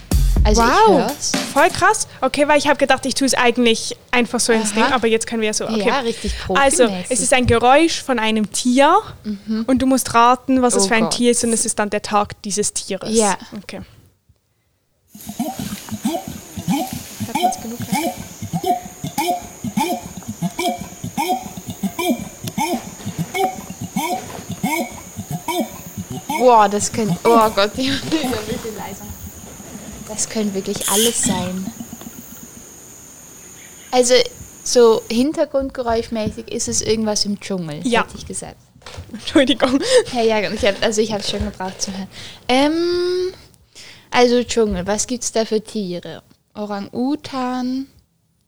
Also 0.47 0.63
ich 0.63 0.69
Wow, 0.69 1.11
voll 1.53 1.69
krass. 1.71 2.07
Okay, 2.21 2.47
weil 2.47 2.57
ich 2.59 2.69
habe 2.69 2.77
gedacht, 2.79 3.05
ich 3.05 3.15
tue 3.15 3.27
es 3.27 3.35
eigentlich 3.35 3.97
einfach 4.13 4.39
so 4.39 4.53
ins 4.53 4.71
Aha. 4.73 4.75
Ding, 4.85 4.93
aber 4.93 5.09
jetzt 5.09 5.27
können 5.27 5.43
wir 5.43 5.53
so. 5.53 5.65
Okay. 5.69 5.89
Ja, 5.89 5.99
richtig 6.01 6.35
Also, 6.55 6.85
profimäßig. 6.85 7.11
es 7.11 7.21
ist 7.21 7.33
ein 7.33 7.47
Geräusch 7.47 8.03
von 8.03 8.19
einem 8.21 8.53
Tier 8.53 8.97
und 9.67 9.83
du 9.83 9.87
musst 9.87 10.15
raten, 10.15 10.63
was 10.63 10.77
es 10.77 10.85
Oh 10.85 10.89
für 10.89 10.95
ein 10.95 11.03
Gott. 11.05 11.15
Tier 11.17 11.33
ist 11.33 11.43
und 11.43 11.53
es 11.53 11.67
ist 11.67 11.79
dann 11.81 11.91
der 11.91 12.03
Tag 12.03 12.41
dieses 12.43 12.73
Tieres. 12.73 13.11
Ja. 13.13 13.37
Okay. 13.63 13.81
Hat 17.29 17.35
man's 17.43 17.61
genug? 17.63 17.79
Boah, 26.39 26.69
das 26.69 26.93
könnte. 26.93 27.17
Oh 27.25 27.51
Gott, 27.55 27.71
die 27.77 27.91
ein 27.91 28.01
bisschen 28.01 28.77
leiser. 28.77 29.05
Das 30.09 30.29
könnte 30.29 30.55
wirklich 30.55 30.89
alles 30.89 31.23
sein. 31.23 31.67
Also, 33.91 34.15
so 34.65 35.03
hintergrundgeräuschmäßig 35.11 36.51
ist 36.51 36.69
es 36.69 36.83
irgendwas 36.83 37.25
im 37.25 37.41
Dschungel, 37.41 37.81
Ja. 37.87 38.03
hätte 38.05 38.17
ich 38.19 38.27
gesagt. 38.27 38.57
Entschuldigung. 39.13 39.81
Ja, 40.13 40.23
ja, 40.23 40.51
ich 40.51 40.65
hab, 40.65 40.81
also 40.83 41.01
ich 41.01 41.11
habe 41.13 41.21
es 41.23 41.31
schon 41.31 41.45
gebraucht 41.45 41.81
zu 41.83 41.91
hören. 41.93 42.07
Ähm, 42.49 43.33
also 44.11 44.43
Dschungel, 44.45 44.87
was 44.87 45.07
gibt's 45.07 45.33
da 45.33 45.45
für 45.45 45.61
Tiere? 45.63 46.23
Orang-Utan, 46.55 47.87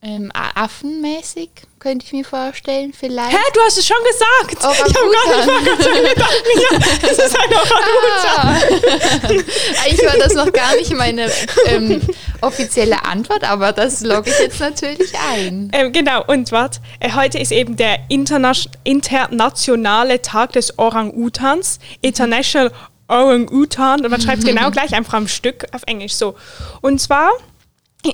ähm, 0.00 0.30
Affenmäßig, 0.32 1.50
könnte 1.80 2.06
ich 2.06 2.12
mir 2.12 2.24
vorstellen, 2.24 2.92
vielleicht. 2.92 3.32
Hä, 3.32 3.42
du 3.52 3.60
hast 3.60 3.78
es 3.78 3.86
schon 3.86 3.96
gesagt. 4.04 4.64
Orang-Utan. 4.64 5.50
Ich 5.50 5.50
habe 5.50 5.64
gar 5.64 5.92
nicht 5.92 6.02
mal 6.02 6.14
gedacht, 6.14 6.42
ja, 6.54 7.08
es 7.10 7.18
ist 7.18 7.36
ein 7.36 7.50
Orang-Utan. 7.52 9.42
Eigentlich 9.84 10.06
war 10.06 10.18
das 10.18 10.34
noch 10.34 10.52
gar 10.52 10.76
nicht 10.76 10.92
meine 10.92 11.28
ähm, 11.66 12.00
offizielle 12.40 13.04
Antwort, 13.04 13.42
aber 13.42 13.72
das 13.72 14.00
logge 14.02 14.30
ich 14.30 14.38
jetzt 14.38 14.60
natürlich 14.60 15.12
ein. 15.32 15.70
Ähm, 15.72 15.92
genau, 15.92 16.24
und 16.26 16.52
warte, 16.52 16.78
äh, 17.00 17.12
heute 17.14 17.38
ist 17.38 17.50
eben 17.50 17.76
der 17.76 17.98
Interna 18.08 18.52
internationale 18.84 20.22
Tag 20.22 20.52
des 20.52 20.78
Orang-Utans. 20.78 21.80
International 22.02 22.70
Orang-Utan. 23.08 24.04
Und 24.04 24.10
man 24.10 24.20
schreibt 24.20 24.44
genau 24.44 24.70
gleich 24.72 24.94
einfach 24.94 25.14
am 25.14 25.26
Stück 25.26 25.66
auf 25.72 25.82
Englisch 25.86 26.14
so. 26.14 26.36
Und 26.82 27.00
zwar 27.00 27.30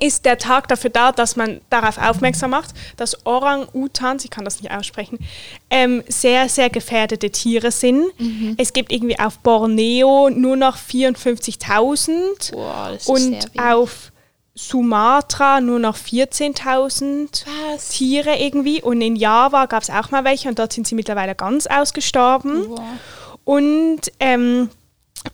ist 0.00 0.24
der 0.24 0.38
Tag 0.38 0.68
dafür 0.68 0.90
da, 0.90 1.12
dass 1.12 1.36
man 1.36 1.60
darauf 1.70 1.98
aufmerksam 1.98 2.50
macht, 2.50 2.70
dass 2.96 3.26
Orang-Utans, 3.26 4.24
ich 4.24 4.30
kann 4.30 4.44
das 4.44 4.60
nicht 4.60 4.72
aussprechen, 4.72 5.18
ähm, 5.70 6.02
sehr, 6.08 6.48
sehr 6.48 6.70
gefährdete 6.70 7.30
Tiere 7.30 7.70
sind. 7.70 8.04
Es 8.56 8.72
gibt 8.72 8.92
irgendwie 8.92 9.18
auf 9.18 9.38
Borneo 9.38 10.30
nur 10.30 10.56
noch 10.56 10.76
54.000 10.76 12.52
Boah, 12.52 12.90
das 12.92 13.02
ist 13.02 13.08
und 13.08 13.60
auf 13.60 14.12
Sumatra 14.54 15.60
nur 15.60 15.80
noch 15.80 15.96
14.000 15.96 17.44
Was? 17.72 17.88
Tiere 17.88 18.36
irgendwie. 18.36 18.80
Und 18.80 19.00
in 19.00 19.16
Java 19.16 19.66
gab 19.66 19.82
es 19.82 19.90
auch 19.90 20.10
mal 20.10 20.24
welche 20.24 20.48
und 20.48 20.58
dort 20.58 20.72
sind 20.72 20.86
sie 20.86 20.94
mittlerweile 20.94 21.34
ganz 21.34 21.66
ausgestorben. 21.66 22.68
Boah. 22.68 22.84
Und 23.44 24.00
ähm, 24.20 24.70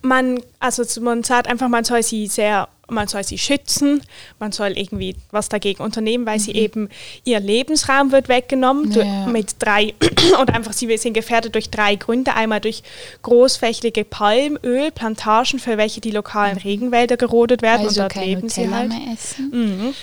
man, 0.01 0.41
also 0.59 0.83
man 1.01 1.23
sagt 1.23 1.47
einfach, 1.47 1.69
man 1.69 1.83
soll 1.83 2.01
sie 2.01 2.27
sehr, 2.27 2.67
man 2.91 3.07
soll 3.07 3.23
sie 3.23 3.37
schützen, 3.37 4.01
man 4.39 4.51
soll 4.51 4.77
irgendwie 4.77 5.15
was 5.31 5.49
dagegen 5.49 5.81
unternehmen, 5.81 6.25
weil 6.25 6.39
sie 6.39 6.51
eben 6.51 6.89
ihr 7.23 7.39
Lebensraum 7.39 8.11
wird 8.11 8.27
weggenommen 8.29 8.91
Ja. 8.91 9.25
mit 9.27 9.55
drei 9.59 9.93
oder 10.41 10.53
einfach 10.53 10.73
sie 10.73 10.95
sind 10.97 11.13
gefährdet 11.13 11.55
durch 11.55 11.69
drei 11.69 11.95
Gründe. 11.95 12.33
Einmal 12.35 12.59
durch 12.59 12.83
großflächige 13.23 14.03
Palmölplantagen, 14.03 15.59
für 15.59 15.77
welche 15.77 16.01
die 16.01 16.11
lokalen 16.11 16.57
Regenwälder 16.57 17.17
gerodet 17.17 17.61
werden 17.61 17.87
Also 17.87 18.03
und 18.03 18.13
dort 18.15 18.25
leben 18.25 18.49
sie 18.49 18.61
Nutella 18.61 18.77
halt. 18.77 18.89
mehr 18.89 19.13
essen. 19.13 19.93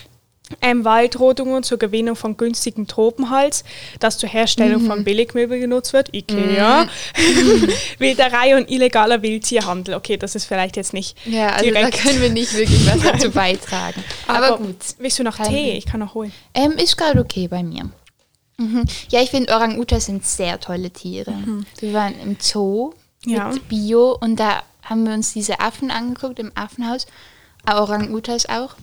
Ähm, 0.63 0.85
Waldrodungen 0.85 1.63
zur 1.63 1.79
Gewinnung 1.79 2.17
von 2.17 2.37
günstigem 2.37 2.87
Tropenholz, 2.87 3.65
das 4.01 4.17
zur 4.19 4.29
Herstellung 4.29 4.83
Mhm. 4.83 4.87
von 4.87 5.05
Billigmöbeln 5.05 5.61
genutzt 5.61 5.93
wird, 5.93 6.15
Ikea, 6.15 6.89
Wilderei 7.99 8.57
und 8.57 8.71
illegaler 8.71 9.23
Wildtierhandel. 9.23 9.95
Okay, 9.95 10.17
das 10.17 10.35
ist 10.35 10.47
vielleicht 10.47 10.77
jetzt 10.77 10.93
nicht 10.95 11.17
Ja, 11.27 11.49
also 11.51 11.65
direkt. 11.65 11.95
da 11.95 11.99
können 12.03 12.21
wir 12.21 12.31
nicht 12.31 12.55
wirklich 12.55 12.87
was 12.87 13.01
dazu 13.03 13.31
beitragen. 13.33 14.03
Aber, 14.27 14.59
gut. 14.59 14.77
Willst 14.99 15.19
du 15.19 15.23
noch 15.25 15.37
Tee? 15.39 15.73
Ich 15.77 15.87
kann 15.87 16.01
noch 16.01 16.15
holen. 16.15 16.33
Ähm, 16.55 16.73
ist 16.73 16.97
gerade 16.97 17.21
okay 17.21 17.49
bei 17.49 17.63
mir. 17.63 17.91
Mhm. 18.57 18.85
Ja, 19.11 19.21
ich 19.23 19.31
finde 19.31 19.53
Orang-Utas 19.55 20.07
sind 20.07 20.25
sehr 20.27 20.59
tolle 20.61 20.91
Tiere. 20.91 21.33
Wir 21.79 21.93
waren 21.93 22.19
im 22.21 22.37
Zoo 22.41 22.93
Ja. 23.25 23.49
mit 23.51 23.69
Bio 23.69 24.17
und 24.21 24.37
da 24.37 24.63
haben 24.83 25.07
wir 25.07 25.15
uns 25.15 25.33
diese 25.33 25.61
Affen 25.61 25.91
angeguckt 25.91 26.39
im 26.39 26.51
Affenhaus. 26.55 27.07
Orang-Utas 27.71 28.47
auch. 28.49 28.75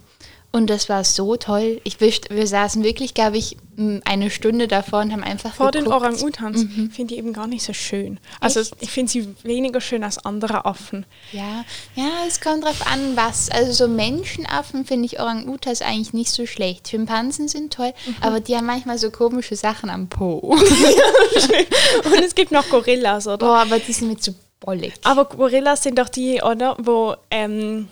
Und 0.56 0.70
das 0.70 0.88
war 0.88 1.04
so 1.04 1.36
toll. 1.36 1.82
Ich, 1.84 2.00
wir, 2.00 2.14
wir 2.30 2.48
saßen 2.48 2.82
wirklich, 2.82 3.14
glaube 3.14 3.36
ich, 3.38 3.58
eine 4.06 4.32
Stunde 4.32 4.70
davor 4.70 5.02
und 5.02 5.12
haben 5.12 5.22
einfach 5.22 5.54
Vor 5.54 5.72
den 5.72 5.84
geguckt. 5.84 6.02
Orang-Utans 6.02 6.66
finde 6.96 7.14
ich 7.14 7.20
eben 7.20 7.34
gar 7.34 7.46
nicht 7.46 7.66
so 7.66 7.74
schön. 7.74 8.22
Also 8.40 8.62
Echt? 8.62 8.74
ich 8.80 8.90
finde 8.90 9.12
sie 9.12 9.28
weniger 9.44 9.82
schön 9.82 10.02
als 10.06 10.18
andere 10.26 10.64
Affen. 10.64 11.06
Ja, 11.34 11.66
ja, 11.96 12.08
es 12.26 12.40
kommt 12.40 12.64
drauf 12.64 12.88
an, 12.90 13.18
was. 13.18 13.52
Also 13.52 13.74
so 13.74 13.88
Menschenaffen 13.90 14.86
finde 14.86 15.08
ich 15.08 15.20
Orang-Utas 15.20 15.82
eigentlich 15.82 16.14
nicht 16.14 16.32
so 16.32 16.46
schlecht. 16.46 16.88
Schimpansen 16.88 17.50
sind 17.50 17.74
toll, 17.74 17.92
Mhm. 18.06 18.16
aber 18.22 18.40
die 18.40 18.56
haben 18.56 18.66
manchmal 18.66 18.98
so 18.98 19.12
komische 19.12 19.58
Sachen 19.58 19.90
am 19.90 20.08
Po. 20.08 20.38
Und 22.06 22.24
es 22.24 22.34
gibt 22.34 22.54
noch 22.54 22.70
Gorillas, 22.70 23.28
oder? 23.28 23.40
Boah, 23.40 23.58
aber 23.58 23.80
die 23.80 23.92
sind 23.92 24.08
mir 24.08 24.18
zu 24.18 24.34
bollig. 24.62 24.94
Aber 25.04 25.26
Gorillas 25.26 25.84
sind 25.84 26.00
doch 26.00 26.08
die, 26.08 26.42
oder? 26.42 26.78
Wo 26.80 27.16
ähm, 27.30 27.90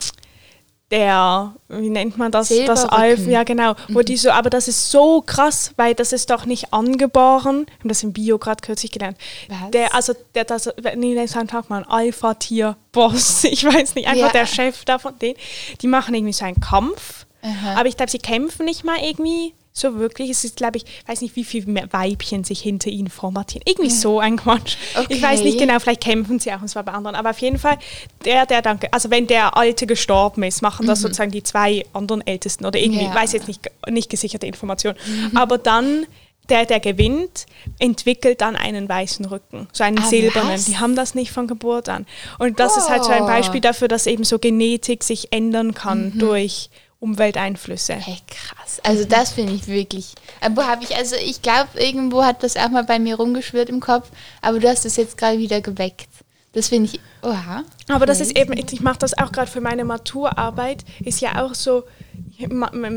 der, 0.94 1.56
wie 1.70 1.90
nennt 1.90 2.20
man 2.20 2.32
das? 2.32 2.50
Das. 2.68 2.86
Alf, 2.86 3.26
ja 3.26 3.44
genau. 3.44 3.74
Wo 3.90 4.02
die 4.04 4.16
so, 4.16 4.30
aber 4.30 4.52
das 4.52 4.68
ist 4.68 4.92
so 4.92 5.22
krass, 5.26 5.72
weil 5.76 5.96
das 5.96 6.14
ist 6.14 6.30
doch 6.30 6.46
nicht 6.46 6.72
angeboren. 6.72 7.66
Wir 7.66 7.80
haben 7.80 7.90
das 7.90 8.04
im 8.04 8.14
Bio 8.14 8.38
gerade 8.38 8.62
kürzlich 8.62 8.92
gelernt. 8.92 9.18
Was? 9.50 9.72
Der, 9.72 9.96
also 9.96 10.14
der, 10.36 10.44
das, 10.46 10.70
nee, 10.96 11.16
nee, 11.16 11.26
sag 11.26 11.52
mal, 11.70 11.84
ein 11.84 11.90
Alpha-Tier-Boss, 11.90 13.44
ich 13.46 13.66
weiß 13.66 13.96
nicht, 13.96 14.08
einfach 14.08 14.28
Ja. 14.28 14.32
der 14.32 14.46
Chef 14.46 14.86
davon, 14.86 15.18
den, 15.20 15.34
die 15.82 15.88
machen 15.88 16.14
irgendwie 16.14 16.34
so 16.34 16.46
einen 16.46 16.60
Kampf. 16.60 17.26
Aha. 17.42 17.80
Aber 17.80 17.90
ich 17.90 17.98
glaube, 17.98 18.12
sie 18.12 18.20
kämpfen 18.20 18.66
nicht 18.66 18.84
mal 18.84 18.98
irgendwie 19.02 19.54
so 19.74 19.98
wirklich. 19.98 20.30
Es 20.30 20.44
ist, 20.44 20.56
glaube 20.58 20.78
ich, 20.78 20.86
weiß 21.08 21.22
nicht, 21.22 21.36
wie 21.36 21.44
viele 21.44 21.88
Weibchen 21.92 22.44
sich 22.44 22.62
hinter 22.62 22.90
ihnen 22.92 23.10
formatieren. 23.10 23.64
Irgendwie 23.68 23.90
so 23.90 24.20
ein 24.20 24.38
Quatsch. 24.38 24.78
Ich 25.10 25.22
weiß 25.22 25.42
nicht 25.42 25.56
Okay. 25.56 25.66
genau, 25.66 25.80
vielleicht 25.80 26.02
kämpfen 26.02 26.40
sie 26.40 26.54
auch, 26.54 26.62
und 26.62 26.68
zwar 26.68 26.84
bei 26.84 26.92
anderen. 26.92 27.16
Aber 27.16 27.32
auf 27.32 27.40
jeden 27.40 27.58
Fall, 27.58 27.78
der, 28.24 28.46
der 28.46 28.62
dann, 28.62 28.80
also 28.92 29.10
wenn 29.10 29.26
der 29.28 29.58
Alte 29.58 29.88
gestorben 29.88 30.44
ist, 30.44 30.62
machen 30.62 30.86
das 30.86 31.02
sozusagen 31.02 31.32
die 31.32 31.44
zwei 31.44 31.86
anderen 31.94 32.26
Ältesten 32.26 32.66
oder 32.66 32.80
irgendwie, 32.80 33.00
Mhm. 33.00 33.06
Ja. 33.06 33.10
Mhm. 33.12 33.16
weiß 33.16 33.34
jetzt 33.34 33.48
nicht, 33.48 33.62
nicht 33.90 34.10
gesicherte 34.10 34.46
Information. 34.46 34.94
Aber 35.36 35.58
dann, 35.58 36.06
der, 36.50 36.66
der 36.66 36.80
gewinnt, 36.80 37.46
entwickelt 37.80 38.42
dann 38.42 38.56
einen 38.56 38.88
weißen 38.90 39.26
Rücken, 39.26 39.68
so 39.72 39.84
einen 39.84 39.98
Ah, 40.00 40.06
silbernen. 40.06 40.52
was? 40.54 40.66
Die 40.66 40.78
haben 40.78 40.96
das 40.96 41.16
nicht 41.16 41.32
von 41.32 41.48
Geburt 41.48 41.90
an. 41.90 42.06
Und 42.38 42.60
das 42.60 42.78
ist 42.78 42.90
halt 42.90 43.04
so 43.06 43.12
ein 43.12 43.24
Oh. 43.24 43.28
Beispiel 43.28 43.62
dafür, 43.62 43.88
dass 43.88 44.08
eben 44.08 44.24
so 44.24 44.40
Genetik 44.40 45.04
sich 45.04 45.32
ändern 45.32 45.74
kann 45.74 46.12
Mhm. 46.16 46.20
durch 46.20 46.70
Umwelteinflüsse. 47.04 47.94
Hey, 47.94 48.18
krass. 48.28 48.80
Also 48.82 49.04
das 49.04 49.34
finde 49.34 49.54
ich 49.54 49.68
wirklich. 49.68 50.16
Aber 50.40 50.68
habe 50.68 50.86
ich, 50.86 50.96
also 50.96 51.18
ich 51.18 51.42
glaube, 51.42 51.68
irgendwo 51.78 52.24
hat 52.24 52.44
das 52.44 52.56
auch 52.56 52.70
mal 52.70 52.86
bei 52.86 52.98
mir 52.98 53.18
rumgeschwirrt 53.18 53.68
im 53.68 53.82
Kopf, 53.82 54.10
aber 54.42 54.60
du 54.60 54.70
hast 54.70 54.86
es 54.86 54.96
jetzt 54.96 55.18
gerade 55.18 55.38
wieder 55.38 55.60
geweckt. 55.60 56.08
Das 56.54 56.70
finde 56.70 56.92
ich, 56.94 57.00
oha. 57.22 57.66
Aber 57.90 58.06
das 58.06 58.22
ist 58.22 58.38
eben, 58.38 58.54
ich 58.54 58.80
mache 58.80 59.00
das 59.00 59.18
auch 59.18 59.32
gerade 59.32 59.52
für 59.52 59.60
meine 59.60 59.84
Maturarbeit, 59.84 60.86
ist 61.04 61.20
ja 61.20 61.44
auch 61.44 61.56
so, 61.56 61.84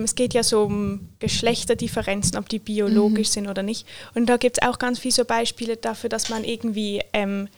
es 0.05 0.15
geht 0.15 0.35
ja 0.35 0.43
so 0.43 0.63
um 0.63 1.09
Geschlechterdifferenzen, 1.19 2.39
ob 2.39 2.49
die 2.49 2.59
biologisch 2.59 3.31
sind 3.31 3.49
oder 3.49 3.63
nicht. 3.63 3.87
Und 4.15 4.27
da 4.27 4.37
gibt 4.37 4.59
es 4.61 4.69
auch 4.69 4.79
ganz 4.79 4.99
viele 5.01 5.15
so 5.15 5.25
Beispiele 5.25 5.79
dafür, 5.79 6.11
dass 6.11 6.29
man 6.29 6.45
irgendwie 6.45 7.03
ähm, 7.13 7.49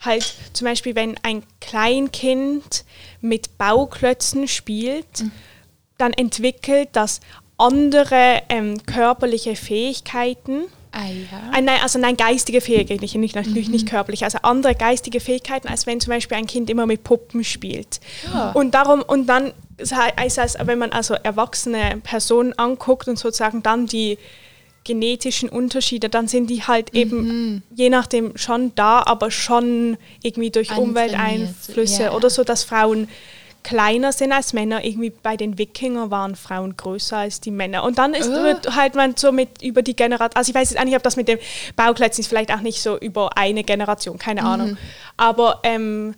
halt 0.00 0.32
zum 0.52 0.66
Beispiel, 0.66 0.94
wenn 0.94 1.16
ein 1.22 1.42
Kleinkind 1.60 2.84
mit 3.20 3.58
Bauklötzen 3.58 4.46
spielt, 4.48 5.24
dann 5.98 6.12
entwickelt 6.12 6.88
das 6.92 7.20
andere 7.58 8.40
ähm, 8.48 8.84
körperliche 8.86 9.56
Fähigkeiten. 9.56 10.64
Ah 10.92 11.06
ja. 11.06 11.50
Ein, 11.52 11.66
nein, 11.66 11.80
also 11.82 11.98
nein, 11.98 12.16
geistige 12.16 12.60
Fähigkeiten, 12.60 13.02
nicht, 13.02 13.14
nicht, 13.16 13.34
natürlich 13.34 13.68
nicht 13.68 13.86
körperlich, 13.86 14.24
also 14.24 14.38
andere 14.42 14.74
geistige 14.74 15.20
Fähigkeiten, 15.20 15.68
als 15.68 15.86
wenn 15.86 16.00
zum 16.00 16.12
Beispiel 16.12 16.38
ein 16.38 16.46
Kind 16.46 16.70
immer 16.70 16.86
mit 16.86 17.04
Puppen 17.04 17.44
spielt. 17.44 18.00
Ja. 18.32 18.52
Und 18.52 18.74
darum, 18.74 19.02
und 19.02 19.26
dann 19.26 19.52
heißt 19.78 20.38
das, 20.38 20.56
wenn 20.62 20.78
man 20.78 20.92
also 20.92 21.14
erwachsene 21.14 22.00
Personen 22.02 22.54
anguckt 22.54 23.06
und 23.08 23.18
sozusagen 23.18 23.62
dann 23.62 23.86
die 23.86 24.18
genetischen 24.84 25.50
Unterschiede, 25.50 26.08
dann 26.08 26.28
sind 26.28 26.48
die 26.48 26.62
halt 26.62 26.94
eben 26.94 27.62
je 27.74 27.90
nachdem 27.90 28.36
schon 28.38 28.74
da, 28.74 29.02
aber 29.04 29.30
schon 29.30 29.98
irgendwie 30.22 30.50
durch 30.50 30.74
Umwelteinflüsse 30.76 32.04
ja. 32.04 32.12
oder 32.12 32.30
so, 32.30 32.42
dass 32.42 32.64
Frauen 32.64 33.08
kleiner 33.68 34.12
sind 34.12 34.32
als 34.32 34.52
Männer. 34.52 34.84
Irgendwie 34.84 35.10
bei 35.10 35.36
den 35.36 35.58
Wikinger 35.58 36.10
waren 36.10 36.36
Frauen 36.36 36.76
größer 36.76 37.18
als 37.18 37.40
die 37.40 37.50
Männer. 37.50 37.82
Und 37.84 37.98
dann 37.98 38.14
ist, 38.14 38.28
Oh. 38.30 38.74
halt 38.74 38.94
man 38.94 39.16
so 39.16 39.30
mit 39.32 39.62
über 39.62 39.82
die 39.82 39.94
Generation, 39.94 40.36
also 40.36 40.48
ich 40.50 40.54
weiß 40.54 40.70
jetzt 40.70 40.80
auch 40.80 40.84
nicht, 40.84 40.96
ob 40.96 41.02
das 41.02 41.16
mit 41.16 41.28
dem 41.28 41.38
Bauklötzen 41.76 42.22
ist, 42.22 42.28
vielleicht 42.28 42.52
auch 42.52 42.60
nicht 42.60 42.80
so 42.80 42.98
über 42.98 43.36
eine 43.36 43.64
Generation, 43.64 44.18
keine 44.18 44.40
Mhm. 44.42 44.46
Ahnung. 44.46 44.76
Aber 45.16 45.60
ähm, 45.64 46.14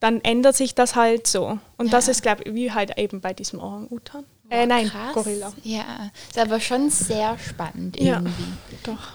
dann 0.00 0.20
ändert 0.20 0.54
sich 0.56 0.74
das 0.74 0.94
halt 0.96 1.26
so. 1.26 1.58
Und 1.78 1.92
das 1.92 2.06
Ja. 2.06 2.12
ist, 2.12 2.22
glaube 2.22 2.42
ich, 2.44 2.54
wie 2.54 2.70
halt 2.72 2.96
eben 2.98 3.20
bei 3.20 3.32
diesem 3.32 3.58
Orang-Utan. 3.58 4.24
Äh, 4.50 4.66
nein, 4.66 4.88
Krass. 4.88 5.14
Gorilla. 5.14 5.52
Ja, 5.62 6.10
ist 6.28 6.38
aber 6.38 6.60
schon 6.60 6.90
sehr 6.90 7.36
spannend 7.38 7.98
Ja. 7.98 8.14
irgendwie. 8.16 8.44
Doch. 8.84 9.12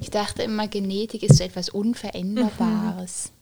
Ich 0.00 0.10
dachte 0.10 0.42
immer, 0.42 0.68
Genetik 0.68 1.22
ist 1.24 1.36
so 1.38 1.44
etwas 1.44 1.70
Unveränderbares. 1.70 3.26
Okay. 3.32 3.37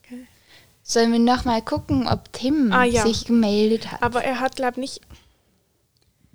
Sollen 0.88 1.10
wir 1.10 1.18
nochmal 1.18 1.62
gucken, 1.62 2.06
ob 2.06 2.32
Tim 2.32 2.70
Ah, 2.72 2.84
ja. 2.84 3.02
sich 3.02 3.24
gemeldet 3.24 3.90
hat? 3.90 4.02
Aber 4.02 4.22
er 4.22 4.38
hat, 4.38 4.54
glaube 4.54 4.74
ich, 4.74 4.78
nicht, 4.78 5.00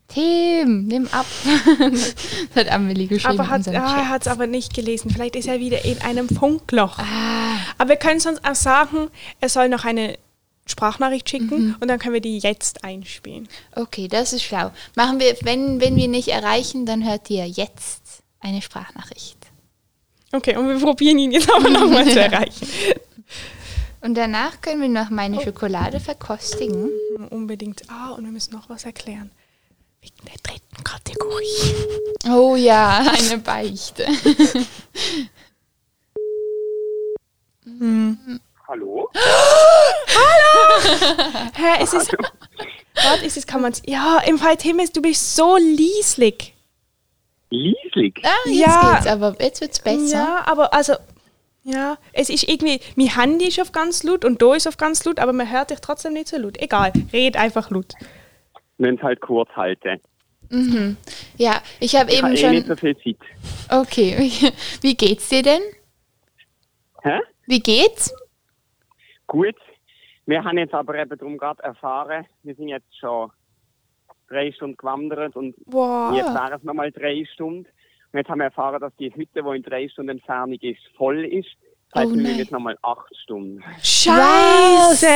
Tim, 0.07 0.87
nimm 0.87 1.07
ab. 1.13 1.25
das 1.79 2.15
hat 2.65 2.69
Amelie 2.69 3.07
geschrieben. 3.07 3.39
aber 3.39 3.49
hat, 3.49 3.65
ah, 3.69 3.71
er 3.71 4.09
hat 4.09 4.23
es 4.23 4.27
aber 4.27 4.45
nicht 4.45 4.73
gelesen. 4.73 5.09
Vielleicht 5.09 5.37
ist 5.37 5.47
er 5.47 5.59
wieder 5.61 5.85
in 5.85 6.01
einem 6.01 6.27
Funkloch. 6.27 6.99
Ah, 6.99 7.55
Aber 7.77 7.91
wir 7.91 7.95
können 7.95 8.19
sonst 8.19 8.43
auch 8.43 8.55
sagen, 8.55 9.07
er 9.39 9.47
soll 9.47 9.69
noch 9.69 9.85
eine 9.85 10.17
Sprachnachricht 10.67 11.29
schicken 11.29 11.67
Mhm. 11.69 11.75
und 11.79 11.87
dann 11.87 11.97
können 11.97 12.13
wir 12.15 12.21
die 12.21 12.39
jetzt 12.39 12.83
einspielen. 12.83 13.47
okay, 13.75 14.09
das 14.09 14.33
ist 14.33 14.43
schlau. 14.43 14.71
Machen 14.95 15.19
wir, 15.21 15.35
wenn, 15.43 15.79
wenn 15.79 15.95
wir 15.95 16.09
nicht 16.09 16.27
erreichen, 16.27 16.85
dann 16.85 17.07
hört 17.09 17.29
ihr 17.29 17.47
jetzt 17.47 18.21
eine 18.41 18.61
Sprachnachricht. 18.61 19.37
Okay, 20.33 20.57
und 20.57 20.67
wir 20.67 20.77
probieren 20.79 21.19
ihn 21.19 21.31
jetzt 21.31 21.49
aber 21.51 21.69
nochmal 21.69 22.05
zu 22.09 22.19
erreichen. 22.21 22.67
Und 24.01 24.15
danach 24.15 24.61
können 24.61 24.81
wir 24.81 24.89
noch 24.89 25.09
meine 25.11 25.39
Schokolade 25.41 25.99
verkostigen. 25.99 26.89
Unbedingt. 27.29 27.83
Ah, 27.89 28.09
und 28.11 28.23
wir 28.25 28.31
müssen 28.31 28.53
noch 28.53 28.69
was 28.69 28.85
erklären. 28.85 29.31
Wegen 30.01 30.15
der 30.25 30.37
dritten 30.41 30.83
Kategorie. 30.83 31.75
Oh 32.27 32.55
ja, 32.55 33.05
eine 33.17 33.37
Beichte. 33.37 34.07
Hallo? 38.67 39.09
Hä, 41.55 41.81
es 41.83 41.93
ist. 41.93 42.11
Warte, 43.03 43.25
ist 43.25 43.37
es, 43.37 43.47
kann 43.47 43.61
man 43.61 43.73
Ja, 43.85 44.19
im 44.25 44.37
Fall 44.37 44.57
Timmis, 44.57 44.91
du 44.91 45.01
bist 45.01 45.35
so 45.35 45.57
lieslig. 45.57 46.53
Lieslig? 47.49 48.21
Ah, 48.23 48.29
jetzt 48.47 48.57
Ja. 48.59 48.93
geht's, 48.95 49.07
aber 49.07 49.35
jetzt 49.41 49.61
wird's 49.61 49.79
besser. 49.79 50.17
Ja, 50.17 50.43
aber 50.45 50.73
also. 50.73 50.93
Ja, 51.63 51.97
es 52.13 52.29
ist 52.29 52.47
irgendwie. 52.49 52.79
Mein 52.95 53.15
Handy 53.15 53.47
ist 53.47 53.59
auf 53.61 53.71
ganz 53.71 54.03
laut 54.03 54.25
und 54.25 54.41
da 54.41 54.55
ist 54.55 54.67
auf 54.67 54.77
ganz 54.77 55.05
laut, 55.05 55.19
aber 55.19 55.31
man 55.33 55.49
hört 55.51 55.69
dich 55.69 55.79
trotzdem 55.79 56.13
nicht 56.13 56.27
so 56.27 56.37
laut. 56.37 56.57
Egal, 56.59 56.91
red 57.13 57.37
einfach 57.37 57.69
laut. 57.69 57.93
Wenn 58.77 58.95
es 58.95 59.03
halt 59.03 59.21
kurz 59.21 59.49
halten. 59.51 59.99
Ja, 61.37 61.61
ich 61.79 61.95
habe 61.95 62.11
Ich 62.11 62.17
eben 62.17 62.27
habe 62.27 62.35
eh 62.37 62.49
nicht 62.49 62.65
schon. 62.67 62.75
so 62.75 62.75
viel 62.75 62.97
Zeit. 62.97 63.17
Okay, 63.69 64.31
wie 64.81 64.95
geht's 64.97 65.29
dir 65.29 65.43
denn? 65.43 65.61
Hä? 67.03 67.19
Wie 67.47 67.59
geht's? 67.59 68.13
Gut. 69.27 69.55
Wir 70.25 70.43
haben 70.43 70.57
jetzt 70.57 70.73
aber 70.73 70.95
eben 70.95 71.17
darum 71.17 71.37
gerade 71.37 71.61
erfahren, 71.63 72.25
wir 72.43 72.55
sind 72.55 72.67
jetzt 72.67 72.97
schon 72.99 73.31
drei 74.27 74.51
Stunden 74.51 74.77
gewandert 74.77 75.35
und 75.35 75.55
Wow. 75.65 76.15
jetzt 76.15 76.33
wären 76.33 76.53
es 76.53 76.63
nochmal 76.63 76.91
drei 76.91 77.23
Stunden. 77.33 77.67
Und 78.13 78.17
jetzt 78.19 78.29
haben 78.29 78.39
wir 78.39 78.45
erfahren, 78.45 78.79
dass 78.81 78.93
die 78.97 79.13
Hütte, 79.13 79.41
die 79.43 79.55
in 79.55 79.63
drei 79.63 79.87
Stunden 79.89 80.09
Entfernung 80.11 80.57
ist, 80.61 80.79
voll 80.97 81.23
ist. 81.25 81.47
Das 81.93 82.03
heißt, 82.03 82.11
Oh 82.11 82.15
wir 82.15 82.17
nein. 82.17 82.23
müssen 82.23 82.39
jetzt 82.39 82.51
nochmal 82.51 82.77
acht 82.81 83.15
Stunden. 83.23 83.63
Scheiße! 83.81 85.07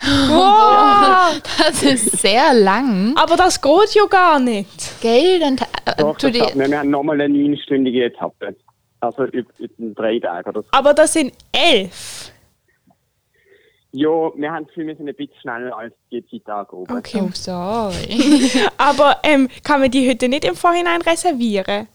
Wow! 0.00 1.40
Das 1.58 1.82
ist 1.82 2.18
sehr 2.20 2.54
lang. 2.54 3.14
Aber 3.16 3.36
das 3.36 3.60
geht 3.60 3.94
ja 3.94 4.06
gar 4.06 4.38
nicht. 4.38 5.00
Gell? 5.00 5.40
Dann 5.40 5.56
äh, 5.56 5.94
Doch, 5.98 6.16
das 6.16 6.34
schaffen 6.36 6.60
wir. 6.60 6.68
wir 6.70 6.78
haben 6.78 6.90
nochmal 6.90 7.20
eine 7.20 7.28
neunstündige 7.36 8.04
Etappe. 8.04 8.54
Also 9.00 9.24
über, 9.24 9.50
über 9.58 9.94
drei 9.94 10.18
Tage 10.18 10.48
oder 10.50 10.62
so. 10.62 10.68
Aber 10.72 10.94
das 10.94 11.12
sind 11.12 11.32
elf. 11.52 12.27
Ja, 13.92 14.08
wir 14.08 14.52
haben 14.52 14.64
das 14.64 14.68
Gefühl, 14.68 14.88
wir 14.88 14.96
sind 14.96 15.08
ein 15.08 15.14
bisschen 15.14 15.40
schneller 15.40 15.76
als 15.76 15.94
die 16.10 16.24
Zeit 16.26 16.48
angehoben. 16.48 16.96
Okay. 16.96 17.22
Oh, 17.22 17.30
sorry. 17.32 18.50
Aber 18.76 19.18
ähm, 19.22 19.48
kann 19.64 19.80
man 19.80 19.90
die 19.90 20.08
Hütte 20.08 20.28
nicht 20.28 20.44
im 20.44 20.56
Vorhinein 20.56 21.00
reservieren? 21.00 21.88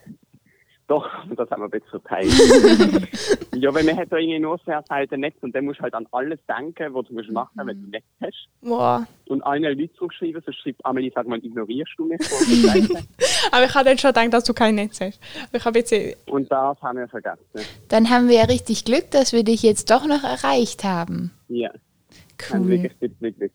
Doch, 0.87 1.07
das 1.35 1.49
haben 1.49 1.61
wir 1.61 1.65
ein 1.65 1.69
bisschen 1.71 2.01
verteilt. 2.01 2.29
ja, 3.55 3.73
weil 3.73 3.85
wir 3.85 3.95
haben 3.95 4.09
da 4.09 4.17
irgendwie 4.17 4.39
nur 4.39 4.59
sehr 4.65 4.83
selten 4.87 5.21
Netz 5.21 5.35
und 5.41 5.55
dann 5.55 5.65
musst 5.65 5.79
du 5.79 5.83
halt 5.83 5.93
an 5.93 6.05
alles 6.11 6.39
denken, 6.47 6.93
was 6.93 7.07
du 7.07 7.13
musst 7.13 7.31
machen 7.31 7.51
wenn 7.55 7.81
du 7.81 7.89
Netz 7.89 8.03
hast. 8.21 8.47
Boah. 8.61 9.07
Und 9.27 9.41
eine 9.43 9.73
Leute 9.73 9.93
zurückschreiben, 9.93 10.43
so 10.45 10.51
schreibt 10.51 10.85
Amelie, 10.85 11.11
sag 11.15 11.25
mal, 11.27 11.39
ignorierst 11.39 11.93
du 11.97 12.05
mich? 12.05 12.19
Aber 13.51 13.65
ich 13.65 13.73
habe 13.73 13.85
dann 13.85 13.97
schon 13.97 14.09
gedacht, 14.09 14.33
dass 14.33 14.43
du 14.43 14.53
kein 14.53 14.75
Netz 14.75 14.99
hast. 14.99 15.19
Aber 15.47 15.57
ich 15.57 15.65
habe 15.65 15.79
jetzt... 15.79 15.93
Und 16.27 16.51
das 16.51 16.81
haben 16.81 16.97
wir 16.97 17.07
vergessen. 17.07 17.39
Dann 17.87 18.09
haben 18.09 18.27
wir 18.27 18.35
ja 18.35 18.43
richtig 18.43 18.83
Glück, 18.83 19.09
dass 19.11 19.31
wir 19.31 19.43
dich 19.43 19.63
jetzt 19.63 19.89
doch 19.89 20.05
noch 20.05 20.23
erreicht 20.23 20.83
haben. 20.83 21.31
Ja, 21.47 21.71
Cool. 22.51 22.67
wirklich 22.67 22.95
bisschen 22.97 23.35
Glück. 23.37 23.53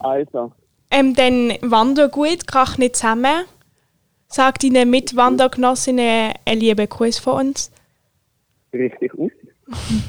Also, 0.00 0.52
Ähm, 0.90 1.14
dann 1.14 1.52
wander 1.62 2.08
gut, 2.08 2.46
krach 2.46 2.78
nicht 2.78 2.96
zusammen. 2.96 3.44
Sagt 4.28 4.62
deinen 4.64 4.90
Mitwandergenossinnen 4.90 6.32
einen 6.44 6.60
lieben 6.60 6.88
Gruß 6.88 7.18
von 7.18 7.48
uns. 7.48 7.70
richtig 8.72 9.12
aus. 9.18 9.30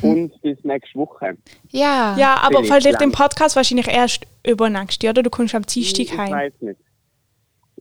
Und 0.02 0.32
bis 0.42 0.58
nächste 0.64 1.00
Woche. 1.00 1.36
Ja. 1.70 2.16
Ja, 2.18 2.36
aber 2.42 2.58
Bin 2.58 2.64
ich 2.66 2.68
vielleicht 2.68 3.02
den 3.02 3.10
lang. 3.10 3.12
Podcast 3.12 3.56
wahrscheinlich 3.56 3.88
erst 3.88 4.26
übernächste, 4.46 5.10
oder? 5.10 5.24
Du 5.24 5.30
kommst 5.30 5.56
am 5.56 5.64
Dienstag 5.66 6.00
Ich 6.00 6.18
heim. 6.18 6.32
weiß 6.32 6.54
nicht. 6.62 6.80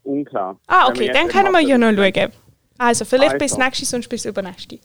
Unklar. 0.05 0.59
Ah, 0.69 0.89
okay, 0.89 1.11
dann 1.13 1.29
können 1.29 1.51
wir 1.53 1.61
im 1.61 1.69
ja 1.69 1.79
noch 1.79 1.93
schauen. 1.93 2.31
Also, 2.79 3.05
vielleicht 3.05 3.33
Also. 3.35 3.45
bis 3.45 3.59
nächste, 3.59 3.85
sonst 3.87 4.09
bis 4.09 4.25
übernächste. 4.25 4.79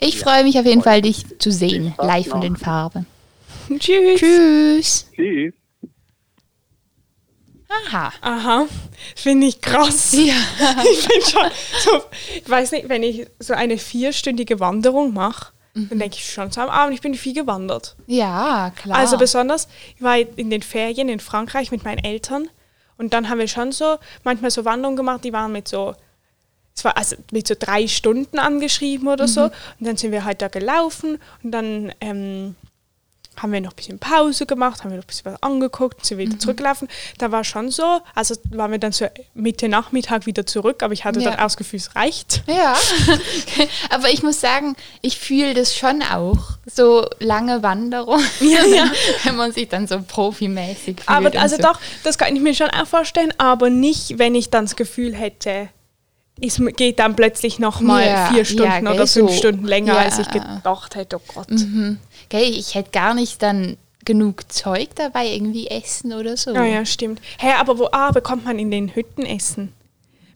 Ich 0.00 0.20
freue 0.20 0.44
mich 0.44 0.58
auf 0.58 0.64
jeden 0.66 0.82
Fall, 0.82 1.02
dich 1.02 1.24
zu 1.38 1.50
sehen, 1.50 1.94
live 1.98 2.32
und 2.32 2.44
in 2.44 2.56
Farbe. 2.56 3.04
Tschüss. 3.78 4.20
Tschüss. 4.20 5.10
Tschüss. 5.14 5.54
Aha. 7.68 8.12
Aha, 8.22 8.66
finde 9.14 9.46
ich 9.46 9.60
krass. 9.60 10.12
Ja. 10.16 10.34
Ich 10.90 11.06
bin 11.06 11.22
schon 11.22 11.50
so, 11.84 12.02
ich 12.36 12.48
weiß 12.48 12.72
nicht, 12.72 12.88
wenn 12.88 13.02
ich 13.02 13.26
so 13.38 13.54
eine 13.54 13.78
vierstündige 13.78 14.58
Wanderung 14.60 15.12
mache, 15.12 15.52
dann 15.74 15.98
denke 16.00 16.16
ich 16.16 16.32
schon 16.32 16.50
so 16.50 16.60
am 16.62 16.70
Abend, 16.70 16.94
ich 16.94 17.00
bin 17.02 17.14
viel 17.14 17.34
gewandert. 17.34 17.94
Ja, 18.08 18.72
klar. 18.74 18.98
Also 18.98 19.16
besonders, 19.16 19.68
ich 19.96 20.02
war 20.02 20.16
in 20.16 20.50
den 20.50 20.62
Ferien 20.62 21.08
in 21.08 21.20
Frankreich 21.20 21.70
mit 21.70 21.84
meinen 21.84 22.02
Eltern 22.02 22.48
und 22.96 23.12
dann 23.12 23.28
haben 23.28 23.38
wir 23.38 23.46
schon 23.46 23.70
so 23.70 23.96
manchmal 24.24 24.50
so 24.50 24.64
Wanderungen 24.64 24.96
gemacht, 24.96 25.22
die 25.22 25.32
waren 25.32 25.52
mit 25.52 25.68
so, 25.68 25.94
es 26.74 26.84
war 26.84 26.96
also 26.96 27.14
mit 27.30 27.46
so 27.46 27.54
drei 27.56 27.86
Stunden 27.86 28.38
angeschrieben 28.40 29.06
oder 29.08 29.28
so. 29.28 29.42
Und 29.44 29.52
dann 29.80 29.96
sind 29.96 30.10
wir 30.10 30.24
halt 30.24 30.42
da 30.42 30.48
gelaufen 30.48 31.18
und 31.44 31.52
dann 31.52 31.92
ähm, 32.00 32.56
haben 33.42 33.52
wir 33.52 33.60
noch 33.60 33.72
ein 33.72 33.76
bisschen 33.76 33.98
Pause 33.98 34.46
gemacht, 34.46 34.82
haben 34.84 34.90
wir 34.90 34.96
noch 34.96 35.04
ein 35.04 35.06
bisschen 35.06 35.32
was 35.32 35.42
angeguckt, 35.42 36.04
sind 36.04 36.18
wieder 36.18 36.38
zurückgelaufen. 36.38 36.88
Da 37.18 37.30
war 37.32 37.44
schon 37.44 37.70
so, 37.70 38.00
also 38.14 38.34
waren 38.50 38.70
wir 38.72 38.78
dann 38.78 38.92
so 38.92 39.06
Mitte 39.34 39.68
Nachmittag 39.68 40.26
wieder 40.26 40.44
zurück, 40.46 40.82
aber 40.82 40.92
ich 40.92 41.04
hatte 41.04 41.20
Ja. 41.20 41.30
dann 41.30 41.38
auch 41.38 41.44
das 41.44 41.56
Gefühl, 41.56 41.78
es 41.78 41.94
reicht. 41.94 42.42
Ja, 42.46 42.74
aber 43.90 44.10
ich 44.10 44.22
muss 44.22 44.40
sagen, 44.40 44.76
ich 45.02 45.18
fühle 45.18 45.54
das 45.54 45.74
schon 45.76 46.02
auch. 46.02 46.38
So 46.66 47.06
lange 47.20 47.62
Wanderung, 47.62 48.20
Ja, 48.40 48.64
ja. 48.64 48.90
wenn 49.24 49.36
man 49.36 49.52
sich 49.52 49.68
dann 49.68 49.86
so 49.86 50.00
profimäßig 50.06 51.00
fühlt. 51.00 51.08
Aber 51.08 51.36
also 51.38 51.56
so. 51.56 51.62
doch, 51.62 51.80
das 52.04 52.18
kann 52.18 52.34
ich 52.34 52.42
mir 52.42 52.54
schon 52.54 52.70
auch 52.70 52.86
vorstellen, 52.86 53.32
aber 53.38 53.70
nicht, 53.70 54.18
wenn 54.18 54.34
ich 54.34 54.50
dann 54.50 54.64
das 54.66 54.76
Gefühl 54.76 55.14
hätte, 55.14 55.68
es 56.40 56.60
geht 56.76 57.00
dann 57.00 57.16
plötzlich 57.16 57.58
nochmal 57.58 58.06
Ja, 58.06 58.26
vier 58.28 58.38
ja, 58.38 58.44
Stunden 58.44 58.84
gell, 58.84 58.94
oder 58.94 59.06
fünf 59.08 59.30
so. 59.32 59.36
Stunden 59.38 59.66
länger, 59.66 59.94
Ja. 59.94 60.00
als 60.02 60.20
ich 60.20 60.28
gedacht 60.28 60.94
hätte. 60.94 61.16
Oh 61.16 61.32
Gott. 61.34 61.48
Gell, 62.28 62.52
ich 62.54 62.74
hätte 62.74 62.90
gar 62.90 63.14
nicht 63.14 63.42
dann 63.42 63.76
genug 64.04 64.50
Zeug 64.52 64.88
dabei, 64.94 65.26
irgendwie 65.28 65.68
essen 65.68 66.12
oder 66.12 66.36
so. 66.36 66.52
Ja, 66.54 66.64
ja, 66.64 66.84
stimmt. 66.86 67.20
Hä, 67.38 67.52
aber 67.58 67.78
wo 67.78 67.88
ah, 67.92 68.10
bekommt 68.10 68.44
man 68.44 68.58
in 68.58 68.70
den 68.70 68.94
Hütten 68.94 69.24
Essen? 69.26 69.72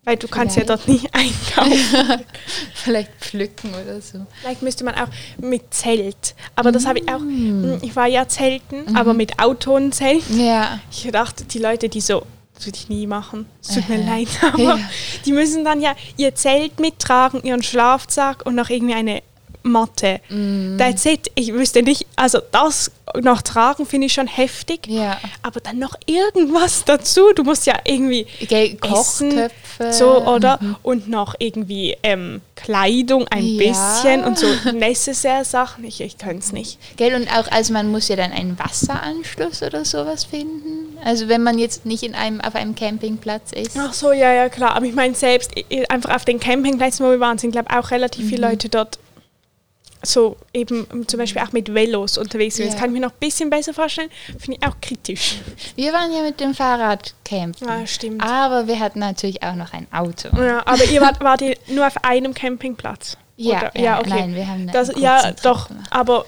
Weil 0.05 0.17
du 0.17 0.27
kannst 0.27 0.57
ja 0.57 0.65
Vielleicht. 0.65 0.81
dort 0.81 0.89
nicht 0.89 1.15
einkaufen. 1.15 2.25
Vielleicht 2.75 3.11
pflücken 3.21 3.71
oder 3.75 4.01
so. 4.01 4.27
Vielleicht 4.41 4.61
müsste 4.63 4.83
man 4.85 4.97
auch 4.97 5.07
mit 5.39 5.73
Zelt. 5.73 6.35
Aber 6.57 6.73
das 6.73 6.87
habe 6.87 6.99
ich 6.99 7.09
auch. 7.09 7.21
Mm. 7.21 7.79
Ich 7.83 7.95
war 7.95 8.09
ja 8.09 8.27
zelten, 8.27 8.85
Mhm. 8.91 8.97
aber 8.97 9.15
mit 9.15 9.39
Autonzelt. 9.39 10.25
Ja. 10.31 10.81
Ich 10.91 11.09
dachte, 11.13 11.45
die 11.45 11.61
Leute, 11.61 11.89
die 11.89 12.01
so, 12.01 12.25
das 12.57 12.67
würde 12.67 12.79
ich 12.79 12.89
nie 12.89 13.07
machen. 13.07 13.47
Es 13.63 13.75
tut 13.77 13.89
mir 13.89 14.05
leid, 14.05 14.27
aber 14.43 14.59
Ja. 14.61 14.79
die 15.25 15.33
müssen 15.33 15.65
dann 15.65 15.81
ja 15.81 15.95
ihr 16.17 16.35
Zelt 16.35 16.81
mittragen, 16.81 17.41
ihren 17.45 17.63
Schlafsack 17.63 18.45
und 18.45 18.57
noch 18.57 18.71
irgendwie 18.71 18.95
eine 18.95 19.23
Matte. 19.63 20.21
Mm. 20.29 20.77
That's 20.79 21.05
it. 21.05 21.31
Ich 21.35 21.53
wüsste 21.53 21.83
nicht, 21.83 22.07
also 22.17 22.41
das 22.51 22.91
noch 23.21 23.43
tragen 23.43 23.85
finde 23.85 24.07
ich 24.07 24.13
schon 24.15 24.27
heftig. 24.27 24.87
Ja. 24.87 25.19
Aber 25.43 25.61
dann 25.61 25.79
noch 25.79 25.95
irgendwas 26.07 26.85
dazu. 26.85 27.33
Du 27.35 27.43
musst 27.45 27.67
ja 27.67 27.75
irgendwie 27.85 28.27
essen, 28.41 28.79
Kochtöpfe. 28.81 29.93
so 29.93 30.25
oder 30.27 30.59
und 30.83 31.09
noch 31.09 31.35
irgendwie 31.39 31.97
ähm, 32.03 32.41
Kleidung 32.57 33.27
ein 33.29 33.45
Ja. 33.45 33.69
bisschen 33.73 34.25
und 34.25 34.39
so 34.39 34.47
necessaire 34.73 35.45
Sachen. 35.45 35.85
Ich, 35.85 36.01
ich 36.01 36.17
kann 36.17 36.39
es 36.39 36.53
nicht. 36.53 36.79
Gell, 36.97 37.15
und 37.15 37.29
auch, 37.29 37.51
also 37.51 37.73
man 37.73 37.91
muss 37.91 38.09
ja 38.09 38.17
dann 38.17 38.33
einen 38.33 38.59
Wasseranschluss 38.59 39.63
oder 39.63 39.85
sowas 39.85 40.25
finden. 40.25 40.97
Also 41.05 41.29
wenn 41.29 41.43
man 41.43 41.59
jetzt 41.59 41.85
nicht 41.85 42.03
in 42.05 42.15
einem, 42.15 42.41
auf 42.41 42.55
einem 42.55 42.75
Campingplatz 42.75 43.53
ist. 43.53 43.77
Ach 43.79 43.93
so, 43.93 44.13
ja, 44.13 44.33
ja, 44.33 44.49
klar. 44.49 44.75
Aber 44.77 44.87
ich 44.87 44.95
meine, 44.95 45.15
selbst 45.15 45.51
einfach 45.89 46.15
auf 46.15 46.25
den 46.25 46.39
Campingplätzen, 46.41 47.05
wo 47.05 47.11
wir 47.11 47.21
waren, 47.21 47.39
sind, 47.39 47.51
glaube 47.53 47.69
ich, 47.71 47.77
auch 47.77 47.91
relativ 47.91 48.25
Mhm. 48.25 48.29
viele 48.29 48.49
Leute 48.49 48.69
dort 48.69 48.99
so 50.03 50.37
eben 50.53 50.87
ähm, 50.93 51.07
zum 51.09 51.19
Beispiel 51.19 51.43
auch 51.43 51.53
mit 51.53 51.73
Velos 51.73 52.19
unterwegs 52.19 52.57
sind. 52.57 52.67
Das 52.67 52.75
Ja. 52.75 52.81
kann 52.81 52.91
ich 52.91 52.95
mir 53.01 53.07
noch 53.07 53.13
ein 53.13 53.19
bisschen 53.21 53.51
besser 53.51 53.73
vorstellen. 53.73 54.11
Finde 54.39 54.59
ich 54.61 54.67
auch 54.69 54.75
kritisch. 54.81 55.37
Wir 55.77 55.93
waren 55.93 56.13
ja 56.13 56.23
mit 56.23 56.41
dem 56.41 56.55
Fahrrad 56.55 57.15
campen. 57.25 57.69
Ja, 57.69 57.87
stimmt. 57.87 58.23
Aber 58.23 58.67
wir 58.67 58.79
hatten 58.81 58.99
natürlich 58.99 59.43
auch 59.43 59.55
noch 59.55 59.73
ein 59.73 59.87
Auto. 59.93 60.29
Ja, 60.37 60.63
aber 60.67 60.85
ihr 60.85 61.01
wart, 61.01 61.21
wart 61.21 61.41
ihr 61.43 61.57
nur 61.69 61.87
auf 61.87 62.05
einem 62.05 62.35
Campingplatz? 62.35 63.17
Ja, 63.37 63.59
Oder? 63.71 63.81
ja, 63.81 64.03
nein, 64.07 64.35
wir 64.35 64.47
haben 64.47 64.67
das, 64.71 64.93
Ja, 64.97 65.33
doch, 65.43 65.69
gemacht. 65.69 65.87
aber 65.91 66.27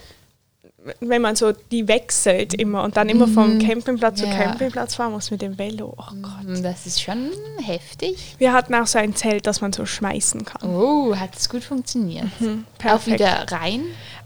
wenn 1.00 1.22
man 1.22 1.34
so 1.34 1.52
die 1.70 1.88
wechselt 1.88 2.52
immer 2.54 2.82
und 2.82 2.96
dann 2.96 3.08
immer 3.08 3.26
vom 3.26 3.58
Campingplatz 3.58 4.20
zu 4.20 4.26
Mhm. 4.26 4.32
Ja. 4.32 4.38
Campingplatz 4.44 4.94
fahren 4.96 5.12
muss 5.12 5.30
mit 5.30 5.40
dem 5.42 5.58
Velo. 5.58 5.94
Oh 5.96 6.14
Gott. 6.20 6.62
Das 6.64 6.84
ist 6.86 7.00
schon 7.02 7.30
heftig. 7.62 8.34
Wir 8.38 8.52
hatten 8.52 8.74
auch 8.74 8.86
so 8.86 8.98
ein 8.98 9.14
Zelt, 9.16 9.46
das 9.46 9.60
man 9.60 9.72
so 9.72 9.86
schmeißen 9.86 10.44
kann. 10.44 10.68
Oh, 10.68 11.16
hat 11.16 11.34
es 11.36 11.48
gut 11.48 11.64
funktioniert. 11.64 12.26
Auch 12.36 12.40
Mhm, 12.40 12.64
Perfekt. 12.78 13.20
wieder 13.20 13.46
rein. 13.50 13.82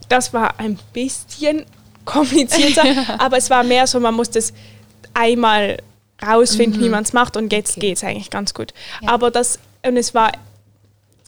Das 0.09 0.33
war 0.33 0.59
ein 0.59 0.79
bisschen 0.93 1.65
komplizierter, 2.05 2.85
aber 3.19 3.37
es 3.37 3.51
war 3.51 3.63
mehr 3.63 3.87
so, 3.87 4.01
man 4.01 4.15
musste 4.15 4.39
es 4.39 4.53
einmal 5.15 5.79
rausfinden, 6.27 6.83
wie 6.83 6.89
man 6.89 7.05
es 7.05 7.13
macht 7.13 7.37
und 7.37 7.53
jetzt 7.53 7.77
Mhm. 7.77 7.81
Okay. 7.81 7.89
geht 7.89 7.97
es 7.99 8.05
eigentlich 8.05 8.31
ganz 8.31 8.55
gut. 8.55 8.73
Ja. 9.03 9.11
Aber 9.11 9.31
das, 9.31 9.59
und 9.87 9.97
es 9.97 10.15
war, 10.15 10.33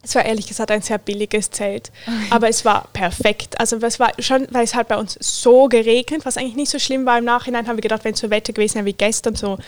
es 0.02 0.14
war 0.14 0.24
ehrlich 0.24 0.46
gesagt 0.46 0.70
ein 0.70 0.80
sehr 0.82 0.98
billiges 0.98 1.50
Zelt, 1.50 1.90
aber 2.30 2.48
es 2.48 2.64
war 2.64 2.88
perfekt. 2.92 3.60
Also 3.60 3.76
es 3.76 4.00
war 4.00 4.12
schon, 4.18 4.46
weil 4.50 4.64
es 4.64 4.74
halt 4.74 4.88
bei 4.88 4.96
uns 4.96 5.16
so 5.20 5.66
geregnet, 5.68 6.24
was 6.24 6.36
eigentlich 6.38 6.56
nicht 6.56 6.70
so 6.70 6.78
schlimm 6.78 7.04
war. 7.06 7.18
Im 7.18 7.24
Nachhinein 7.24 7.66
haben 7.68 7.76
wir 7.76 7.82
gedacht, 7.82 8.04
wenn 8.04 8.14
es 8.14 8.20
so 8.20 8.30
Wetter 8.30 8.52
gewesen 8.54 8.76
wäre 8.76 8.86
wie 8.86 8.92
gestern, 8.94 9.34
so 9.34 9.58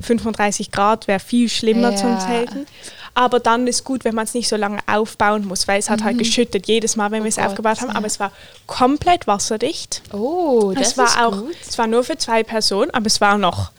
35 0.00 0.70
Grad 0.72 1.06
wäre 1.06 1.20
viel 1.20 1.48
schlimmer 1.48 1.94
zum 1.96 2.10
Ja. 2.10 2.18
Zelten. 2.18 2.66
Aber 3.14 3.40
dann 3.40 3.66
ist 3.66 3.84
gut, 3.84 4.04
wenn 4.04 4.14
man 4.14 4.24
es 4.24 4.32
nicht 4.34 4.48
so 4.48 4.56
lange 4.56 4.78
aufbauen 4.86 5.44
muss, 5.46 5.68
weil 5.68 5.78
es 5.78 5.90
hat 5.90 6.02
halt 6.02 6.16
geschüttet 6.18 6.66
jedes 6.66 6.96
Mal, 6.96 7.10
wenn 7.10 7.22
wir 7.24 7.28
es 7.28 7.36
Mhm. 7.36 7.42
Oh 7.44 7.46
aufgebaut 7.48 7.80
haben. 7.82 7.90
Aber 7.90 8.06
es 8.06 8.18
war 8.18 8.32
komplett 8.66 9.26
wasserdicht. 9.26 10.02
Oh, 10.14 10.72
das 10.74 10.92
es 10.92 10.98
war 10.98 11.04
ist 11.06 11.18
auch, 11.18 11.32
gut. 11.42 11.54
es 11.68 11.76
war 11.76 11.86
nur 11.86 12.04
für 12.04 12.16
zwei 12.16 12.42
Personen, 12.42 12.90
aber 12.92 13.06
es 13.06 13.20
war 13.20 13.36
noch 13.36 13.70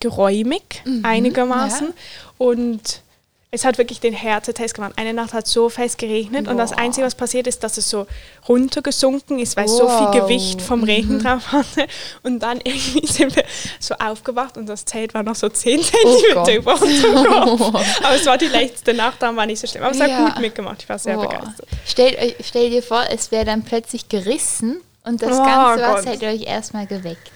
geräumig 0.00 0.82
einigermaßen. 1.02 1.88
ja. 1.88 1.94
Und 2.38 3.02
es 3.50 3.64
hat 3.64 3.78
wirklich 3.78 3.98
den 4.00 4.12
Härtetest 4.12 4.74
gemacht. 4.74 4.92
Eine 4.96 5.14
Nacht 5.14 5.32
hat 5.32 5.46
so 5.46 5.70
fest 5.70 5.96
geregnet 5.96 6.48
und 6.48 6.58
das 6.58 6.70
Boah. 6.72 6.78
Einzige, 6.80 7.06
was 7.06 7.14
passiert 7.14 7.46
ist, 7.46 7.64
dass 7.64 7.78
es 7.78 7.88
so 7.88 8.06
runtergesunken 8.48 9.38
ist, 9.38 9.56
weil 9.56 9.64
es 9.66 9.76
so 9.76 9.84
Wow. 9.84 10.12
viel 10.12 10.20
Gewicht 10.20 10.60
vom 10.60 10.82
Regen 10.84 11.18
drauf 11.18 11.50
hatte. 11.52 11.86
Und 12.22 12.40
dann 12.42 12.60
irgendwie 12.62 13.06
sind 13.10 13.34
wir 13.36 13.44
so 13.80 13.94
aufgewacht 13.94 14.56
und 14.56 14.66
das 14.66 14.84
Zelt 14.84 15.14
war 15.14 15.22
noch 15.22 15.34
so 15.34 15.48
10 15.48 15.80
Zentimeter 15.82 16.54
über 16.56 16.80
unserem 16.80 17.24
Kopf. 17.24 17.60
Aber 18.04 18.14
es 18.16 18.26
war 18.26 18.36
die 18.36 18.46
letzte 18.46 18.92
Nacht, 18.92 19.22
da 19.22 19.34
war 19.34 19.46
nicht 19.46 19.60
so 19.60 19.66
schlimm. 19.66 19.82
Aber 19.84 19.92
es 19.94 20.00
hat 20.00 20.10
Ja. 20.10 20.28
gut 20.28 20.40
mitgemacht, 20.40 20.82
ich 20.82 20.88
war 20.88 20.98
sehr 20.98 21.14
Boah. 21.16 21.28
begeistert. 21.28 21.68
Stellt 21.86 22.18
euch, 22.20 22.34
stell 22.44 22.70
dir 22.70 22.82
vor, 22.82 23.04
es 23.10 23.30
wäre 23.30 23.44
dann 23.46 23.62
plötzlich 23.62 24.08
gerissen 24.10 24.80
und 25.04 25.22
das 25.22 25.38
Oh 25.38 25.42
ganze. 25.44 25.82
Wasser 25.84 26.10
hätte 26.10 26.26
euch 26.26 26.42
erstmal 26.46 26.86
geweckt. 26.86 27.30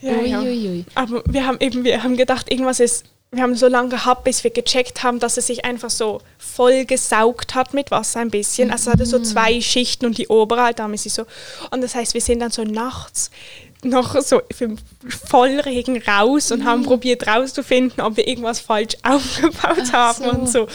Ja, 0.00 0.12
ja. 0.20 0.40
Uiuiui. 0.40 0.84
Aber 0.94 1.22
wir 1.26 1.46
haben 1.46 1.56
eben, 1.60 1.84
wir 1.84 2.02
haben 2.02 2.16
gedacht, 2.16 2.50
irgendwas 2.50 2.80
ist, 2.80 3.04
wir 3.34 3.42
haben 3.42 3.56
so 3.56 3.66
lange 3.66 3.88
gehabt, 3.88 4.24
bis 4.24 4.44
wir 4.44 4.50
gecheckt 4.50 5.02
haben, 5.02 5.18
dass 5.18 5.38
es 5.38 5.46
sich 5.46 5.64
einfach 5.64 5.88
so 5.88 6.20
voll 6.36 6.84
gesaugt 6.84 7.54
hat 7.54 7.72
mit 7.72 7.90
Wasser 7.90 8.20
ein 8.20 8.30
bisschen. 8.30 8.70
Also 8.70 8.90
es 8.90 8.92
hatte 8.94 9.06
so 9.06 9.18
zwei 9.20 9.58
Schichten 9.62 10.04
und 10.04 10.18
die 10.18 10.28
obere 10.28 10.62
halt, 10.62 10.78
da 10.78 10.86
ist 10.88 11.04
sie 11.04 11.08
so. 11.08 11.24
Und 11.70 11.82
das 11.82 11.94
heißt, 11.94 12.12
wir 12.12 12.20
sind 12.20 12.40
dann 12.40 12.50
so 12.50 12.62
nachts 12.62 13.30
noch 13.82 14.20
so 14.20 14.42
im 14.60 14.76
Vollregen 15.08 16.00
raus 16.02 16.52
und 16.52 16.64
haben 16.64 16.84
probiert 16.84 17.26
rauszufinden, 17.26 18.04
ob 18.04 18.16
wir 18.18 18.28
irgendwas 18.28 18.60
falsch 18.60 18.96
aufgebaut 19.02 19.92
haben 19.92 20.24
so. 20.24 20.30
und 20.30 20.48
so. 20.48 20.68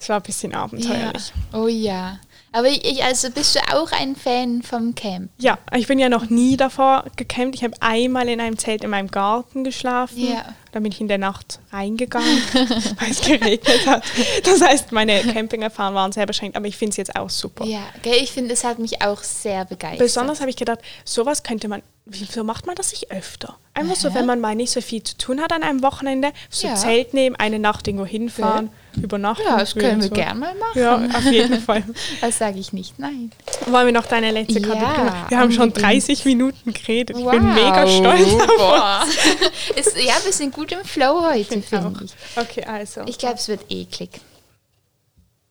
Es 0.00 0.08
war 0.08 0.16
ein 0.16 0.22
bisschen 0.22 0.54
abenteuerlich. 0.54 1.32
Ja. 1.52 1.58
Oh 1.58 1.66
ja. 1.66 2.20
Aber 2.52 2.68
ich, 2.68 3.02
also 3.04 3.30
bist 3.30 3.54
du 3.54 3.60
auch 3.72 3.92
ein 3.92 4.16
Fan 4.16 4.62
vom 4.62 4.94
Camp? 4.94 5.30
Ja, 5.38 5.58
ich 5.74 5.86
bin 5.86 5.98
ja 5.98 6.08
noch 6.08 6.30
nie 6.30 6.56
davor 6.56 7.04
gecampt. 7.16 7.54
Ich 7.54 7.62
habe 7.62 7.74
einmal 7.80 8.28
in 8.28 8.40
einem 8.40 8.58
Zelt 8.58 8.82
in 8.82 8.90
meinem 8.90 9.08
Garten 9.10 9.62
geschlafen. 9.62 10.32
Ja. 10.32 10.44
Dann 10.72 10.82
bin 10.82 10.92
ich 10.92 11.00
in 11.00 11.08
der 11.08 11.18
Nacht 11.18 11.60
reingegangen, 11.72 12.26
weil 12.52 13.10
es 13.10 13.20
geregnet 13.20 13.86
hat. 13.86 14.04
Das 14.44 14.60
heißt, 14.60 14.92
meine 14.92 15.20
Campingerfahrungen 15.20 15.96
waren 15.96 16.12
sehr 16.12 16.26
beschränkt, 16.26 16.56
aber 16.56 16.66
ich 16.66 16.76
finde 16.76 16.90
es 16.90 16.96
jetzt 16.96 17.16
auch 17.16 17.30
super. 17.30 17.64
Ja, 17.64 17.82
gell, 18.02 18.18
ich 18.20 18.30
finde, 18.32 18.52
es 18.52 18.64
hat 18.64 18.78
mich 18.78 19.02
auch 19.02 19.22
sehr 19.22 19.64
begeistert. 19.64 19.98
Besonders 19.98 20.40
habe 20.40 20.50
ich 20.50 20.56
gedacht, 20.56 20.80
sowas 21.04 21.42
könnte 21.42 21.68
man, 21.68 21.82
wieso 22.12 22.44
macht 22.44 22.66
man 22.66 22.74
das 22.76 22.90
nicht 22.92 23.10
öfter? 23.10 23.56
Einfach 23.72 23.94
so, 23.96 24.12
wenn 24.14 24.26
man 24.26 24.40
mal 24.40 24.54
nicht 24.56 24.72
so 24.72 24.80
viel 24.80 25.02
zu 25.02 25.16
tun 25.16 25.40
hat 25.40 25.52
an 25.52 25.62
einem 25.62 25.82
Wochenende, 25.82 26.32
so 26.50 26.66
Ja. 26.66 26.74
Zelt 26.74 27.14
nehmen, 27.14 27.36
eine 27.36 27.58
Nacht 27.58 27.86
irgendwo 27.86 28.04
hinfahren, 28.04 28.70
übernachten. 29.00 29.44
Ja, 29.46 29.58
das 29.58 29.74
können 29.74 30.00
wir 30.02 30.08
so. 30.08 30.14
gern 30.14 30.38
mal 30.40 30.54
machen. 30.56 30.78
Ja, 30.78 30.96
auf 30.96 31.24
jeden 31.30 31.60
Fall. 31.62 31.84
Das 32.20 32.38
sage 32.38 32.58
ich 32.58 32.72
nicht, 32.72 32.98
nein. 32.98 33.30
Wollen 33.66 33.86
wir 33.86 33.92
noch 33.92 34.06
deine 34.06 34.32
letzte 34.32 34.58
Ja, 34.58 34.66
Kategorie 34.68 35.04
machen? 35.04 35.24
Wir 35.30 35.38
haben 35.38 35.52
schon 35.52 35.62
unbedingt. 35.68 35.86
30 35.92 36.24
Minuten 36.24 36.72
geredet. 36.72 37.16
Ich 37.16 37.24
bin 37.24 37.54
mega 37.54 37.86
stolz 37.86 38.28
auf. 38.58 39.76
Ist, 39.76 39.96
ja, 39.96 40.14
wir 40.24 40.32
sind 40.32 40.52
gut 40.52 40.72
im 40.72 40.84
Flow 40.84 41.22
heute, 41.30 41.54
uns. 41.54 41.66
finde 41.66 42.04
ich. 42.04 42.12
Okay, 42.36 42.64
also. 42.64 43.02
Ich 43.06 43.18
glaube, 43.18 43.36
es 43.36 43.46
wird 43.48 43.60
eklig. 43.70 44.10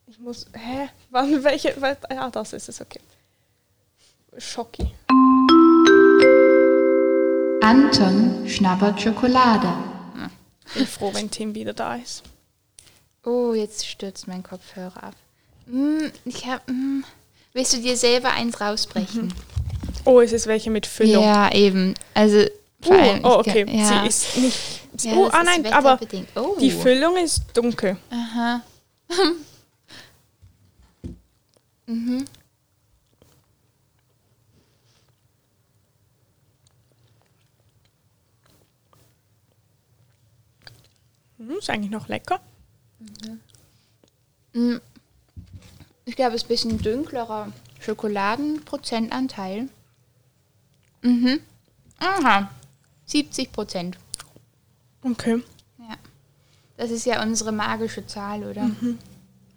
Ich 0.08 0.19
muss. 0.19 0.45
Hä? 0.54 0.89
Wann, 1.10 1.41
welche? 1.43 1.74
Ja, 2.12 2.30
das 2.30 2.52
ist 2.54 2.67
es, 2.69 2.82
okay. 2.82 3.00
Schocki. 4.38 4.91
Anton 7.62 8.48
schnabbert 8.48 9.02
Schokolade. 9.02 9.67
Bin 10.76 10.86
froh, 10.88 11.12
wenn 11.13 11.30
Tim 11.32 11.56
wieder 11.56 11.74
da 11.74 11.95
ist. 11.95 12.24
Oh, 13.26 13.54
jetzt 13.54 13.86
stürzt 13.88 14.28
mein 14.28 14.43
Kopfhörer 14.43 15.04
ab. 15.04 15.15
Mm, 15.65 16.08
ich 16.26 16.45
hab, 16.48 16.67
mm, 16.69 17.04
willst 17.54 17.74
du 17.74 17.78
dir 17.82 17.98
selber 17.98 18.32
eins 18.32 18.62
rausbrechen? 18.62 19.34
Oh, 20.06 20.22
es 20.22 20.32
ist 20.32 20.48
welche 20.48 20.69
mit 20.72 20.86
Füllung. 20.86 21.24
Ja, 21.24 21.52
eben. 21.52 21.95
Also, 22.13 22.45
vor 22.82 22.95
Uh, 22.95 23.00
allem, 23.00 23.26
oh, 23.26 23.41
ich 23.41 23.48
okay. 23.48 23.65
kann- 23.65 23.78
Ja. 23.78 24.02
Sie 24.04 24.08
ist 24.08 24.38
nicht. 24.38 24.60
Ja, 25.06 25.13
oh, 25.13 25.30
ah 25.32 25.39
ist 25.41 25.45
nein, 25.45 25.74
aber. 25.74 26.00
Oh. 26.36 26.56
die 26.60 26.72
Füllung 26.72 27.17
ist 27.17 27.41
dunkel. 27.54 27.98
Aha. 28.10 28.62
Hm, 41.50 41.58
ist 41.58 41.70
eigentlich 41.70 41.90
noch 41.92 42.08
lecker. 42.08 42.40
Ich 46.06 46.16
glaube, 46.16 46.36
es 46.36 46.44
ist 46.44 46.46
ein 46.46 46.50
bisschen 46.50 46.78
dünklerer 46.82 47.52
Schokoladenprozentanteil. 47.80 49.70
Mhm. 51.02 51.40
Aha. 52.00 52.50
70 53.06 53.52
Prozent. 53.52 53.98
Okay. 55.04 55.42
Ja. 55.80 55.96
Das 56.78 56.92
ist 56.92 57.06
ja 57.06 57.22
unsere 57.24 57.52
magische 57.52 58.06
Zahl, 58.06 58.44
oder? 58.44 58.70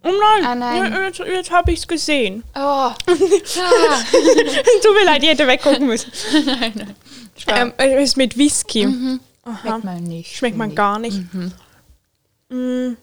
Oh 0.04 0.08
nein, 0.08 0.44
Ah, 0.46 0.54
nein. 0.54 0.92
Ja, 0.92 1.02
jetzt, 1.04 1.18
jetzt 1.18 1.50
habe 1.50 1.72
ich 1.72 1.80
es 1.80 1.86
gesehen. 1.88 2.42
Oh. 2.54 2.58
Ah. 2.94 2.94
Tut 4.82 4.94
mir 4.94 5.04
leid, 5.04 5.22
ich 5.22 5.28
hätte 5.28 5.46
weggucken 5.46 5.86
müssen. 5.86 6.10
nein, 6.46 6.72
nein. 6.74 6.94
Ähm, 7.48 7.72
es 7.76 8.10
ist 8.10 8.16
mit 8.16 8.36
Whisky. 8.38 8.86
Aha. 9.44 9.58
Schmeckt 9.60 9.84
man 9.84 10.02
nicht. 10.04 10.36
Schmeckt 10.36 10.56
man 10.56 10.74
gar 10.74 10.98
nicht. 10.98 11.20
Mm. 12.52 12.96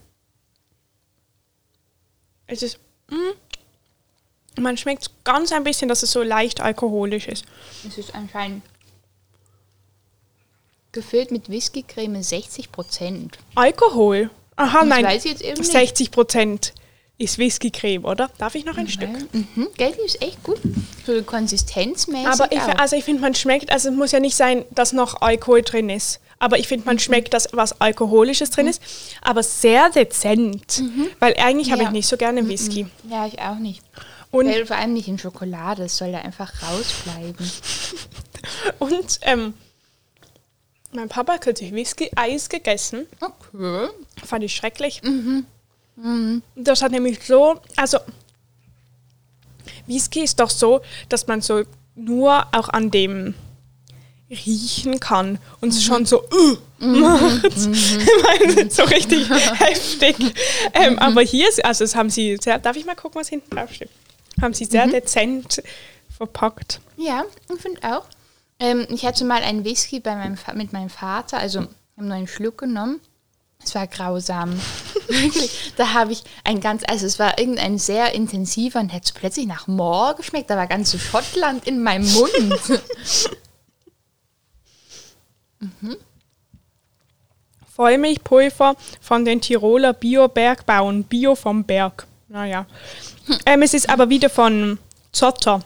Es 2.48 2.64
ist. 2.64 2.80
Mm. 3.10 4.62
Man 4.62 4.78
schmeckt 4.78 5.10
ganz 5.24 5.52
ein 5.52 5.64
bisschen, 5.64 5.88
dass 5.88 6.04
es 6.04 6.12
so 6.12 6.22
leicht 6.22 6.62
alkoholisch 6.62 7.28
ist. 7.28 7.46
Es 7.88 7.98
ist 7.98 8.14
anscheinend 8.14 8.64
gefüllt 10.92 11.32
mit 11.32 11.50
Whiskycreme 11.50 12.22
60 12.22 12.72
Prozent. 12.72 13.38
Alkohol? 13.56 14.30
Aha, 14.56 14.84
nein. 14.84 15.06
weiß 15.06 15.26
ich 15.26 15.32
jetzt 15.32 15.44
eben 15.44 15.60
nicht. 15.60 15.72
60 15.72 16.12
Prozent 16.12 16.74
ist 17.18 17.38
Whiskycreme, 17.38 18.06
oder? 18.06 18.30
Darf 18.38 18.56
ich 18.56 18.66
noch 18.66 18.78
ein 18.78 18.88
Stück? 18.88 19.10
Mhm. 19.34 19.68
Gell, 19.78 19.94
die 19.94 20.06
ist 20.06 20.22
echt 20.22 20.42
gut. 20.44 20.60
So 21.06 21.22
konsistenzmäßig 21.22 22.28
Aber 22.28 22.52
ich, 22.52 22.62
also 22.62 22.96
ich 22.96 23.04
finde, 23.04 23.22
man 23.22 23.36
schmeckt, 23.36 23.72
also 23.72 23.90
es 23.90 23.96
muss 23.96 24.12
ja 24.12 24.20
nicht 24.20 24.36
sein, 24.36 24.66
dass 24.72 24.94
noch 24.94 25.22
Alkohol 25.22 25.62
drin 25.62 25.90
ist. 25.90 26.20
Aber 26.40 26.58
ich 26.58 26.68
finde, 26.70 26.86
man 26.86 26.96
Mhm. 26.96 27.00
schmeckt, 27.00 27.34
dass 27.34 27.50
was 27.52 27.80
Alkoholisches 27.82 28.50
drin 28.52 28.68
ist, 28.68 28.82
aber 29.22 29.44
sehr 29.44 29.90
dezent. 29.90 30.82
Weil 31.20 31.36
eigentlich 31.38 31.72
habe 31.72 31.82
Mhm. 31.82 31.86
Ja. 31.86 31.90
Mhm. 31.90 31.96
ich 31.96 32.00
nicht 32.00 32.08
so 32.08 32.18
gerne 32.18 32.48
Whisky. 32.48 32.88
ja, 33.10 33.28
ich 33.28 33.40
auch 33.40 33.58
nicht. 33.60 33.82
Und, 34.32 34.50
vor 34.68 34.78
allem 34.78 34.94
nicht 34.94 35.08
in 35.08 35.18
Schokolade. 35.20 35.84
Es 35.84 35.98
soll 35.98 36.12
da 36.12 36.20
einfach 36.20 36.52
rausbleiben. 36.64 37.52
und 38.80 39.20
ähm, 39.24 39.54
mein 40.92 41.10
Papa 41.10 41.34
hat 41.34 41.42
kürzlich 41.42 41.74
Whisky-Eis 41.74 42.48
gegessen. 42.50 43.06
Okay. 43.20 43.90
Fand 44.24 44.44
ich 44.44 44.56
schrecklich. 44.56 45.02
Mhm. 45.04 45.46
Das 46.56 46.82
hat 46.82 46.92
nämlich 46.94 47.20
so, 47.26 47.60
also 47.76 47.98
Whisky 49.88 50.22
ist 50.22 50.40
doch 50.40 50.50
so, 50.50 50.82
dass 51.10 51.28
man 51.28 51.42
so 51.42 51.64
nur 51.96 52.46
auch 52.54 52.70
an 52.70 52.92
dem 52.92 53.34
riechen 54.30 55.00
kann 55.00 55.40
und 55.62 55.70
es 55.70 55.84
schon 55.84 56.06
so 56.06 56.24
uh, 56.24 56.58
macht. 56.80 57.46
Ich 57.56 58.08
meine, 58.24 58.70
so 58.70 58.84
richtig 58.84 59.30
heftig. 59.60 60.16
Ähm, 60.74 61.00
aber 61.00 61.22
hier, 61.22 61.50
ist, 61.50 61.64
also 61.66 61.84
das 61.84 61.96
haben 61.96 62.10
sie 62.10 62.38
sehr, 62.42 62.60
darf 62.60 62.76
ich 62.76 62.86
mal 62.86 62.96
gucken, 62.96 63.20
was 63.20 63.30
hinten 63.30 63.56
drauf 63.56 63.74
steht? 63.74 63.90
Haben 64.42 64.54
sie 64.54 64.66
sehr 64.66 64.88
dezent 64.88 65.62
verpackt. 66.16 66.80
Ja, 66.98 67.24
ich 67.54 67.62
finde 67.62 67.82
auch. 67.84 68.06
Ähm, 68.60 68.86
ich 68.90 69.06
hatte 69.06 69.26
mal 69.26 69.42
einen 69.42 69.64
Whisky 69.64 70.00
bei 70.00 70.16
meinem 70.16 70.38
mit 70.56 70.74
meinem 70.74 70.90
Vater, 70.90 71.38
also 71.38 71.62
haben 71.62 72.08
nur 72.08 72.16
einen 72.16 72.28
Schluck 72.28 72.60
genommen. 72.60 73.00
Es 73.64 73.76
war 73.76 73.88
grausam. 73.88 74.58
Wirklich. 75.08 75.74
Da 75.76 75.94
habe 75.94 76.14
ich 76.14 76.24
ein 76.44 76.62
ganz, 76.62 76.84
also 76.88 77.06
es 77.06 77.20
war 77.20 77.40
irgendein 77.40 77.78
sehr 77.78 78.14
intensiver 78.14 78.80
und 78.80 78.94
hat 78.94 79.06
so 79.06 79.14
plötzlich 79.14 79.48
nach 79.48 79.68
Moor 79.68 80.16
geschmeckt. 80.16 80.50
Da 80.50 80.56
war 80.56 80.68
ganz 80.68 80.92
so 80.92 80.98
Schottland 80.98 81.68
in 81.68 81.84
meinem 81.84 82.10
Mund. 82.14 82.32
Vollmilchpulver 87.76 88.76
von 89.02 89.26
den 89.26 89.42
Tiroler 89.42 89.94
Bio-Bergbauern, 89.94 91.04
Bio 91.04 91.36
vom 91.36 91.64
Berg. 91.64 92.08
Naja. 92.28 92.66
Ähm, 93.46 93.62
es 93.62 93.74
ist 93.74 93.90
aber 93.90 94.10
wieder 94.10 94.30
von 94.30 94.78
Zotter. 95.12 95.64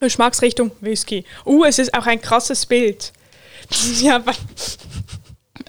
Geschmacksrichtung 0.00 0.70
Whisky. 0.80 1.24
Uh, 1.44 1.64
es 1.64 1.78
ist 1.78 1.94
auch 1.94 2.06
ein 2.06 2.20
krasses 2.20 2.66
Bild. 2.66 3.12
Ja, 4.00 4.22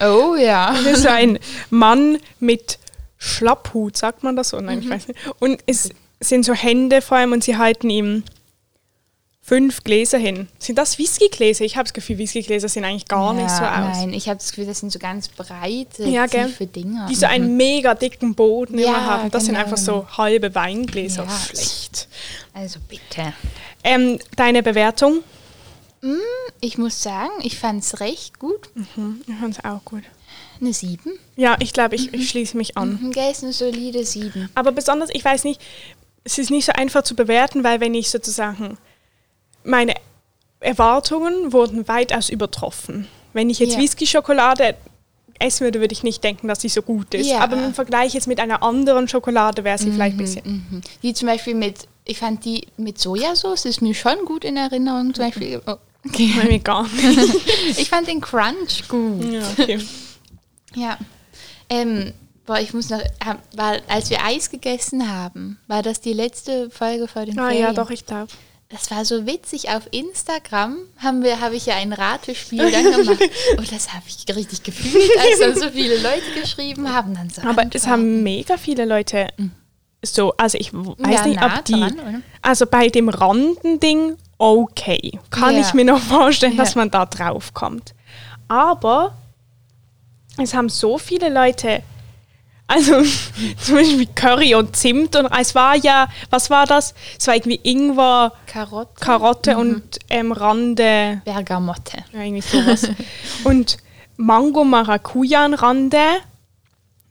oh 0.00 0.34
ja. 0.34 0.74
es 0.76 0.98
ist 0.98 1.06
ein 1.06 1.38
Mann 1.70 2.18
mit 2.40 2.78
Schlapphut, 3.16 3.96
sagt 3.96 4.22
man 4.22 4.36
das 4.36 4.50
so? 4.50 4.60
Nein, 4.60 4.80
ich 4.80 4.90
weiß 4.90 5.08
nicht. 5.08 5.20
Und 5.38 5.62
es 5.66 5.90
sind 6.20 6.44
so 6.44 6.52
Hände 6.52 7.00
vor 7.00 7.16
allem 7.16 7.32
und 7.32 7.44
sie 7.44 7.56
halten 7.56 7.88
ihm 7.88 8.24
fünf 9.46 9.84
Gläser 9.84 10.16
hin. 10.16 10.48
Sind 10.58 10.78
das 10.78 10.98
Whiskygläser? 10.98 11.64
Ich 11.66 11.76
habe 11.76 11.84
das 11.84 11.92
Gefühl, 11.92 12.16
Whiskygläser 12.16 12.66
sehen 12.68 12.82
eigentlich 12.84 13.06
gar 13.06 13.34
nicht 13.34 13.50
so 13.50 13.62
aus. 13.62 13.98
Nein, 13.98 14.14
ich 14.14 14.26
habe 14.28 14.38
das 14.38 14.48
Gefühl, 14.50 14.64
das 14.64 14.80
sind 14.80 14.90
so 14.90 14.98
ganz 14.98 15.28
breite, 15.28 16.04
Ja, 16.08 16.26
tiefe 16.26 16.66
Dinger. 16.66 17.06
die 17.10 17.14
so 17.14 17.26
einen 17.26 17.56
mega 17.58 17.94
dicken 17.94 18.34
Boden 18.34 18.78
Ja, 18.78 18.88
immer 18.88 19.06
haben. 19.06 19.30
Das 19.30 19.44
sind 19.44 19.54
genau. 19.54 19.66
einfach 19.66 19.76
so 19.76 20.06
halbe 20.16 20.54
Weingläser. 20.54 21.24
Ja. 21.24 21.38
Schlecht. 21.38 22.08
Also 22.54 22.80
bitte. 22.88 23.34
Ähm, 23.84 24.18
deine 24.34 24.62
Bewertung? 24.62 25.20
Ich 26.60 26.78
muss 26.78 27.02
sagen, 27.02 27.32
ich 27.42 27.58
fand 27.58 27.82
es 27.82 28.00
recht 28.00 28.38
gut. 28.38 28.70
Ich 29.26 29.34
fand 29.40 29.58
es 29.58 29.64
auch 29.64 29.84
gut. 29.84 30.02
Eine 30.60 30.72
7. 30.72 31.12
Ja, 31.36 31.56
ich 31.60 31.72
glaube, 31.72 31.96
ich, 31.96 32.14
ich 32.14 32.30
schließe 32.30 32.56
mich 32.56 32.76
an. 32.76 32.98
Mhm, 33.02 33.12
Gell, 33.12 33.30
ist 33.30 33.42
eine 33.42 33.52
solide 33.52 34.04
7. 34.04 34.48
Aber 34.54 34.72
besonders, 34.72 35.10
ich 35.12 35.24
weiß 35.24 35.44
nicht, 35.44 35.60
es 36.24 36.38
ist 36.38 36.50
nicht 36.50 36.64
so 36.64 36.72
einfach 36.72 37.02
zu 37.02 37.14
bewerten, 37.14 37.64
weil 37.64 37.80
wenn 37.80 37.94
ich 37.94 38.10
sozusagen 38.10 38.78
meine 39.64 39.94
Erwartungen 40.60 41.52
wurden 41.52 41.88
weitaus 41.88 42.28
übertroffen. 42.30 43.06
Wenn 43.32 43.50
ich 43.50 43.58
jetzt 43.58 43.74
Ja. 43.74 43.80
Whisky-Schokolade 43.80 44.74
essen 45.40 45.64
würde, 45.64 45.80
würde 45.80 45.92
ich 45.92 46.02
nicht 46.04 46.22
denken, 46.22 46.46
dass 46.48 46.60
sie 46.60 46.68
so 46.68 46.80
gut 46.80 47.12
ist. 47.14 47.26
Ja. 47.26 47.40
Aber 47.40 47.56
im 47.62 47.74
Vergleich 47.74 48.14
jetzt 48.14 48.26
mit 48.28 48.38
einer 48.40 48.62
anderen 48.62 49.08
Schokolade 49.08 49.64
wäre 49.64 49.76
sie 49.78 49.90
vielleicht 49.90 50.14
ein 50.14 50.18
bisschen. 50.18 50.66
Mhm. 50.70 50.80
Die 51.02 51.12
zum 51.12 51.26
Beispiel 51.28 51.54
mit, 51.54 51.88
ich 52.04 52.18
fand 52.18 52.44
die 52.44 52.68
mit 52.76 52.98
Sojasauce, 53.00 53.64
ist 53.64 53.82
mir 53.82 53.94
schon 53.94 54.24
gut 54.24 54.44
in 54.44 54.56
Erinnerung. 54.56 55.12
Zum 55.12 55.24
Beispiel, 55.24 55.60
oh, 55.66 55.74
okay. 56.06 56.30
Bei 56.40 56.44
mir 56.48 56.58
gar 56.60 56.84
nicht. 56.84 57.34
Ich 57.78 57.88
fand 57.90 58.06
den 58.06 58.20
Crunch 58.20 58.86
gut. 58.88 59.24
ja, 59.32 59.42
okay. 59.58 59.80
Ja. 60.76 60.98
Ähm, 61.70 62.12
boah, 62.46 62.58
ich 62.58 62.72
muss 62.74 62.90
noch, 62.90 63.00
weil, 63.54 63.80
als 63.88 64.10
wir 64.10 64.24
Eis 64.24 64.50
gegessen 64.50 65.08
haben, 65.08 65.58
war 65.68 65.82
das 65.82 66.00
die 66.00 66.12
letzte 66.12 66.68
Folge 66.70 67.06
vor 67.06 67.24
den 67.26 67.38
Ah 67.38 67.46
Ferien. 67.48 67.62
ja, 67.62 67.72
doch, 67.72 67.90
ich 67.90 68.04
glaube. 68.06 68.26
Das 68.70 68.90
war 68.90 69.04
so 69.04 69.26
witzig. 69.26 69.68
Auf 69.70 69.82
Instagram 69.92 70.76
haben 70.98 71.22
wir, 71.22 71.40
habe 71.40 71.54
ich 71.54 71.66
ja 71.66 71.76
ein 71.76 71.92
Ratespiel 71.92 72.70
dann 72.70 72.84
gemacht. 72.84 73.20
Und 73.56 73.70
das 73.72 73.92
habe 73.92 74.04
ich 74.08 74.34
richtig 74.34 74.62
gefühlt, 74.62 75.10
als 75.18 75.38
dann 75.38 75.54
so 75.56 75.70
viele 75.70 75.96
Leute 75.98 76.40
geschrieben 76.40 76.92
haben. 76.92 77.14
Dann 77.14 77.30
so 77.30 77.42
Aber 77.42 77.64
es 77.72 77.86
haben 77.86 78.22
mega 78.22 78.56
viele 78.56 78.84
Leute 78.84 79.28
so, 80.02 80.34
also 80.36 80.58
ich 80.58 80.72
weiß 80.74 80.96
Ja, 81.20 81.26
nicht, 81.26 81.42
ob 81.42 81.64
die, 81.64 81.72
dran, 81.72 82.22
also 82.42 82.66
bei 82.66 82.88
dem 82.88 83.08
Randending, 83.08 84.16
okay, 84.36 85.18
kann 85.30 85.54
Ja. 85.54 85.60
ich 85.62 85.72
mir 85.72 85.84
noch 85.86 86.00
vorstellen, 86.00 86.56
dass 86.58 86.74
Ja. 86.74 86.80
man 86.80 86.90
da 86.90 87.06
drauf 87.06 87.54
kommt. 87.54 87.94
Aber 88.48 89.14
es 90.36 90.52
haben 90.52 90.68
so 90.68 90.98
viele 90.98 91.30
Leute, 91.30 91.82
also 92.66 93.02
zum 93.58 93.74
Beispiel 93.74 94.06
Curry 94.14 94.54
und 94.54 94.76
Zimt 94.76 95.16
und 95.16 95.26
es 95.38 95.54
war 95.54 95.76
ja, 95.76 96.08
was 96.30 96.50
war 96.50 96.66
das? 96.66 96.94
Es 97.18 97.26
war 97.26 97.34
irgendwie 97.34 97.60
Ingwer, 97.62 98.32
Karotte. 98.46 99.04
Karotte 99.04 99.56
und 99.56 99.82
ähm, 100.10 100.32
Rande, 100.32 101.22
Bergamotte. 101.24 101.98
ja, 102.12 102.20
irgendwie 102.22 102.42
sowas. 102.42 102.88
und 103.44 103.76
Mango 104.16 104.64
Maracujan 104.64 105.54
Rande. 105.54 106.04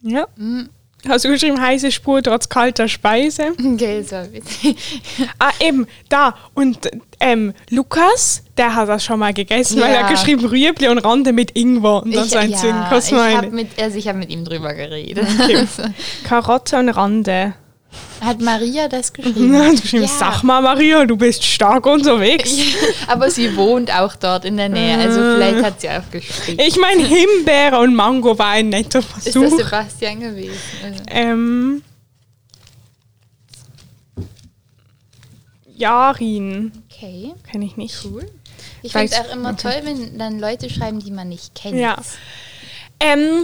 Ja. 0.02 0.28
Hast 1.08 1.26
du 1.26 1.30
geschrieben, 1.30 1.60
heiße 1.62 1.92
Spur 1.92 2.22
trotz 2.24 2.48
kalter 2.48 2.88
Speise? 2.88 3.52
Okay, 3.74 4.02
so 4.04 4.16
bitte. 4.32 4.48
Ah, 5.40 5.52
eben, 5.60 5.86
da. 6.10 6.36
Und 6.54 6.90
ähm, 7.20 7.54
Lukas, 7.70 8.44
der 8.58 8.74
hat 8.76 8.88
das 8.90 9.04
schon 9.04 9.20
mal 9.20 9.34
gegessen, 9.34 9.80
weil 9.82 9.90
er 9.90 10.02
Ja. 10.02 10.04
hat 10.04 10.12
geschrieben 10.12 10.46
Rüebli 10.46 10.88
und 10.90 11.00
Rande 11.00 11.34
mit 11.34 11.52
Ingwer. 11.58 12.04
Und 12.04 12.16
das 12.16 12.28
Ich, 12.28 12.38
ein 12.38 12.52
ja, 12.52 12.58
Sinn, 12.58 12.76
was 12.90 13.08
ich 13.08 13.14
meine. 13.14 13.38
habe 13.38 13.52
mit, 13.52 13.80
also 13.82 13.98
ich 13.98 14.08
hab 14.08 14.16
mit 14.16 14.30
ihm 14.30 14.46
drüber 14.46 14.74
geredet. 14.74 15.28
Karotte 16.24 16.78
und 16.80 16.90
Rande. 16.90 17.54
Hat 18.24 18.40
Maria 18.42 18.88
das 18.88 19.12
geschrieben? 19.14 19.56
hat 19.58 19.82
geschrieben, 19.82 20.04
Ja. 20.04 20.10
sag 20.10 20.44
mal 20.44 20.62
Maria, 20.62 21.06
du 21.06 21.18
bist 21.18 21.44
stark 21.44 21.86
unterwegs. 21.86 22.52
Aber 23.08 23.30
sie 23.30 23.56
wohnt 23.56 23.92
auch 23.94 24.16
dort 24.16 24.46
in 24.46 24.58
der 24.58 24.70
Nähe, 24.70 24.98
also 24.98 25.20
vielleicht 25.20 25.64
hat 25.64 25.82
sie 25.82 25.90
auch 25.90 26.10
geschrieben. 26.12 26.62
Ich 26.66 26.78
meine, 26.78 27.04
Himbeere 27.06 27.80
und 27.80 27.96
Mango 27.96 28.38
war 28.40 28.48
ein 28.50 28.70
netter 28.70 29.00
Ist 29.00 29.28
das 29.28 29.34
Versuch. 29.34 29.58
Sebastian 29.60 30.20
gewesen? 30.20 30.54
Also, 30.84 31.04
Ähm, 31.08 31.82
Jarin, 35.76 36.72
Okay, 36.90 37.34
kenne 37.52 37.66
ich 37.66 37.78
nicht. 37.78 37.98
cool. 38.06 38.30
Ich 38.84 38.92
finde 38.92 39.08
es 39.12 39.20
auch 39.20 39.34
immer 39.34 39.56
toll, 39.58 39.82
wenn 39.84 40.18
dann 40.18 40.40
Leute 40.40 40.70
schreiben, 40.70 41.00
die 41.00 41.12
man 41.12 41.30
nicht 41.30 41.56
kennt. 41.56 41.78
Ja. 41.78 41.98
Ähm, 43.00 43.44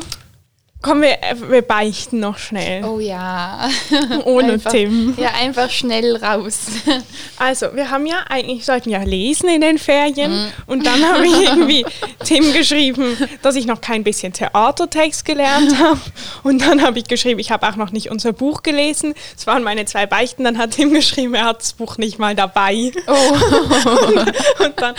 kommen 0.82 1.02
wir, 1.02 1.18
wir 1.50 1.62
beichten 1.62 2.22
noch 2.22 2.38
schnell. 2.38 2.86
Oh 2.86 3.00
ja. 3.00 3.70
Ohne 4.26 4.54
einfach, 4.54 4.72
Tim. 4.72 5.14
Ja, 5.18 5.32
einfach 5.40 5.70
schnell 5.70 6.16
raus. 6.16 6.60
Also, 7.42 7.74
wir 7.74 7.90
haben 7.90 8.06
ja 8.06 8.18
eigentlich, 8.28 8.66
sollten 8.66 8.90
ja 8.90 9.02
lesen 9.02 9.48
in 9.48 9.62
den 9.62 9.78
Ferien. 9.78 10.32
Mhm. 10.32 10.48
Und 10.68 10.86
dann 10.86 11.02
habe 11.06 11.26
ich 11.26 11.48
irgendwie 11.48 11.86
Tim 12.26 12.52
geschrieben, 12.52 13.16
dass 13.42 13.56
ich 13.56 13.66
noch 13.66 13.80
kein 13.80 14.04
bisschen 14.04 14.34
Theatertext 14.34 15.24
gelernt 15.24 15.80
habe. 15.80 16.02
Und 16.44 16.62
dann 16.62 16.82
habe 16.82 17.00
ich 17.00 17.06
geschrieben, 17.06 17.40
ich 17.40 17.52
habe 17.52 17.66
auch 17.66 17.78
noch 17.78 17.92
nicht 17.92 18.12
unser 18.12 18.34
Buch 18.34 18.62
gelesen. 18.62 19.14
Das 19.36 19.48
waren 19.48 19.64
meine 19.64 19.86
zwei 19.86 20.06
Beichten. 20.06 20.44
Dann 20.44 20.58
hat 20.58 20.72
Tim 20.72 20.94
geschrieben, 20.94 21.34
er 21.34 21.46
hat 21.46 21.62
das 21.62 21.72
Buch 21.72 21.98
nicht 21.98 22.20
mal 22.20 22.36
dabei. 22.36 22.92
Oh. 23.08 24.64
Und 24.66 24.82
dann 24.82 24.96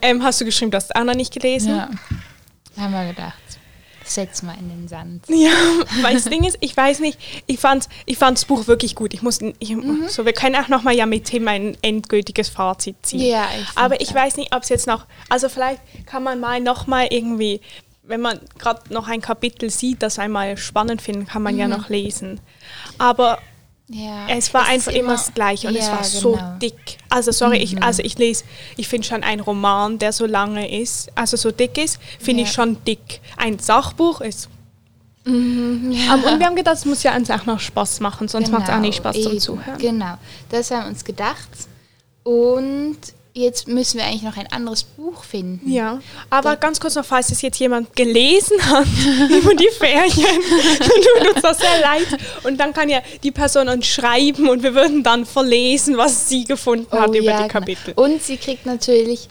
ähm, 0.00 0.22
hast 0.22 0.40
du 0.40 0.46
geschrieben, 0.46 0.70
du 0.70 0.78
hast 0.78 0.90
es 0.90 0.96
auch 0.96 1.04
noch 1.04 1.14
nicht 1.14 1.34
gelesen. 1.34 1.76
Ja. 1.76 1.90
Haben 2.78 2.92
wir 2.92 3.08
gedacht. 3.08 3.43
Setz 4.04 4.42
mal 4.42 4.54
in 4.58 4.68
den 4.68 4.88
Sand. 4.88 5.24
Ja, 5.28 5.50
weil 6.02 6.14
das 6.14 6.24
Ding 6.26 6.44
ist, 6.44 6.58
ich 6.60 6.76
weiß 6.76 7.00
nicht, 7.00 7.18
ich 7.46 7.58
fand 7.58 7.88
ich 8.06 8.18
Buch 8.46 8.66
wirklich 8.66 8.94
gut. 8.94 9.14
Ich 9.14 9.22
muss, 9.22 9.40
ich, 9.58 9.70
Mhm. 9.74 10.04
so, 10.08 10.24
wir 10.24 10.32
können 10.32 10.56
auch 10.56 10.68
noch 10.68 10.82
mal 10.82 10.94
ja 10.94 11.06
mit 11.06 11.24
Tim 11.24 11.48
ein 11.48 11.76
endgültiges 11.82 12.48
Fazit 12.48 12.96
ziehen. 13.02 13.20
Ja, 13.20 13.48
ich 13.60 13.66
Aber 13.76 14.00
ich 14.00 14.10
auch. 14.10 14.14
weiß 14.14 14.36
nicht, 14.36 14.54
ob 14.54 14.62
es 14.62 14.68
jetzt 14.68 14.86
noch, 14.86 15.06
also 15.28 15.48
vielleicht 15.48 15.80
kann 16.06 16.22
man 16.22 16.40
mal 16.40 16.60
noch 16.60 16.86
mal 16.86 17.06
irgendwie, 17.10 17.60
wenn 18.02 18.20
man 18.20 18.38
gerade 18.58 18.92
noch 18.92 19.08
ein 19.08 19.20
Kapitel 19.22 19.70
sieht, 19.70 20.02
das 20.02 20.18
einmal 20.18 20.56
spannend 20.56 21.00
finden, 21.00 21.26
kann 21.26 21.42
man 21.42 21.56
ja 21.56 21.66
Mhm. 21.66 21.72
noch 21.72 21.88
lesen. 21.88 22.40
Aber 22.98 23.38
Ja, 23.88 24.28
es 24.28 24.54
war 24.54 24.62
ist 24.62 24.68
einfach 24.70 24.92
immer 24.92 25.12
das 25.12 25.34
Gleiche 25.34 25.68
und 25.68 25.76
es 25.76 25.86
Ja, 25.86 25.92
war 25.92 26.04
so 26.04 26.32
genau. 26.32 26.52
Mhm. 26.54 26.58
dick. 26.58 26.98
Also 27.10 27.32
sorry, 27.32 27.58
ich, 27.58 27.82
also 27.82 28.02
ich 28.02 28.16
lese, 28.18 28.44
ich 28.78 28.88
finde 28.88 29.06
schon 29.06 29.22
ein 29.22 29.40
Roman, 29.40 29.98
der 29.98 30.12
so 30.12 30.24
lange 30.24 30.80
ist, 30.80 31.10
also 31.14 31.36
so 31.36 31.50
dick 31.50 31.76
ist, 31.76 31.98
finde 32.18 32.42
Ja. 32.42 32.48
ich 32.48 32.52
schon 32.54 32.82
dick. 32.84 33.20
Ein 33.36 33.58
Sachbuch 33.58 34.20
ist 34.20 34.48
Mhm, 35.26 35.96
Um, 36.12 36.24
und 36.24 36.38
wir 36.38 36.44
haben 36.44 36.54
gedacht, 36.54 36.76
es 36.76 36.84
muss 36.84 37.02
ja 37.02 37.16
uns 37.16 37.30
auch 37.30 37.46
noch 37.46 37.58
Spaß 37.58 38.00
machen, 38.00 38.28
sonst 38.28 38.50
macht 38.52 38.68
es 38.68 38.74
auch 38.74 38.78
nicht 38.78 38.96
Spaß 38.96 39.22
zum 39.22 39.38
Zuhören. 39.38 39.78
Genau, 39.78 40.18
das 40.50 40.70
haben 40.70 40.82
wir 40.84 40.88
uns 40.90 41.02
gedacht. 41.02 41.48
Und 42.24 42.98
jetzt 43.34 43.66
müssen 43.66 43.98
wir 43.98 44.06
eigentlich 44.06 44.22
noch 44.22 44.36
ein 44.36 44.46
anderes 44.52 44.84
Buch 44.84 45.24
finden. 45.24 45.70
Ja, 45.70 46.00
aber 46.30 46.56
ganz 46.56 46.78
kurz 46.78 46.94
noch, 46.94 47.04
falls 47.04 47.32
es 47.32 47.42
jetzt 47.42 47.58
jemand 47.58 47.94
gelesen 47.96 48.56
hat 48.62 48.86
über 49.30 49.54
die 49.54 49.68
Ferien, 49.76 50.40
dann 50.78 50.88
tut 51.24 51.34
uns 51.34 51.42
das 51.42 51.58
sehr 51.58 51.80
leid. 51.80 52.06
Und 52.44 52.58
dann 52.58 52.72
kann 52.72 52.88
ja 52.88 53.00
die 53.22 53.32
Person 53.32 53.68
uns 53.68 53.86
schreiben 53.86 54.48
und 54.48 54.62
wir 54.62 54.74
würden 54.74 55.02
dann 55.02 55.26
verlesen, 55.26 55.96
was 55.96 56.28
sie 56.28 56.44
gefunden 56.44 56.90
hat 56.92 57.08
über 57.08 57.18
die 57.18 57.26
genau. 57.26 57.48
Kapitel. 57.48 57.92
Und 57.96 58.22
sie 58.22 58.36
kriegt 58.36 58.66
natürlich 58.66 59.28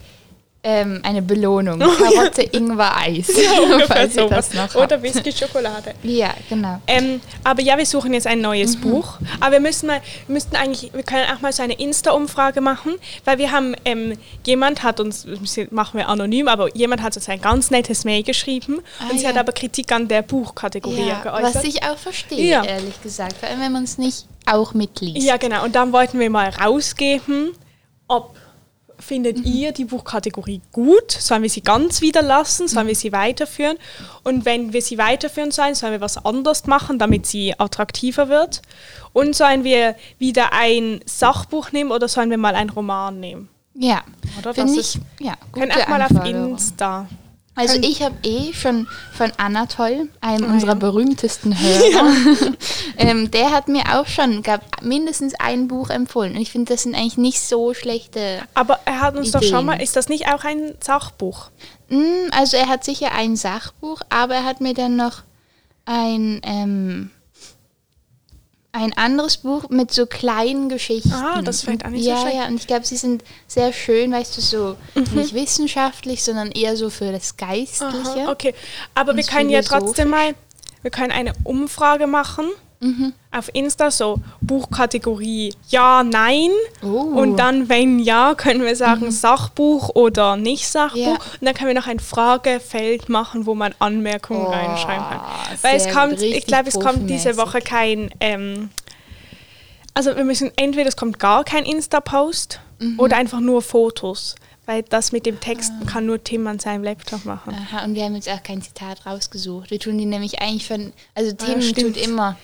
ähm, 0.66 1.02
eine 1.04 1.22
Belohnung. 1.22 1.80
Karotte, 1.98 2.42
Ingwer, 2.44 2.96
Eis. 2.98 3.28
Ungefähr 3.64 3.88
falls 3.88 4.16
ihr 4.16 4.30
das 4.30 4.54
noch 4.54 4.74
Oder. 4.76 5.02
Whisky 5.04 5.32
Schokolade. 5.32 5.94
Ja, 6.04 6.34
genau. 6.48 6.82
Ähm, 6.88 7.20
aber 7.44 7.62
ja, 7.62 7.78
wir 7.78 7.86
suchen 7.86 8.14
jetzt 8.14 8.28
ein 8.28 8.40
neues 8.42 8.78
Buch. 8.80 9.16
Aber 9.42 9.52
wir 9.54 9.60
müssen 9.60 9.88
mal, 9.88 10.02
wir 10.28 10.34
müssten 10.34 10.56
eigentlich, 10.56 10.94
wir 10.94 11.04
können 11.04 11.26
auch 11.36 11.42
mal 11.42 11.52
so 11.52 11.64
eine 11.64 11.74
Insta-Umfrage 11.74 12.62
machen, 12.62 12.94
weil 13.26 13.38
wir 13.40 13.52
haben, 13.52 13.76
ähm, 13.84 14.18
jemand 14.46 14.84
hat 14.84 15.00
uns, 15.02 15.28
machen 15.72 15.98
wir 15.98 16.08
anonym, 16.08 16.48
aber 16.48 16.74
jemand 16.76 17.02
hat 17.02 17.16
uns 17.18 17.28
ein 17.28 17.42
ganz 17.42 17.70
nettes 17.70 18.06
Mail 18.06 18.24
geschrieben 18.24 18.80
Ah, 19.00 19.10
und 19.12 19.18
sie 19.18 19.24
ja. 19.26 19.30
hat 19.32 19.38
aber 19.38 19.52
Kritik 19.52 19.92
an 19.92 20.08
der 20.08 20.22
Buchkategorie 20.22 21.08
Ja, 21.08 21.22
geäußert. 21.22 21.56
was 21.56 21.64
ich 21.66 21.84
auch 21.84 21.98
verstehe, 21.98 22.50
Ja. 22.52 22.64
ehrlich 22.64 23.02
gesagt. 23.02 23.36
Vor 23.38 23.50
allem, 23.50 23.60
wenn 23.60 23.72
man 23.74 23.84
es 23.84 23.98
nicht 23.98 24.26
auch 24.46 24.74
mitliest. 24.74 25.26
ja, 25.28 25.38
genau. 25.38 25.64
Und 25.66 25.76
dann 25.76 25.92
wollten 25.94 26.20
wir 26.20 26.30
mal 26.30 26.50
rausgeben, 26.50 27.52
ob 28.08 28.36
findet 29.04 29.38
Mhm. 29.40 29.44
ihr 29.46 29.72
die 29.72 29.86
Buchkategorie 29.86 30.62
gut? 30.72 31.12
Sollen 31.12 31.44
wir 31.44 31.50
sie 31.50 31.62
ganz 31.62 32.02
wieder 32.02 32.22
lassen? 32.22 32.68
Sollen 32.68 32.88
wir 32.88 32.96
sie 32.96 33.12
weiterführen? 33.12 33.78
Und 34.24 34.46
wenn 34.46 34.74
wir 34.74 34.82
sie 34.82 34.98
weiterführen 34.98 35.52
sollen, 35.52 35.76
sollen 35.76 35.92
wir 35.94 36.02
was 36.02 36.24
anderes 36.26 36.66
machen, 36.66 36.98
damit 37.00 37.26
sie 37.26 37.54
attraktiver 37.60 38.30
wird? 38.30 38.62
Und 39.12 39.36
sollen 39.36 39.64
wir 39.64 39.96
wieder 40.18 40.54
ein 40.54 41.02
Sachbuch 41.06 41.72
nehmen 41.72 41.92
oder 41.92 42.08
sollen 42.08 42.30
wir 42.30 42.38
mal 42.38 42.56
einen 42.56 42.70
Roman 42.72 43.20
nehmen? 43.20 43.50
Ja, 43.76 44.04
Oder? 44.40 44.54
Das 44.54 44.76
ich, 44.78 45.00
ja, 45.20 45.34
Können 45.52 45.70
gute 45.70 45.84
auch 45.84 45.88
mal 45.88 46.02
auf. 46.04 46.26
Insta. 46.26 47.08
Also 47.56 47.78
ich 47.82 48.02
habe 48.02 48.16
eh 48.24 48.52
schon 48.54 48.88
von 49.16 49.32
Anatol, 49.38 50.10
einem 50.22 50.50
Ah, 50.50 50.54
unserer 50.54 50.72
ja. 50.72 50.76
berühmtesten 50.76 51.56
Hörer, 51.60 52.54
ähm, 52.98 53.30
der 53.30 53.52
hat 53.52 53.68
mir 53.68 53.84
auch 53.94 54.08
schon 54.08 54.42
gab 54.42 54.82
mindestens 54.82 55.36
ein 55.36 55.68
Buch 55.68 55.90
empfohlen. 55.92 56.36
Und 56.36 56.42
ich 56.42 56.52
finde, 56.52 56.74
das 56.74 56.84
sind 56.84 56.96
eigentlich 56.96 57.18
nicht 57.18 57.40
so 57.40 57.74
schlechte. 57.76 58.42
Aber 58.56 58.80
er 58.86 59.02
hat 59.02 59.16
uns 59.16 59.32
doch 59.32 59.42
schon 59.44 59.50
Ideen. 59.54 59.66
mal, 59.68 59.82
ist 59.82 59.96
das 59.96 60.10
nicht 60.10 60.28
auch 60.30 60.44
ein 60.44 60.74
Sachbuch? 60.80 61.50
Mm, 61.90 62.32
Also 62.32 62.58
er 62.58 62.68
hat 62.70 62.84
sicher 62.84 63.12
ein 63.14 63.36
Sachbuch, 63.36 64.02
aber 64.10 64.34
er 64.36 64.46
hat 64.46 64.60
mir 64.60 64.74
dann 64.74 64.96
noch 64.96 65.22
ein 65.86 66.42
ähm, 66.44 67.12
ein 68.74 68.92
anderes 68.98 69.38
Buch 69.38 69.70
mit 69.70 69.94
so 69.94 70.08
kleinen 70.08 70.68
Geschichten. 70.68 71.14
Ah, 71.14 71.42
das 71.44 71.62
fällt 71.62 71.86
auch 71.86 71.90
nicht 71.90 72.04
so 72.04 72.10
ja, 72.10 72.20
schlecht. 72.22 72.36
Ja, 72.38 72.48
und 72.48 72.56
ich 72.56 72.66
glaube, 72.68 72.86
sie 72.86 72.98
sind 72.98 73.24
sehr 73.48 73.72
schön, 73.72 74.12
weißt 74.12 74.36
du, 74.36 74.42
so 74.42 74.76
Mhm. 74.96 75.06
nicht 75.16 75.34
wissenschaftlich, 75.36 76.24
sondern 76.24 76.52
eher 76.52 76.76
so 76.76 76.90
für 76.90 77.12
das 77.12 77.38
Geistliche. 77.38 78.24
Aha, 78.24 78.32
okay, 78.32 78.56
aber 78.96 79.16
wir 79.16 79.24
können 79.24 79.52
ja 79.52 79.62
trotzdem 79.62 80.10
mal, 80.10 80.34
wir 80.82 80.90
können 80.92 81.12
eine 81.12 81.34
Umfrage 81.44 82.08
machen 82.08 82.46
Mhm. 82.84 83.14
auf 83.32 83.50
Insta, 83.54 83.90
so 83.92 84.20
Buchkategorie 84.42 85.54
Ja, 85.70 86.04
Nein. 86.04 86.50
Oh. 86.84 86.88
Mhm. 87.04 87.18
Und 87.18 87.38
dann, 87.38 87.70
wenn 87.70 88.00
ja, 88.00 88.36
können 88.36 88.62
wir 88.64 88.76
sagen 88.76 89.10
Sachbuch 89.12 89.90
oder 89.96 90.36
nicht 90.38 90.68
Sachbuch. 90.68 91.00
Ja. 91.00 91.12
Und 91.14 91.42
dann 91.42 91.54
können 91.54 91.70
wir 91.70 91.76
noch 91.80 91.88
ein 91.88 92.00
Fragefeld 92.00 93.10
machen, 93.10 93.46
wo 93.46 93.56
man 93.56 93.74
Anmerkungen 93.80 94.46
Oh, 94.46 94.52
reinschreiben 94.52 95.06
kann. 95.06 95.22
Weil 95.62 95.78
es 95.78 95.90
kommt, 95.90 96.22
ich 96.22 96.46
glaube, 96.46 96.70
es 96.70 96.80
kommt 96.80 97.10
diese. 97.10 97.38
Woche 97.38 97.62
kein, 97.62 98.12
ähm, 98.20 98.70
also 99.94 100.16
wir 100.16 100.24
müssen 100.24 100.52
entweder 100.56 100.88
es 100.90 100.96
kommt 100.96 101.20
gar 101.20 101.44
kein 101.44 101.66
Insta-Post 101.66 102.60
Mhm. 102.80 103.00
oder 103.00 103.18
einfach 103.18 103.40
nur 103.40 103.62
Fotos. 103.62 104.36
Weil 104.66 104.84
das 104.84 105.12
mit 105.12 105.26
dem 105.26 105.40
Texten 105.42 105.82
Ah. 105.84 105.90
kann 105.92 106.06
nur 106.06 106.24
Tim 106.24 106.48
an 106.48 106.58
seinem 106.58 106.84
Laptop 106.86 107.26
machen. 107.26 107.54
Aha, 107.54 107.84
und 107.84 107.96
wir 107.96 108.04
haben 108.06 108.16
jetzt 108.16 108.30
auch 108.30 108.42
kein 108.44 108.62
Zitat 108.62 109.06
rausgesucht. 109.06 109.70
Wir 109.72 109.80
tun 109.80 109.98
die 109.98 110.06
nämlich 110.06 110.42
eigentlich 110.42 110.66
von, 110.68 110.94
also 111.16 111.34
Tim 111.34 111.58
Ah, 111.58 111.62
stimmt. 111.62 111.96
tut 111.98 112.08
immer. 112.08 112.38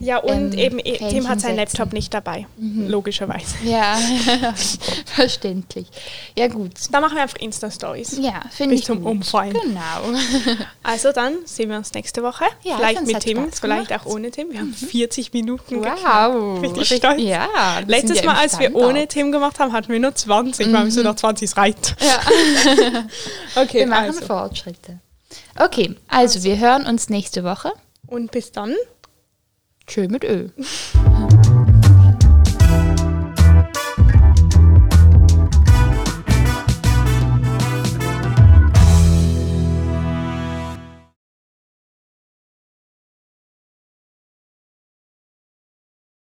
Ja, 0.00 0.18
und 0.18 0.54
ähm, 0.54 0.58
eben, 0.58 0.78
eh, 0.78 0.96
Tim 0.98 1.28
hat 1.28 1.40
sein 1.40 1.56
Fähnchen 1.56 1.56
Laptop 1.56 1.92
nicht 1.92 2.14
dabei. 2.14 2.46
Mhm. 2.56 2.88
Logischerweise. 2.88 3.56
Ja, 3.64 3.98
verständlich. 5.06 5.88
Ja 6.36 6.46
gut. 6.46 6.72
Da 6.92 7.00
machen 7.00 7.16
wir 7.16 7.22
einfach 7.22 7.38
Insta-Stories. 7.38 8.18
Ja, 8.20 8.42
finde 8.50 8.74
Bis 8.74 8.80
ich 8.80 8.86
zum 8.86 9.02
gut. 9.02 9.10
Umfallen. 9.10 9.54
Genau. 9.54 10.18
Also 10.82 11.12
dann 11.12 11.34
sehen 11.44 11.68
wir 11.68 11.76
uns 11.76 11.92
nächste 11.92 12.22
Woche. 12.22 12.44
Ja, 12.62 12.76
vielleicht 12.76 13.06
mit 13.06 13.20
Tim, 13.20 13.52
vielleicht. 13.52 13.90
Mhm. 13.90 13.96
auch 13.96 14.06
ohne 14.06 14.30
Tim. 14.30 14.50
Wir 14.50 14.60
haben 14.60 14.72
40 14.72 15.32
Minuten 15.34 15.82
geklappt. 15.82 16.32
Wow. 16.32 16.62
Richtig 16.62 16.96
stolz. 16.96 17.20
Ja. 17.20 17.48
Letztes 17.86 18.20
ja 18.20 18.26
Mal, 18.26 18.36
als 18.36 18.58
wir 18.58 18.74
ohne 18.74 19.06
Tim 19.06 19.30
gemacht 19.32 19.58
haben, 19.58 19.72
hatten 19.72 19.92
wir 19.92 20.00
nur 20.00 20.14
20, 20.14 20.72
weil 20.72 20.84
wir 20.84 20.90
so 20.90 21.02
nach 21.02 21.16
20 21.16 21.56
reicht. 21.56 21.96
Ja. 22.00 22.20
Okay, 23.56 23.80
Wir 23.80 23.86
machen 23.86 24.06
also. 24.06 24.24
Fortschritte. 24.24 25.00
Okay, 25.58 25.96
also 26.06 26.42
wir 26.42 26.58
hören 26.58 26.86
uns 26.86 27.08
nächste 27.08 27.44
Woche. 27.44 27.72
Und 28.06 28.30
bis 28.30 28.52
dann. 28.52 28.74
Tschö 29.88 30.06
mit 30.08 30.24
Öl. 30.24 30.50